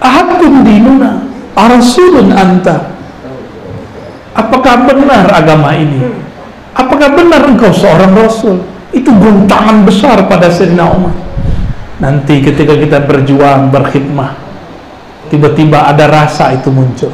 ahadun 0.00 0.64
dinuna? 0.64 1.24
Arasulun 1.56 2.36
anta. 2.36 2.92
Apakah 4.36 4.84
benar 4.84 5.24
agama 5.32 5.72
ini? 5.72 6.04
Apakah 6.76 7.16
benar 7.16 7.48
engkau 7.48 7.72
seorang 7.72 8.12
rasul? 8.12 8.60
Itu 8.92 9.08
guntangan 9.08 9.88
besar 9.88 10.28
pada 10.28 10.52
Sayyidina 10.52 10.84
Umar. 10.84 11.16
Nanti 11.96 12.44
ketika 12.44 12.76
kita 12.76 13.08
berjuang 13.08 13.72
berkhidmah 13.72 14.36
tiba-tiba 15.32 15.88
ada 15.88 16.04
rasa 16.04 16.52
itu 16.52 16.68
muncul. 16.68 17.12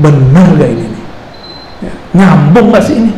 Benar 0.00 0.56
gak 0.56 0.70
ini? 0.72 0.86
Nih? 0.88 1.04
Ya, 1.84 1.92
nyambung 2.16 2.72
gak 2.72 2.88
sih 2.88 2.96
ini? 3.04 3.12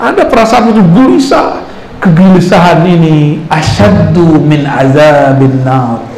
Ada 0.00 0.24
perasaan 0.24 0.72
itu 0.72 0.80
gelisah. 0.80 1.60
Kegelisahan 1.96 2.84
ini 2.84 3.40
asyaddu 3.48 4.36
min 4.44 4.68
azabin 4.68 5.64
nar 5.64 6.15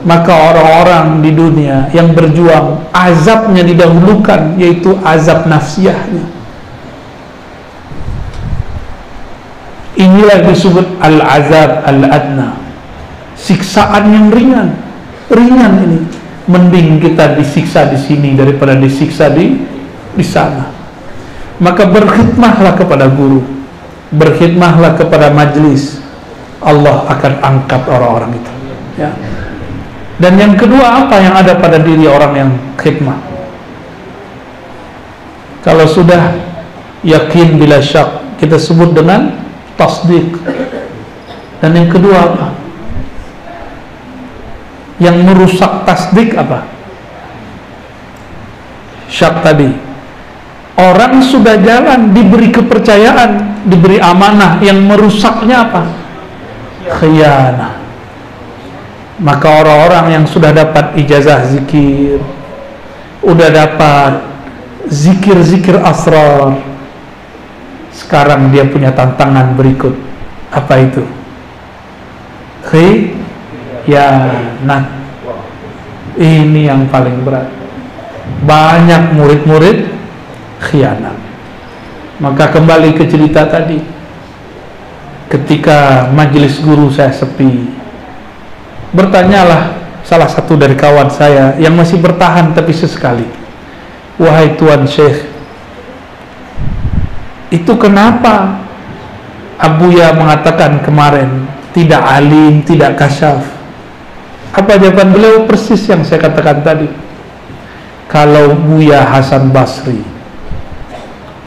maka 0.00 0.32
orang-orang 0.32 1.20
di 1.20 1.30
dunia 1.36 1.92
yang 1.92 2.16
berjuang 2.16 2.88
azabnya 2.88 3.60
didahulukan 3.60 4.56
yaitu 4.56 4.96
azab 5.04 5.44
nafsiyahnya. 5.44 6.24
Inilah 10.00 10.40
disebut 10.48 10.96
al-azab 11.04 11.84
al-adna. 11.84 12.56
Siksaan 13.36 14.08
yang 14.08 14.26
ringan. 14.32 14.68
Ringan 15.28 15.72
ini. 15.84 16.00
Mending 16.48 16.98
kita 17.04 17.36
disiksa 17.36 17.84
di 17.92 18.00
sini 18.00 18.32
daripada 18.32 18.72
disiksa 18.72 19.28
di 19.28 19.60
di 20.16 20.24
sana. 20.24 20.72
Maka 21.60 21.84
berkhidmahlah 21.84 22.80
kepada 22.80 23.12
guru. 23.12 23.44
Berkhidmahlah 24.16 24.96
kepada 24.96 25.28
majlis. 25.28 26.00
Allah 26.64 27.04
akan 27.12 27.32
angkat 27.44 27.82
orang-orang 27.84 28.32
itu. 28.40 28.52
Ya 28.96 29.12
dan 30.20 30.36
yang 30.36 30.54
kedua 30.54 31.08
apa 31.08 31.16
yang 31.18 31.34
ada 31.34 31.56
pada 31.56 31.80
diri 31.80 32.04
orang 32.04 32.32
yang 32.36 32.50
khidmah 32.76 33.16
kalau 35.64 35.88
sudah 35.88 36.36
yakin 37.00 37.56
bila 37.56 37.80
syak 37.80 38.36
kita 38.36 38.60
sebut 38.60 38.92
dengan 38.92 39.32
tasdik 39.80 40.28
dan 41.64 41.72
yang 41.72 41.88
kedua 41.88 42.16
apa 42.28 42.60
yang 45.00 45.16
merusak 45.24 45.88
tasdik 45.88 46.36
apa? 46.36 46.68
Syak 49.08 49.40
tadi. 49.42 49.72
Orang 50.76 51.24
sudah 51.24 51.60
jalan 51.60 52.12
diberi 52.12 52.52
kepercayaan, 52.52 53.64
diberi 53.66 53.96
amanah 53.98 54.60
yang 54.60 54.80
merusaknya 54.84 55.66
apa? 55.66 55.82
Khianah. 57.00 57.79
Maka 59.20 59.60
orang-orang 59.60 60.16
yang 60.16 60.24
sudah 60.24 60.48
dapat 60.50 60.96
ijazah 60.96 61.44
zikir, 61.44 62.24
udah 63.20 63.48
dapat 63.52 64.24
zikir-zikir 64.88 65.76
asrar, 65.76 66.56
sekarang 67.92 68.48
dia 68.48 68.64
punya 68.64 68.96
tantangan 68.96 69.52
berikut. 69.54 69.92
Apa 70.50 70.80
itu? 70.80 71.04
Khi 72.64 73.20
Ya, 73.88 74.28
nah 74.60 74.86
ini 76.20 76.68
yang 76.68 76.84
paling 76.92 77.24
berat 77.24 77.48
banyak 78.44 79.16
murid-murid 79.16 79.88
khianat 80.60 81.16
maka 82.20 82.52
kembali 82.52 82.92
ke 82.94 83.08
cerita 83.08 83.48
tadi 83.48 83.80
ketika 85.32 86.08
majelis 86.12 86.60
guru 86.60 86.92
saya 86.92 87.10
sepi 87.10 87.79
bertanyalah 88.90 89.78
salah 90.02 90.26
satu 90.26 90.58
dari 90.58 90.74
kawan 90.74 91.10
saya 91.12 91.54
yang 91.58 91.76
masih 91.76 92.00
bertahan 92.02 92.50
tapi 92.56 92.74
sesekali 92.74 93.26
wahai 94.18 94.56
tuan 94.58 94.86
syekh 94.86 95.26
itu 97.50 97.72
kenapa 97.78 98.66
Abuya 99.60 100.16
mengatakan 100.16 100.80
kemarin 100.80 101.44
tidak 101.76 102.00
alim, 102.00 102.64
tidak 102.64 102.96
kasyaf 102.96 103.60
apa 104.50 104.82
jawaban 104.82 105.14
beliau 105.14 105.46
persis 105.46 105.78
yang 105.86 106.02
saya 106.02 106.26
katakan 106.26 106.58
tadi. 106.66 106.88
Kalau 108.10 108.58
Buya 108.58 109.06
Hasan 109.06 109.54
Basri 109.54 110.02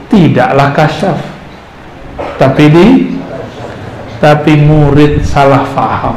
tidaklah 0.07 0.71
kasyaf, 0.71 1.19
tapi 2.39 2.63
di 2.71 2.87
tapi 4.23 4.55
murid 4.55 5.27
salah 5.27 5.67
faham. 5.75 6.15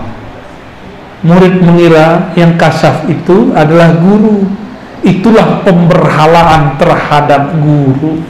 Murid 1.26 1.58
mengira 1.58 2.30
yang 2.38 2.54
kasyaf 2.54 3.10
itu 3.10 3.50
adalah 3.52 3.98
guru. 3.98 4.46
Itulah 5.02 5.66
pemberhalaan 5.66 6.78
terhadap 6.78 7.50
guru. 7.58 8.22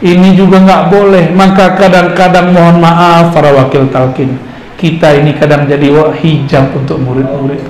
Ini 0.00 0.32
juga 0.32 0.64
nggak 0.64 0.84
boleh. 0.88 1.24
Maka 1.36 1.76
kadang-kadang 1.76 2.56
mohon 2.56 2.80
maaf 2.80 3.36
para 3.36 3.52
wakil 3.52 3.92
talkin 3.92 4.54
kita 4.84 5.16
ini 5.16 5.32
kadang 5.38 5.64
jadi 5.64 6.12
hijab 6.12 6.74
untuk 6.76 7.00
murid-murid 7.00 7.62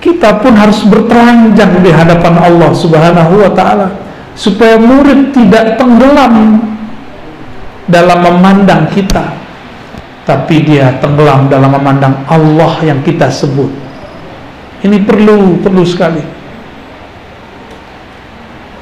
kita 0.00 0.40
pun 0.40 0.56
harus 0.56 0.80
bertelanjang 0.88 1.84
di 1.84 1.92
hadapan 1.92 2.34
Allah 2.40 2.72
Subhanahu 2.72 3.44
wa 3.44 3.52
taala 3.52 3.92
supaya 4.32 4.80
murid 4.80 5.36
tidak 5.36 5.76
tenggelam 5.76 6.64
dalam 7.90 8.18
memandang 8.24 8.88
kita 8.88 9.36
tapi 10.30 10.62
dia 10.62 10.94
tenggelam 11.02 11.50
dalam 11.50 11.74
memandang 11.74 12.22
Allah 12.30 12.78
yang 12.86 13.02
kita 13.02 13.26
sebut 13.26 13.74
ini 14.86 15.02
perlu 15.02 15.58
perlu 15.58 15.82
sekali 15.82 16.22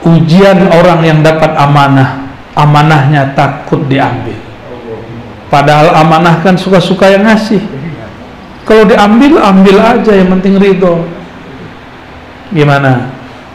ujian 0.04 0.68
orang 0.68 1.00
yang 1.08 1.18
dapat 1.24 1.56
amanah 1.56 2.28
amanahnya 2.52 3.32
takut 3.32 3.80
diambil 3.88 4.36
padahal 5.48 5.96
amanah 6.04 6.44
kan 6.44 6.60
suka-suka 6.60 7.08
yang 7.08 7.24
ngasih 7.24 7.78
kalau 8.68 8.84
diambil, 8.84 9.40
ambil 9.40 9.80
aja 9.80 10.12
yang 10.12 10.28
penting 10.36 10.60
ridho. 10.60 11.00
Gimana? 12.52 13.08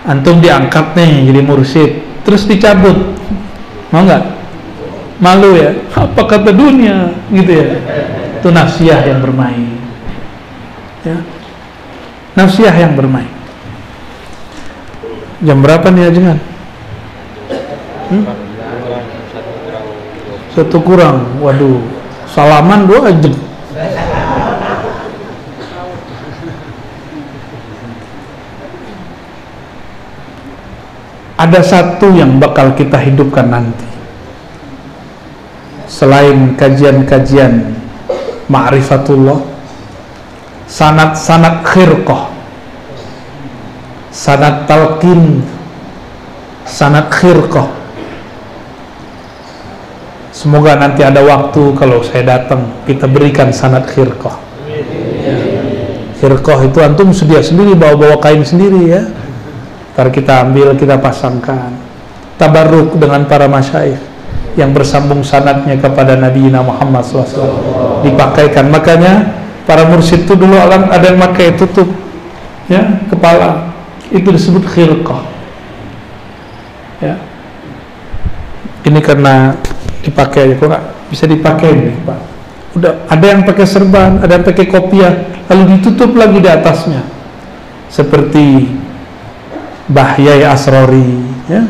Antum 0.09 0.41
diangkat 0.41 0.97
nih 0.97 1.29
jadi 1.29 1.41
mursyid, 1.45 2.01
terus 2.25 2.49
dicabut. 2.49 3.13
Mau 3.93 4.01
nggak? 4.01 4.32
Malu 5.21 5.53
ya? 5.57 5.69
Apa 5.93 6.21
kata 6.25 6.49
dunia? 6.49 7.13
Gitu 7.29 7.51
ya. 7.51 7.65
Itu 8.39 8.49
nafsiyah 8.49 9.01
yang 9.05 9.19
bermain. 9.21 9.77
Ya. 11.05 11.17
Nafsiyah 12.33 12.75
yang 12.75 12.93
bermain. 12.97 13.29
Jam 15.43 15.59
berapa 15.59 15.91
nih 15.91 16.07
ajengan? 16.09 16.39
Hmm? 18.09 18.23
Satu 20.55 20.77
kurang. 20.81 21.37
Waduh. 21.43 21.83
Salaman 22.31 22.89
dua 22.89 23.13
jam. 23.21 23.35
ada 31.43 31.59
satu 31.59 32.13
yang 32.15 32.39
bakal 32.39 32.71
kita 32.77 32.95
hidupkan 32.95 33.51
nanti 33.51 33.92
selain 35.93 36.57
kajian-kajian 36.57 37.69
ma'rifatullah 38.49 39.45
sanat-sanat 40.65 41.61
khirqah 41.61 42.33
sanat 44.09 44.65
talqin 44.65 45.45
sanat 46.65 47.13
khirqah. 47.13 47.69
Semoga 50.33 50.77
nanti 50.77 51.05
ada 51.05 51.21
waktu 51.21 51.77
kalau 51.77 52.01
saya 52.01 52.25
datang 52.37 52.73
kita 52.89 53.05
berikan 53.05 53.53
sanat 53.53 53.85
khirqah. 53.89 54.37
Khirqah 56.17 56.59
itu 56.65 56.77
antum 56.81 57.13
sedia 57.13 57.41
sendiri 57.41 57.77
bawa-bawa 57.77 58.17
kain 58.17 58.41
sendiri 58.41 58.81
ya. 58.89 59.01
Ntar 59.93 60.09
kita 60.09 60.41
ambil, 60.41 60.73
kita 60.73 60.97
pasangkan. 60.97 61.69
Tabarruk 62.41 62.97
dengan 62.97 63.29
para 63.29 63.45
masyaikh 63.45 64.12
yang 64.53 64.69
bersambung 64.69 65.25
sanatnya 65.25 65.73
kepada 65.81 66.13
Nabi 66.13 66.49
Muhammad 66.53 67.01
SAW 67.01 68.05
dipakaikan. 68.05 68.69
Makanya 68.69 69.33
para 69.65 69.89
mursyid 69.89 70.29
itu 70.29 70.37
dulu 70.37 70.53
ada 70.61 71.01
yang 71.01 71.17
pakai 71.17 71.57
tutup 71.57 71.89
ya 72.69 73.01
kepala. 73.09 73.73
Itu 74.13 74.29
disebut 74.29 74.61
khilqah. 74.69 75.25
Ya. 77.01 77.17
Ini 78.83 78.99
karena 79.01 79.57
dipakai 80.05 80.59
kok 80.59 80.67
nggak 80.69 80.85
bisa 81.09 81.25
dipakai 81.25 81.71
nih 81.71 81.95
pak? 82.03 82.19
Udah 82.77 82.93
ada 83.09 83.25
yang 83.25 83.41
pakai 83.45 83.65
serban 83.65 84.19
ada 84.21 84.37
yang 84.37 84.45
pakai 84.45 84.65
kopiah 84.69 85.13
lalu 85.49 85.77
ditutup 85.77 86.13
lagi 86.13 86.37
di 86.37 86.49
atasnya. 86.51 87.01
Seperti 87.89 88.69
Bahyai 89.89 90.45
Asrori 90.45 91.25
ya. 91.49 91.65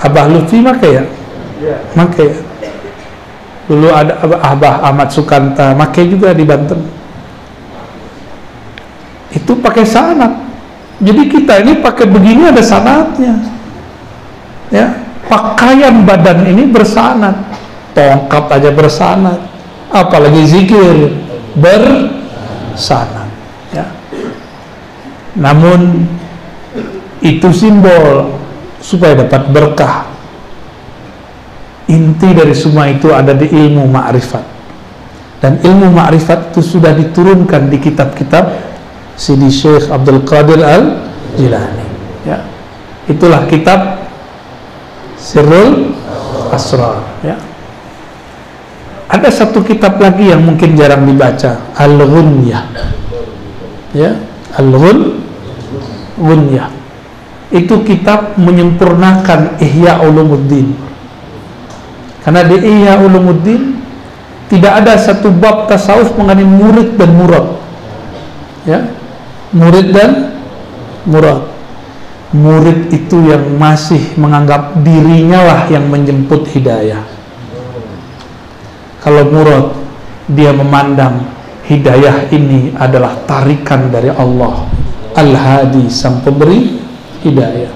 Abah 0.00 0.28
Lutfi 0.28 0.60
make 0.60 0.88
ya. 0.88 1.04
Make. 1.96 2.26
Ya 2.26 2.34
dulu 3.66 3.90
ada 3.90 4.22
Abah 4.22 4.78
Ahmad 4.86 5.10
Sukanta 5.10 5.74
make 5.74 6.06
juga 6.06 6.30
di 6.30 6.46
Banten. 6.46 6.86
Itu 9.34 9.58
pakai 9.58 9.82
sanat. 9.82 10.32
Jadi 11.02 11.28
kita 11.28 11.60
ini 11.60 11.82
pakai 11.82 12.06
begini 12.08 12.48
ada 12.48 12.62
sanatnya. 12.62 13.36
Ya 14.70 14.86
pakaian 15.26 16.06
badan 16.06 16.46
ini 16.46 16.70
bersanat. 16.70 17.34
Tongkat 17.92 18.44
aja 18.60 18.70
bersanat. 18.70 19.40
Apalagi 19.90 20.46
zikir 20.46 21.12
bersanat. 21.58 23.28
Ya. 23.74 23.86
Namun 25.36 26.06
itu 27.18 27.48
simbol 27.50 28.38
supaya 28.78 29.26
dapat 29.26 29.42
berkah 29.50 30.15
inti 31.86 32.34
dari 32.34 32.54
semua 32.54 32.90
itu 32.90 33.14
ada 33.14 33.30
di 33.34 33.46
ilmu 33.46 33.86
ma'rifat 33.86 34.56
dan 35.40 35.60
ilmu 35.60 35.92
ma'rifat 35.92 36.50
itu 36.50 36.64
sudah 36.64 36.96
diturunkan 36.96 37.68
di 37.68 37.78
kitab-kitab 37.78 38.50
Sidi 39.16 39.52
Syekh 39.52 39.88
Abdul 39.92 40.24
Qadir 40.24 40.60
Al-Jilani. 40.60 41.86
Ya. 42.26 42.42
itulah 43.06 43.46
kitab 43.46 44.10
Sirrul 45.14 45.94
Asrar. 46.50 46.98
Ya. 47.22 47.38
ada 49.06 49.30
satu 49.30 49.62
kitab 49.62 50.02
lagi 50.02 50.34
yang 50.34 50.42
mungkin 50.42 50.74
jarang 50.74 51.06
dibaca 51.06 51.62
Al-Ghunyah. 51.78 52.64
Ya 53.94 54.18
Al-Ghunyah. 54.56 55.14
Itu 57.54 57.86
kitab 57.86 58.34
menyempurnakan 58.34 59.62
Ihya 59.62 60.02
Ulumuddin 60.02 60.74
karena 62.26 62.42
di 62.42 62.58
Ihya 62.58 62.98
Ulumuddin 63.06 63.78
tidak 64.50 64.82
ada 64.82 64.98
satu 64.98 65.30
bab 65.30 65.70
tasawuf 65.70 66.18
mengenai 66.18 66.42
murid 66.42 66.98
dan 66.98 67.10
murad. 67.14 67.46
Ya 68.66 68.82
murid 69.54 69.94
dan 69.94 70.34
murad. 71.06 71.46
Murid 72.34 72.90
itu 72.90 73.30
yang 73.30 73.46
masih 73.54 74.18
menganggap 74.18 74.74
dirinya 74.82 75.46
lah 75.46 75.60
yang 75.70 75.86
menjemput 75.86 76.50
hidayah. 76.50 77.06
Kalau 79.06 79.22
murad 79.30 79.78
dia 80.26 80.50
memandang 80.50 81.30
hidayah 81.70 82.26
ini 82.34 82.74
adalah 82.74 83.22
tarikan 83.22 83.86
dari 83.94 84.10
Allah. 84.10 84.66
Al-Hadi 85.14 85.86
sang 85.86 86.26
pemberi 86.26 86.82
hidayah. 87.22 87.70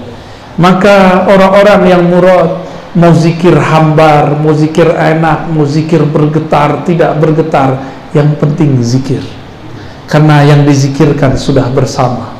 Maka 0.59 1.23
orang-orang 1.31 1.81
yang 1.87 2.03
murad 2.11 2.67
mau 2.91 3.15
zikir 3.15 3.55
hambar, 3.55 4.35
mau 4.35 4.51
zikir 4.51 4.91
enak, 4.91 5.47
mau 5.51 5.63
zikir 5.63 6.03
bergetar, 6.03 6.83
tidak 6.83 7.15
bergetar. 7.19 7.79
Yang 8.11 8.29
penting 8.43 8.71
zikir. 8.83 9.23
Karena 10.11 10.43
yang 10.43 10.67
dizikirkan 10.67 11.39
sudah 11.39 11.71
bersama. 11.71 12.35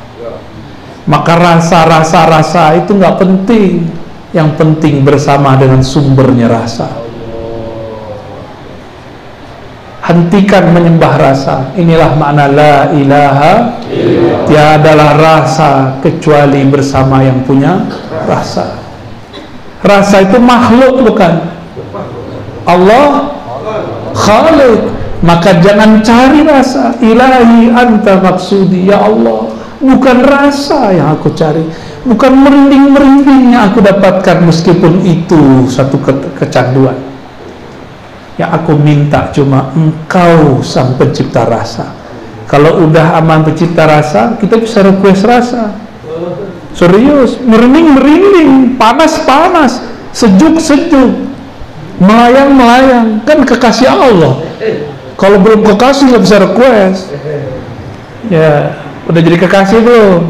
Maka 1.07 1.39
rasa-rasa-rasa 1.39 2.75
itu 2.83 2.91
nggak 2.91 3.15
penting. 3.15 3.87
Yang 4.35 4.49
penting 4.59 5.07
bersama 5.07 5.55
dengan 5.55 5.79
sumbernya 5.79 6.51
rasa. 6.51 6.91
Hentikan 10.03 10.75
menyembah 10.75 11.15
rasa. 11.15 11.71
Inilah 11.79 12.11
makna 12.19 12.51
la 12.51 12.91
ilaha. 12.91 13.79
Tiadalah 14.51 15.15
rasa 15.15 16.03
kecuali 16.03 16.67
bersama 16.67 17.23
yang 17.23 17.47
punya 17.47 17.87
rasa 18.27 18.80
rasa 19.81 20.25
itu 20.25 20.37
makhluk 20.37 21.01
bukan? 21.05 21.33
Allah 22.65 23.33
khalik 24.13 25.01
maka 25.21 25.61
jangan 25.61 26.01
cari 26.01 26.41
rasa. 26.41 26.97
Ilahi 26.97 27.69
anta 27.69 28.17
maksudi 28.17 28.89
ya 28.89 29.01
Allah. 29.05 29.53
Bukan 29.81 30.17
rasa 30.25 30.93
yang 30.93 31.17
aku 31.17 31.33
cari. 31.33 31.65
Bukan 32.01 32.33
merinding-merinding 32.33 33.53
yang 33.53 33.69
aku 33.73 33.81
dapatkan 33.81 34.41
meskipun 34.45 35.05
itu 35.05 35.69
satu 35.69 36.01
ke 36.01 36.13
kecanduan. 36.37 36.97
Yang 38.37 38.51
aku 38.57 38.73
minta 38.77 39.29
cuma 39.29 39.69
engkau 39.77 40.65
sang 40.65 40.97
pencipta 40.97 41.45
rasa. 41.45 41.93
Kalau 42.49 42.89
udah 42.89 43.21
aman 43.21 43.45
pencipta 43.45 43.85
rasa 43.85 44.35
kita 44.41 44.57
bisa 44.57 44.81
request 44.81 45.23
rasa 45.23 45.80
serius 46.75 47.39
merinding 47.43 47.95
merinding. 47.95 48.51
Panas 48.75 49.21
panas. 49.23 49.83
Sejuk 50.11 50.59
sejuk. 50.59 51.31
Melayang 52.01 52.55
melayang. 52.55 53.07
Kan 53.23 53.45
kekasih 53.45 53.91
Allah. 53.91 54.41
Kalau 55.15 55.37
belum 55.37 55.61
kekasih 55.61 56.11
nggak 56.11 56.23
bisa 56.23 56.37
request. 56.41 57.13
Ya 58.29 58.77
udah 59.05 59.21
jadi 59.21 59.37
kekasih 59.37 59.79
belum? 59.83 60.21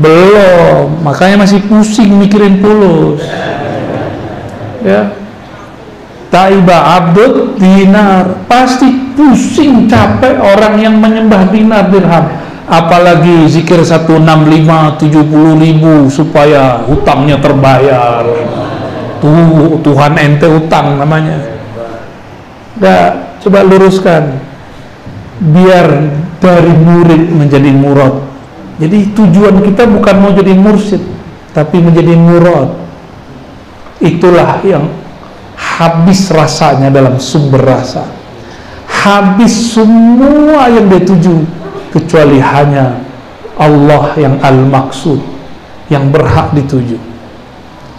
Belum. 0.00 0.84
Makanya 1.04 1.44
masih 1.44 1.60
pusing 1.68 2.16
mikirin 2.16 2.62
pulus 2.64 3.20
ya. 4.84 5.12
Taiba 6.30 6.78
abdul 6.96 7.58
dinar. 7.58 8.46
Pasti 8.46 8.86
pusing 9.18 9.90
capek 9.90 10.40
orang 10.40 10.78
yang 10.80 10.94
menyembah 10.96 11.50
dinar 11.52 11.90
dirham 11.90 12.39
apalagi 12.70 13.50
zikir 13.50 13.82
165 13.82 15.02
70 15.02 15.58
ribu 15.58 16.06
supaya 16.06 16.86
hutangnya 16.86 17.42
terbayar. 17.42 18.22
Tuh 19.18 19.82
Tuhan 19.82 20.14
ente 20.16 20.46
hutang 20.46 20.96
namanya. 20.96 21.36
Nah, 22.78 23.34
coba 23.42 23.66
luruskan. 23.66 24.38
Biar 25.40 25.88
dari 26.38 26.72
murid 26.72 27.32
menjadi 27.34 27.74
murad. 27.74 28.22
Jadi 28.80 29.12
tujuan 29.12 29.60
kita 29.60 29.84
bukan 29.84 30.16
mau 30.20 30.32
jadi 30.32 30.56
mursyid 30.56 31.02
tapi 31.52 31.82
menjadi 31.82 32.16
murad. 32.16 32.80
Itulah 34.00 34.64
yang 34.64 34.88
habis 35.56 36.32
rasanya 36.32 36.88
dalam 36.88 37.20
sumber 37.20 37.60
rasa. 37.60 38.08
Habis 38.88 39.76
semua 39.76 40.68
yang 40.72 40.88
dituju 40.88 41.59
kecuali 41.90 42.38
hanya 42.38 42.98
Allah 43.60 44.14
yang 44.16 44.38
al-maksud 44.40 45.20
yang 45.90 46.08
berhak 46.08 46.54
dituju 46.54 46.96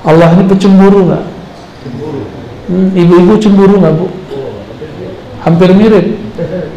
Allah 0.01 0.33
ini 0.33 0.49
pecemburu 0.49 1.13
nggak? 1.13 1.23
Hmm, 2.71 2.87
ibu-ibu 2.97 3.33
cemburu 3.37 3.77
nggak 3.77 3.93
bu? 3.93 4.07
hampir 5.41 5.73
mirip 5.73 6.05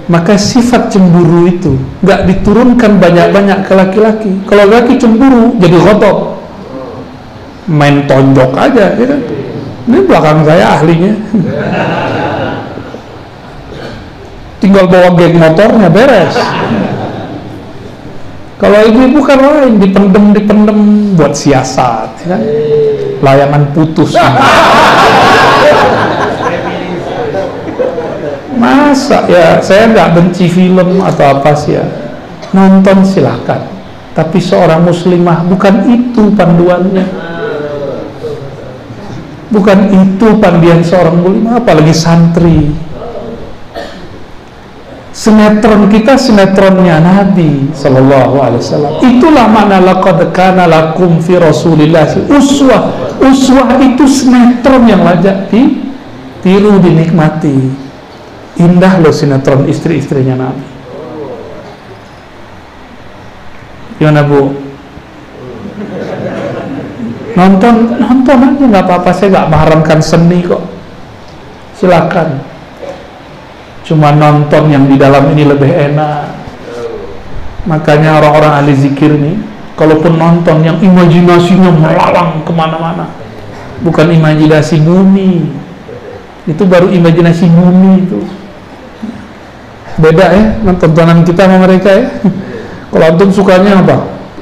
maka 0.09 0.37
sifat 0.41 0.93
cemburu 0.93 1.49
itu 1.49 1.77
nggak 2.01 2.21
diturunkan 2.29 2.97
banyak-banyak 3.01 3.59
ke 3.65 3.73
laki-laki 3.77 4.33
kalau 4.49 4.65
laki 4.69 4.97
cemburu 4.97 5.57
jadi 5.61 5.77
kotor 5.81 6.41
main 7.69 8.05
tonjok 8.05 8.53
aja 8.57 8.93
gitu. 8.97 9.17
ini 9.89 9.99
belakang 10.05 10.45
saya 10.45 10.65
ahlinya 10.81 11.13
tinggal 14.61 14.89
bawa 14.89 15.13
geng 15.17 15.37
motornya 15.37 15.89
beres 15.93 16.37
kalau 18.55 18.79
ibu-ibu 18.87 19.19
kan 19.27 19.43
lain 19.43 19.83
dipendem 19.83 20.31
dipendem 20.31 20.79
buat 21.19 21.35
siasat 21.35 22.23
ya 22.23 22.39
kan? 22.39 22.41
layangan 23.19 23.67
putus. 23.75 24.15
Masa 28.55 29.27
ya 29.27 29.59
saya 29.59 29.91
nggak 29.91 30.15
benci 30.15 30.47
film 30.47 31.03
atau 31.03 31.35
apa 31.35 31.51
sih 31.59 31.75
ya? 31.75 31.85
Nonton 32.55 33.03
silahkan 33.03 33.67
tapi 34.15 34.39
seorang 34.39 34.87
muslimah 34.87 35.43
bukan 35.51 35.91
itu 35.91 36.31
panduannya. 36.39 37.03
Bukan 39.51 39.79
itu 39.91 40.27
pandian 40.39 40.83
seorang 40.83 41.19
muslimah 41.19 41.59
apalagi 41.59 41.95
santri 41.95 42.71
sinetron 45.15 45.87
kita 45.87 46.19
sinetronnya 46.19 46.99
Nabi 46.99 47.71
Sallallahu 47.71 48.35
Alaihi 48.43 48.61
Wasallam 48.67 48.93
itulah 49.07 49.47
mana 49.47 49.79
laqad 49.79 50.19
kana 50.35 50.67
lakum 50.67 51.23
fi 51.23 51.39
Rasulillah 51.39 52.11
uswah 52.27 53.15
uswah 53.23 53.79
itu 53.79 54.05
sinetron 54.11 54.91
yang 54.91 55.07
wajib 55.07 55.47
ditiru 55.55 56.83
dinikmati 56.83 57.85
Indah 58.55 59.03
loh 59.03 59.11
sinetron 59.11 59.67
istri-istrinya 59.67 60.39
Nabi. 60.39 60.67
Gimana 63.99 64.23
Bu? 64.23 64.55
Nonton, 67.35 67.99
nonton 67.99 68.39
aja 68.39 68.65
nggak 68.71 68.85
apa-apa. 68.87 69.11
Saya 69.11 69.29
nggak 69.35 69.51
mengharamkan 69.51 69.99
seni 69.99 70.39
kok. 70.47 70.63
Silakan. 71.75 72.54
Cuma 73.85 74.17
nonton 74.17 74.73
yang 74.73 74.89
di 74.89 74.97
dalam 74.97 75.29
ini 75.37 75.45
lebih 75.45 75.69
enak. 75.69 76.33
Makanya 77.69 78.17
orang-orang 78.17 78.65
ahli 78.65 78.73
zikir 78.73 79.13
nih, 79.13 79.37
kalaupun 79.77 80.17
nonton 80.17 80.65
yang 80.65 80.81
imajinasinya 80.81 81.69
melalang 81.69 82.41
ke 82.45 82.53
mana-mana, 82.53 83.13
bukan 83.85 84.09
imajinasi 84.09 84.81
bumi, 84.81 85.53
itu 86.49 86.63
baru 86.65 86.89
imajinasi 86.89 87.45
bumi 87.49 88.09
itu. 88.09 88.21
Beda 90.01 90.33
ya 90.33 90.45
tontonan 90.81 91.23
kita 91.23 91.45
sama 91.45 91.69
mereka 91.69 91.93
ya. 91.93 92.05
Kalau 92.93 93.05
antum 93.05 93.29
sukanya 93.29 93.85
apa? 93.85 93.97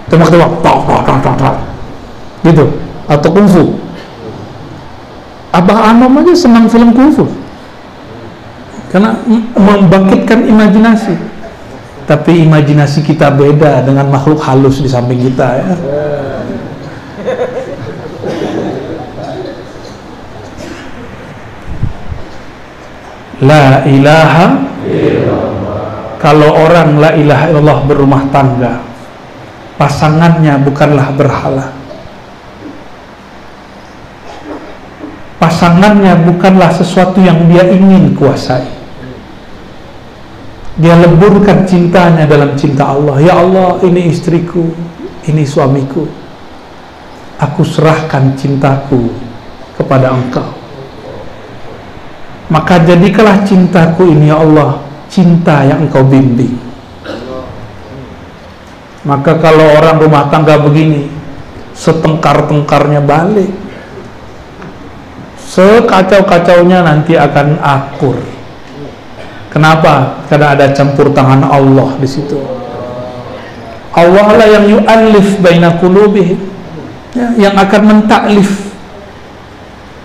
Tembak-tembak 0.07 1.57
gitu. 2.47 2.65
Atau 3.11 3.31
kungfu. 3.33 3.65
Abah 5.53 5.93
Anom 5.93 6.17
aja 6.21 6.33
senang 6.33 6.65
film 6.71 6.97
kungfu 6.97 7.42
karena 8.93 9.17
membangkitkan 9.57 10.45
imajinasi. 10.45 11.17
Tapi 12.05 12.45
imajinasi 12.45 13.01
kita 13.01 13.33
beda 13.33 13.81
dengan 13.89 14.13
makhluk 14.13 14.45
halus 14.45 14.85
di 14.85 14.91
samping 14.91 15.17
kita 15.17 15.49
ya. 15.65 15.69
La 23.43 23.83
ilaha 23.89 24.47
kalau 26.21 26.53
orang 26.55 27.01
la 27.03 27.11
ilaha 27.19 27.45
illallah 27.51 27.79
berumah 27.89 28.23
tangga 28.31 28.85
pasangannya 29.81 30.63
bukanlah 30.63 31.09
berhala. 31.17 31.67
Pasangannya 35.41 36.23
bukanlah 36.23 36.71
sesuatu 36.71 37.19
yang 37.19 37.51
dia 37.51 37.67
ingin 37.67 38.15
kuasai 38.15 38.82
dia 40.81 40.97
leburkan 40.97 41.69
cintanya 41.69 42.25
dalam 42.25 42.57
cinta 42.57 42.97
Allah. 42.97 43.21
Ya 43.21 43.37
Allah 43.37 43.77
ini 43.85 44.09
istriku 44.09 44.73
ini 45.29 45.45
suamiku. 45.45 46.09
Aku 47.37 47.61
serahkan 47.67 48.33
cintaku 48.39 49.13
kepada 49.77 50.15
engkau. 50.15 50.47
Maka 52.49 52.81
jadikanlah 52.89 53.45
cintaku 53.45 54.17
ini 54.17 54.33
ya 54.33 54.41
Allah 54.41 54.81
cinta 55.13 55.61
yang 55.67 55.85
engkau 55.85 56.07
bimbing. 56.07 56.57
Maka 59.03 59.35
kalau 59.43 59.67
orang 59.83 59.99
rumah 59.99 60.31
tangga 60.31 60.63
begini 60.63 61.11
setengkar-tengkarnya 61.75 63.03
balik. 63.03 63.51
Sekacau-kacaunya 65.53 66.81
nanti 66.81 67.13
akan 67.13 67.61
akur 67.61 68.17
kenapa? 69.53 70.25
karena 70.33 70.57
ada 70.57 70.73
campur 70.73 71.13
tangan 71.13 71.45
Allah 71.45 72.01
di 72.01 72.09
situ 72.09 72.41
Allah 73.93 74.27
lah 74.41 74.49
yang 74.49 74.65
yu'allif 74.81 75.45
baina 75.45 75.77
qulubihim 75.77 76.41
ya, 77.13 77.29
yang 77.37 77.55
akan 77.61 77.83
mentaklif 77.85 78.73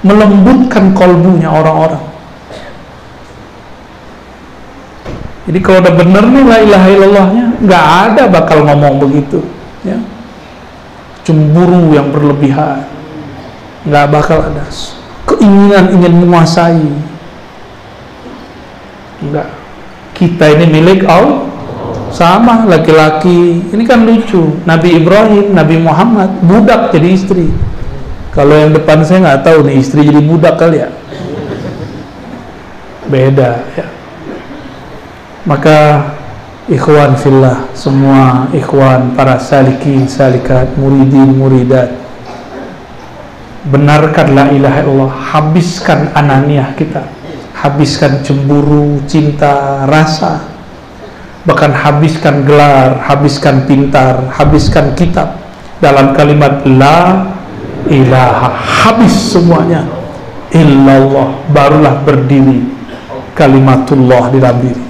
melembutkan 0.03 0.91
kolbunya 0.91 1.47
orang-orang 1.47 2.07
Jadi 5.47 5.63
kalau 5.63 5.79
udah 5.79 5.95
bener 5.95 6.23
nih 6.27 6.43
la 6.43 6.57
ilaha 6.59 6.87
illallahnya, 6.91 7.45
nggak 7.63 7.85
ada 8.11 8.23
bakal 8.27 8.67
ngomong 8.67 8.99
begitu, 8.99 9.39
ya. 9.87 9.95
Cemburu 11.23 11.95
yang 11.95 12.11
berlebihan, 12.11 12.83
nggak 13.87 14.05
bakal 14.11 14.43
ada. 14.43 14.67
Keinginan 15.23 15.95
ingin 15.95 16.13
menguasai, 16.19 16.91
nggak. 19.23 19.47
Kita 20.17 20.49
ini 20.49 20.65
milik 20.69 21.05
Allah, 21.05 21.45
sama 22.09 22.65
laki-laki. 22.65 23.61
Ini 23.69 23.83
kan 23.85 24.01
lucu. 24.01 24.57
Nabi 24.65 24.97
Ibrahim, 24.97 25.53
Nabi 25.53 25.77
Muhammad, 25.77 26.41
budak 26.41 26.89
jadi 26.93 27.13
istri. 27.13 27.49
Kalau 28.33 28.53
yang 28.53 28.73
depan 28.73 29.01
saya 29.05 29.21
nggak 29.21 29.41
tahu 29.45 29.65
nih 29.65 29.75
istri 29.81 30.05
jadi 30.05 30.21
budak 30.25 30.57
kali 30.57 30.81
ya. 30.81 30.89
Beda 33.07 33.61
ya 33.77 33.97
maka 35.47 36.11
ikhwan 36.67 37.15
fillah 37.15 37.71
semua 37.71 38.51
ikhwan 38.51 39.15
para 39.15 39.39
salikin 39.39 40.03
salikat 40.11 40.67
muridin 40.75 41.39
muridat 41.39 41.95
benarkan 43.71 44.35
la 44.35 44.51
ilaha 44.51 44.83
illallah 44.83 45.13
habiskan 45.31 46.11
ananiah 46.11 46.75
kita 46.75 46.99
habiskan 47.57 48.21
cemburu 48.21 49.01
cinta 49.09 49.85
rasa. 49.89 50.45
Bahkan 51.47 51.71
habiskan 51.73 52.43
gelar 52.43 53.01
habiskan 53.01 53.65
pintar 53.65 54.29
habiskan 54.29 54.93
kitab. 54.93 55.41
Dalam 55.81 56.13
kalimat 56.13 56.65
la 56.65 57.33
ilaha 57.89 58.51
habis 58.53 59.13
semuanya 59.13 59.87
illallah. 60.53 61.33
Barulah 61.49 62.03
berdiri 62.05 62.61
kalimatullah 63.33 64.29
di 64.29 64.37
dalam 64.37 64.59
diri. 64.61 64.83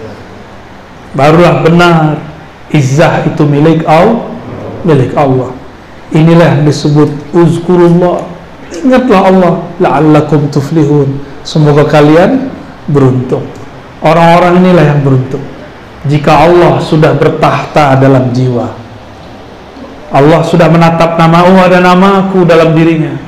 Barulah 1.15 1.63
benar 1.63 2.19
izzah 2.73 3.23
itu 3.23 3.47
milik 3.47 3.87
Allah 3.87 4.27
milik 4.87 5.11
Allah. 5.19 5.51
Inilah 6.15 6.63
disebut 6.63 7.11
uzkurullah. 7.35 8.23
Ingatlah 8.83 9.21
Allah 9.27 9.53
la'allakum 9.83 10.47
tuflihun. 10.47 11.19
Semoga 11.43 11.83
kalian 11.87 12.56
beruntung. 12.87 13.45
Orang-orang 14.01 14.63
inilah 14.63 14.85
yang 14.95 14.99
beruntung. 15.03 15.43
Jika 16.07 16.47
Allah 16.47 16.79
sudah 16.79 17.11
bertahta 17.19 17.99
dalam 17.99 18.31
jiwa 18.31 18.87
Allah 20.07 20.39
sudah 20.39 20.71
menatap 20.71 21.19
nama 21.19 21.43
oh 21.43 21.59
ada 21.59 21.83
namaku 21.83 22.47
dalam 22.47 22.71
dirinya 22.71 23.19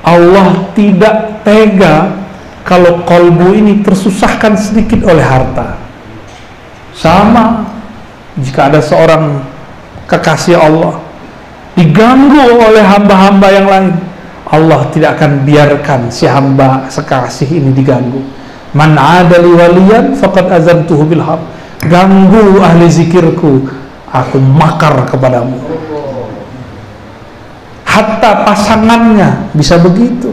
Allah 0.00 0.72
tidak 0.72 1.44
tega 1.44 2.16
kalau 2.64 3.04
kolbu 3.04 3.52
ini 3.52 3.80
tersusahkan 3.80 4.56
sedikit 4.56 5.04
oleh 5.08 5.24
harta. 5.24 5.76
Sama 6.96 7.64
jika 8.40 8.72
ada 8.72 8.80
seorang 8.80 9.40
kekasih 10.08 10.56
Allah 10.56 11.00
diganggu 11.76 12.56
oleh 12.56 12.84
hamba-hamba 12.84 13.48
yang 13.52 13.66
lain 13.68 13.88
Allah 14.48 14.88
tidak 14.92 15.20
akan 15.20 15.44
biarkan 15.44 16.00
si 16.08 16.24
hamba 16.24 16.88
sekasih 16.88 17.60
ini 17.60 17.70
diganggu 17.76 18.24
man 18.76 18.96
adali 18.96 19.52
waliyan 19.54 20.12
faqad 20.16 20.52
azantuhu 20.52 21.08
bil 21.08 21.24
ganggu 21.86 22.60
ahli 22.60 22.90
zikirku 22.90 23.64
aku 24.12 24.36
makar 24.40 25.06
kepadamu. 25.08 25.56
Hatta 27.88 28.46
pasangannya 28.46 29.50
bisa 29.56 29.80
begitu. 29.80 30.32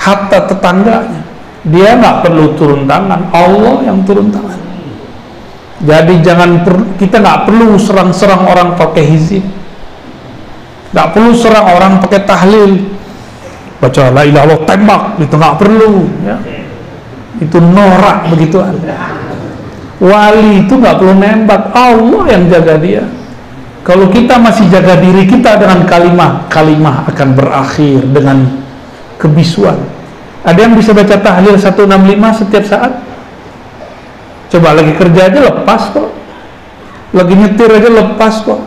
Hatta 0.00 0.48
tetangganya. 0.48 1.20
Dia 1.68 1.98
nggak 1.98 2.24
perlu 2.24 2.56
turun 2.56 2.88
tangan. 2.88 3.28
Allah 3.36 3.84
yang 3.84 4.00
turun 4.08 4.32
tangan. 4.32 4.56
Jadi 5.80 6.20
jangan 6.24 6.64
per, 6.64 6.76
kita 6.96 7.20
nggak 7.20 7.48
perlu 7.48 7.76
serang-serang 7.76 8.48
orang 8.48 8.68
pakai 8.80 9.04
hizib. 9.12 9.44
Nggak 10.92 11.08
perlu 11.12 11.30
serang 11.36 11.66
orang 11.68 11.92
pakai 12.00 12.20
tahlil. 12.24 12.72
Baca 13.80 14.02
la 14.12 14.22
ilaha 14.24 14.44
Allah 14.48 14.60
tembak. 14.64 15.02
Itu 15.20 15.34
nggak 15.36 15.56
perlu 15.60 15.92
ya. 16.24 16.36
Itu 17.40 17.56
norak 17.56 18.28
begitu. 18.28 18.60
Wali 20.00 20.64
itu 20.64 20.72
nggak 20.76 20.96
perlu 21.00 21.16
nembak. 21.16 21.72
Allah 21.72 22.24
yang 22.28 22.44
jaga 22.52 22.76
dia. 22.76 23.04
Kalau 23.80 24.12
kita 24.12 24.36
masih 24.36 24.68
jaga 24.68 25.00
diri 25.00 25.24
kita 25.24 25.56
dengan 25.56 25.88
kalimah 25.88 26.44
kalimah 26.52 27.08
akan 27.08 27.28
berakhir 27.32 28.04
dengan 28.12 28.44
kebisuan. 29.16 29.76
Ada 30.44 30.68
yang 30.68 30.76
bisa 30.76 30.92
baca 30.92 31.16
tahlil 31.16 31.56
165 31.56 32.40
setiap 32.44 32.64
saat? 32.64 32.92
Coba 34.52 34.76
lagi 34.76 34.92
kerja 34.96 35.32
aja 35.32 35.40
lepas 35.40 35.92
kok. 35.96 36.12
Lagi 37.16 37.34
nyetir 37.36 37.70
aja 37.72 37.88
lepas 37.88 38.34
kok. 38.44 38.60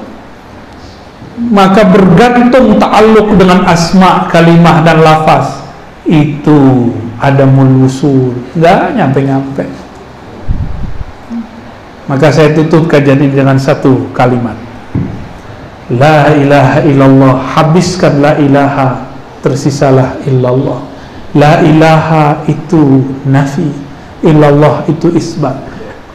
Maka 1.34 1.82
bergantung 1.90 2.78
ta'aluk 2.78 3.38
dengan 3.38 3.66
asma 3.66 4.30
kalimah 4.30 4.86
dan 4.86 5.02
lafaz. 5.02 5.66
Itu 6.06 6.94
ada 7.24 7.48
mulusul 7.48 8.36
nggak 8.60 9.00
nyampe-nyampe. 9.00 9.64
Maka 12.04 12.36
saya 12.36 12.52
tutup 12.52 12.92
kajian 12.92 13.24
ini 13.24 13.32
dengan 13.32 13.56
satu 13.56 14.12
kalimat. 14.12 14.60
La 15.88 16.36
ilaha 16.36 16.84
illallah. 16.84 17.34
Habiskan 17.56 18.20
la 18.20 18.36
ilaha 18.36 19.08
Tersisalah 19.40 20.20
illallah. 20.28 20.84
La 21.36 21.64
ilaha 21.64 22.44
itu 22.48 23.08
nafi 23.24 23.72
Illallah 24.24 24.84
itu 24.92 25.12
isbat. 25.16 25.56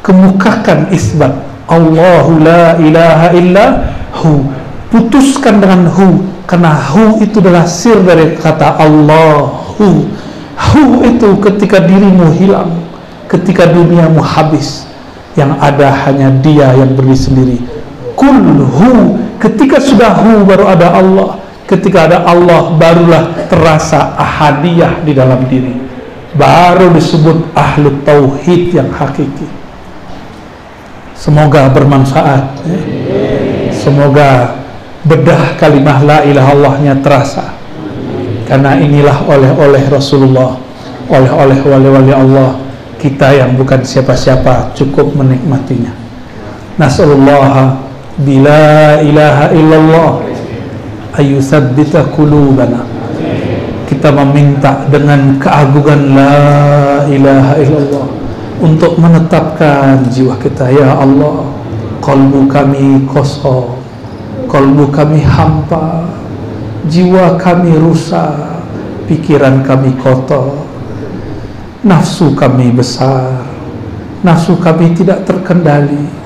Kemukakan 0.05 0.93
isbat. 0.93 1.33
Allahu 1.69 2.41
la 2.41 2.77
ilaha 2.81 3.29
illa 3.33 3.67
hu. 4.13 4.45
Putuskan 4.89 5.61
dengan 5.61 5.85
hu 5.93 6.25
Karena 6.49 6.73
hu 6.73 7.21
itu 7.21 7.45
adalah 7.45 7.69
sir 7.69 8.01
dari 8.01 8.33
kata 8.41 8.81
Allahu 8.81 10.09
Hu 10.59 11.07
itu 11.07 11.39
ketika 11.39 11.79
dirimu 11.79 12.35
hilang 12.35 12.89
Ketika 13.29 13.69
duniamu 13.69 14.25
habis 14.25 14.89
yang 15.37 15.55
ada 15.61 15.93
hanya 16.09 16.33
dia 16.41 16.73
yang 16.73 16.97
berdiri 16.97 17.19
sendiri. 17.19 17.59
Kulhu 18.17 19.21
ketika 19.39 19.79
sudah 19.79 20.17
hu 20.17 20.43
baru 20.49 20.65
ada 20.67 20.97
Allah. 20.97 21.39
Ketika 21.69 22.09
ada 22.09 22.25
Allah 22.25 22.73
barulah 22.73 23.37
terasa 23.53 24.17
ahadiyah 24.17 25.05
di 25.05 25.13
dalam 25.13 25.45
diri. 25.45 25.77
Baru 26.33 26.89
disebut 26.97 27.53
ahlu 27.53 28.01
tauhid 28.09 28.73
yang 28.73 28.89
hakiki. 28.89 29.45
Semoga 31.13 31.69
bermanfaat. 31.69 32.65
Semoga 33.77 34.57
bedah 35.05 35.61
kalimah 35.61 36.01
la 36.01 36.19
ilaha 36.25 36.51
Allahnya 36.57 36.97
terasa 37.05 37.58
karena 38.49 38.81
inilah 38.81 39.29
oleh-oleh 39.29 39.85
Rasulullah 39.93 40.57
oleh-oleh 41.13 41.61
wali-wali 41.61 42.13
Allah 42.17 42.57
kita 42.99 43.31
yang 43.31 43.55
bukan 43.55 43.85
siapa-siapa 43.85 44.75
cukup 44.75 45.15
menikmatinya. 45.15 45.95
Nasallallahu 46.81 47.79
bila 48.27 48.99
ilaha 48.99 49.55
illallah 49.55 50.11
ayusabbita 51.15 52.11
qulubana. 52.11 52.83
Kita 53.87 54.13
meminta 54.13 54.85
dengan 54.91 55.39
keagungan 55.41 56.01
la 56.13 56.39
ilaha 57.09 57.55
illallah 57.57 58.07
untuk 58.59 58.99
menetapkan 58.99 60.03
jiwa 60.11 60.35
kita. 60.43 60.69
Ya 60.71 60.93
Allah 60.99 61.47
kalbu 62.03 62.51
kami 62.51 63.07
kosong 63.07 63.79
kalbu 64.51 64.91
kami 64.91 65.23
hampa 65.23 66.09
jiwa 66.89 67.37
kami 67.37 67.77
rusak 67.77 68.65
pikiran 69.07 69.63
kami 69.63 69.93
kotor 70.01 70.65
nafsu 71.85 72.35
kami 72.35 72.73
besar 72.75 73.49
nafsu 74.23 74.59
kami 74.59 74.95
tidak 74.95 75.23
terkendali. 75.27 76.19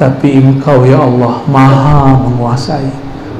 Tapi 0.00 0.40
engkau 0.40 0.88
ya 0.88 0.96
Allah 1.04 1.44
maha 1.44 2.16
menguasai. 2.16 2.88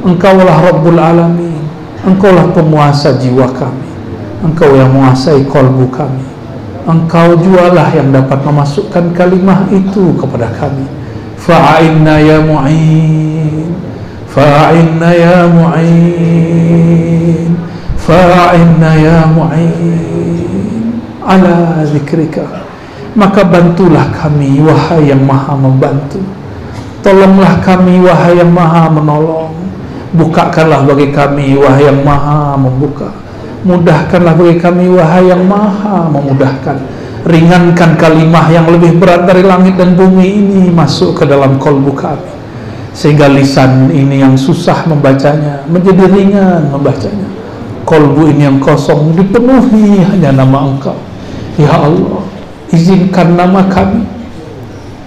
Engkaulah 0.05 0.61
Rabbul 0.69 1.01
Alamin. 1.01 1.57
Engkaulah 2.05 2.53
penguasa 2.53 3.17
jiwa 3.17 3.49
kami. 3.57 3.89
Engkau 4.45 4.69
yang 4.77 4.93
menguasai 4.93 5.45
kolbu 5.49 5.89
kami. 5.89 6.25
Engkau 6.85 7.37
jualah 7.41 7.89
yang 7.93 8.13
dapat 8.13 8.45
memasukkan 8.45 9.13
kalimah 9.17 9.69
itu 9.73 10.17
kepada 10.21 10.53
kami. 10.57 10.85
Fa'inna 11.41 12.21
ya 12.21 12.45
mu'in 12.45 13.60
fa'inna 14.31 15.11
ya 15.11 15.51
mu'in 15.51 15.90
fa'inna 17.98 18.90
ya 18.94 19.27
mu'in 19.27 21.02
ala 21.27 21.82
zikrika 21.86 22.61
maka 23.19 23.43
bantulah 23.43 24.07
kami 24.15 24.62
wahai 24.62 25.11
yang 25.11 25.27
maha 25.27 25.59
membantu. 25.59 26.23
Tolonglah 27.02 27.59
kami 27.65 27.98
wahai 27.98 28.39
yang 28.39 28.52
maha 28.55 28.86
menolong. 28.86 29.51
Bukakanlah 30.15 30.86
bagi 30.86 31.11
kami 31.11 31.59
wahai 31.59 31.90
yang 31.90 32.07
maha 32.07 32.55
membuka. 32.55 33.11
Mudahkanlah 33.66 34.35
bagi 34.39 34.57
kami 34.62 34.86
wahai 34.94 35.27
yang 35.27 35.43
maha 35.43 36.07
memudahkan. 36.07 36.77
Ringankan 37.27 37.98
kalimah 37.98 38.48
yang 38.48 38.65
lebih 38.70 38.97
berat 38.97 39.28
dari 39.28 39.44
langit 39.44 39.77
dan 39.77 39.93
bumi 39.93 40.24
ini 40.24 40.62
masuk 40.73 41.20
ke 41.20 41.28
dalam 41.28 41.61
kolbu 41.61 41.93
kami 41.93 42.40
sehingga 42.91 43.31
lisan 43.31 43.91
ini 43.95 44.23
yang 44.23 44.35
susah 44.35 44.87
membacanya 44.87 45.62
menjadi 45.71 46.11
ringan 46.11 46.71
membacanya. 46.75 47.29
Kolbu 47.87 48.31
ini 48.31 48.47
yang 48.47 48.59
kosong 48.62 49.15
dipenuhi 49.19 50.03
hanya 50.05 50.31
nama 50.35 50.71
engkau. 50.71 50.99
Ya 51.59 51.75
Allah 51.75 52.23
izinkan 52.71 53.35
nama 53.35 53.67
kami. 53.67 54.07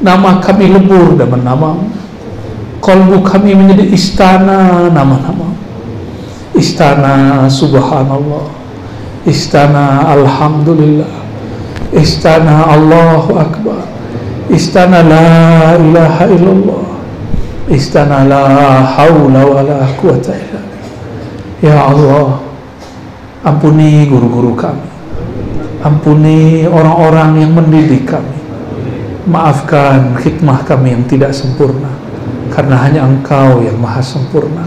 Nama 0.04 0.44
kami 0.44 0.68
lebur 0.68 1.16
dengan 1.16 1.56
nama 1.56 1.80
kolbu 2.84 3.24
kami 3.24 3.56
menjadi 3.56 3.88
istana 3.96 4.92
nama-nama. 4.92 5.56
Istana 6.52 7.48
subhanallah. 7.48 8.52
Istana 9.24 10.12
alhamdulillah. 10.12 11.08
Istana 11.96 12.68
Allahu 12.68 13.40
akbar. 13.40 13.88
Istana 14.52 15.08
la 15.08 15.80
ilaha 15.80 16.28
illallah 16.28 16.93
istana 17.72 18.28
la 18.28 18.44
hawla 18.84 19.42
wa 19.44 19.62
la 19.64 19.80
quwata 20.00 20.36
illa 20.36 20.62
ya 21.64 21.88
Allah 21.88 22.40
ampuni 23.44 24.08
guru-guru 24.08 24.56
kami 24.56 24.94
Ampuni 25.84 26.64
orang-orang 26.64 27.44
yang 27.44 27.52
mendidik 27.60 28.08
kami. 28.08 28.40
Maafkan 29.28 30.16
hikmah 30.16 30.64
kami 30.64 30.96
yang 30.96 31.04
tidak 31.04 31.36
sempurna. 31.36 31.92
Karena 32.56 32.80
hanya 32.88 33.04
Engkau 33.04 33.60
yang 33.60 33.76
maha 33.84 34.00
sempurna. 34.00 34.64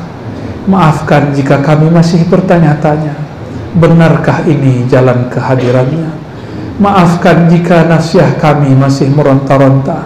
Maafkan 0.68 1.32
jika 1.32 1.64
kami 1.64 1.88
masih 1.88 2.20
bertanya-tanya. 2.28 3.16
Benarkah 3.80 4.44
ini 4.44 4.84
jalan 4.92 5.32
kehadirannya? 5.32 6.12
Maafkan 6.76 7.48
jika 7.48 7.88
nasihat 7.88 8.36
kami 8.36 8.76
masih 8.76 9.08
meronta-ronta. 9.08 10.04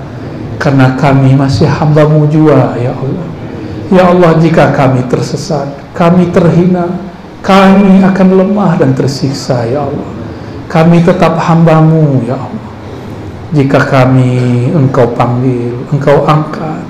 Karena 0.61 0.93
kami 0.95 1.33
masih 1.33 1.65
hambamu 1.65 2.29
jua, 2.29 2.77
Ya 2.77 2.93
Allah. 2.93 3.27
Ya 3.91 4.03
Allah, 4.13 4.33
jika 4.37 4.71
kami 4.77 5.09
tersesat, 5.09 5.67
kami 5.97 6.29
terhina, 6.31 7.01
kami 7.41 8.05
akan 8.05 8.29
lemah 8.37 8.77
dan 8.77 8.93
tersiksa, 8.93 9.65
Ya 9.65 9.83
Allah 9.83 10.21
kami 10.71 11.03
tetap 11.03 11.35
hambamu 11.35 12.23
ya 12.23 12.39
Allah 12.39 12.71
jika 13.51 13.83
kami 13.83 14.71
engkau 14.71 15.11
panggil, 15.19 15.75
engkau 15.91 16.23
angkat, 16.23 16.87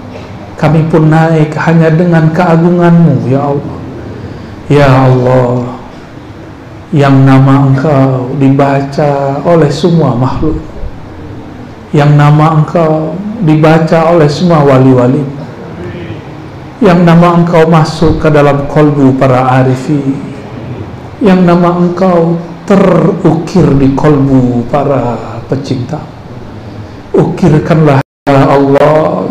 kami 0.61 0.85
pun 0.93 1.09
naik 1.09 1.57
hanya 1.57 1.89
dengan 1.89 2.29
keagunganmu 2.37 3.25
ya 3.33 3.49
Allah. 3.49 3.79
Ya 4.69 4.91
Allah, 5.09 5.81
yang 6.93 7.25
nama 7.25 7.65
engkau 7.65 8.37
dibaca 8.37 9.41
oleh 9.41 9.73
semua 9.73 10.13
makhluk, 10.13 10.61
yang 11.91 12.15
nama 12.15 12.55
engkau 12.63 13.19
dibaca 13.43 14.15
oleh 14.15 14.31
semua 14.31 14.63
wali-wali, 14.63 15.27
yang 16.79 17.03
nama 17.03 17.35
engkau 17.35 17.67
masuk 17.67 18.23
ke 18.23 18.31
dalam 18.31 18.71
kolbu 18.71 19.19
para 19.19 19.59
arifi, 19.59 20.15
yang 21.19 21.43
nama 21.43 21.75
engkau 21.83 22.39
terukir 22.63 23.67
di 23.75 23.91
kolbu 23.99 24.71
para 24.71 25.19
pecinta. 25.51 25.99
Ukirkanlah 27.11 27.99
ya 28.31 28.47
Allah 28.47 29.27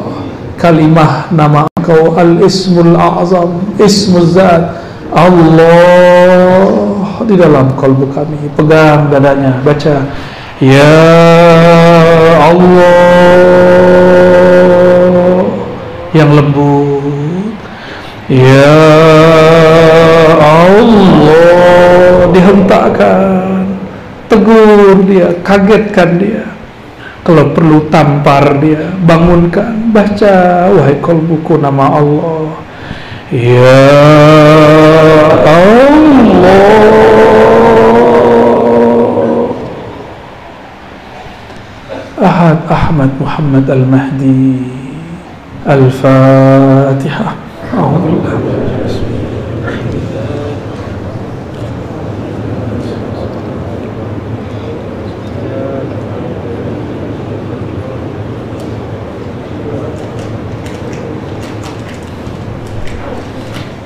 kalimah 0.60 1.32
nama 1.32 1.64
engkau 1.80 2.20
al-ismul 2.20 3.00
azam, 3.00 3.64
ismul 3.80 4.28
zat 4.28 4.84
Allah 5.16 5.88
di 7.24 7.40
dalam 7.40 7.72
kolbu 7.80 8.12
kami. 8.12 8.52
Pegang 8.60 9.08
dadanya, 9.08 9.64
baca 9.64 10.04
Ya 10.60 10.92
Allah 12.50 14.10
yang 16.18 16.34
lembut. 16.34 17.54
Ya 18.30 18.78
Allah 20.38 22.30
dihentakkan. 22.34 23.66
Tegur 24.30 25.02
dia, 25.10 25.34
kagetkan 25.42 26.10
dia. 26.22 26.46
Kalau 27.26 27.54
perlu 27.54 27.90
tampar 27.90 28.58
dia 28.62 28.94
bangunkan. 29.06 29.94
Baca 29.94 30.70
wahai 30.74 30.98
kolbuku 31.02 31.58
nama 31.58 32.02
Allah. 32.02 32.54
Ya 33.30 33.86
العهاد 42.50 42.72
أحمد 42.72 43.10
محمد 43.22 43.70
المهدي. 43.70 44.58
الفاتحة. 45.70 47.30
أعوذ 47.78 48.02
بالله 48.02 48.40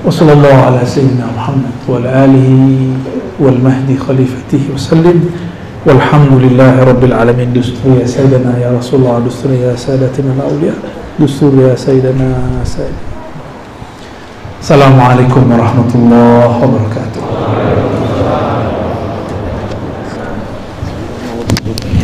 وصلى 0.06 0.34
الله 0.34 0.56
على 0.56 0.85
سيدنا 0.85 1.27
محمد 1.35 1.76
وعلى 1.90 2.10
آله 2.26 2.52
والمهدي 3.40 3.98
خليفته 3.98 4.64
وسلم. 4.76 5.42
والحمد 5.86 6.32
لله 6.32 6.84
رب 6.84 7.02
العالمين 7.05 7.52
دستور 7.52 8.00
يا 8.00 8.06
سيدنا 8.06 8.59
يا 8.59 8.70
رسول 8.78 9.00
الله 9.00 9.18
دستور 9.28 9.52
يا 9.52 9.76
سادتنا 9.76 10.32
الأولياء 10.36 10.78
دستور 11.20 11.52
يا 11.62 11.74
سيدنا 11.74 12.62
سيدنا 12.64 13.06
السلام 14.60 14.94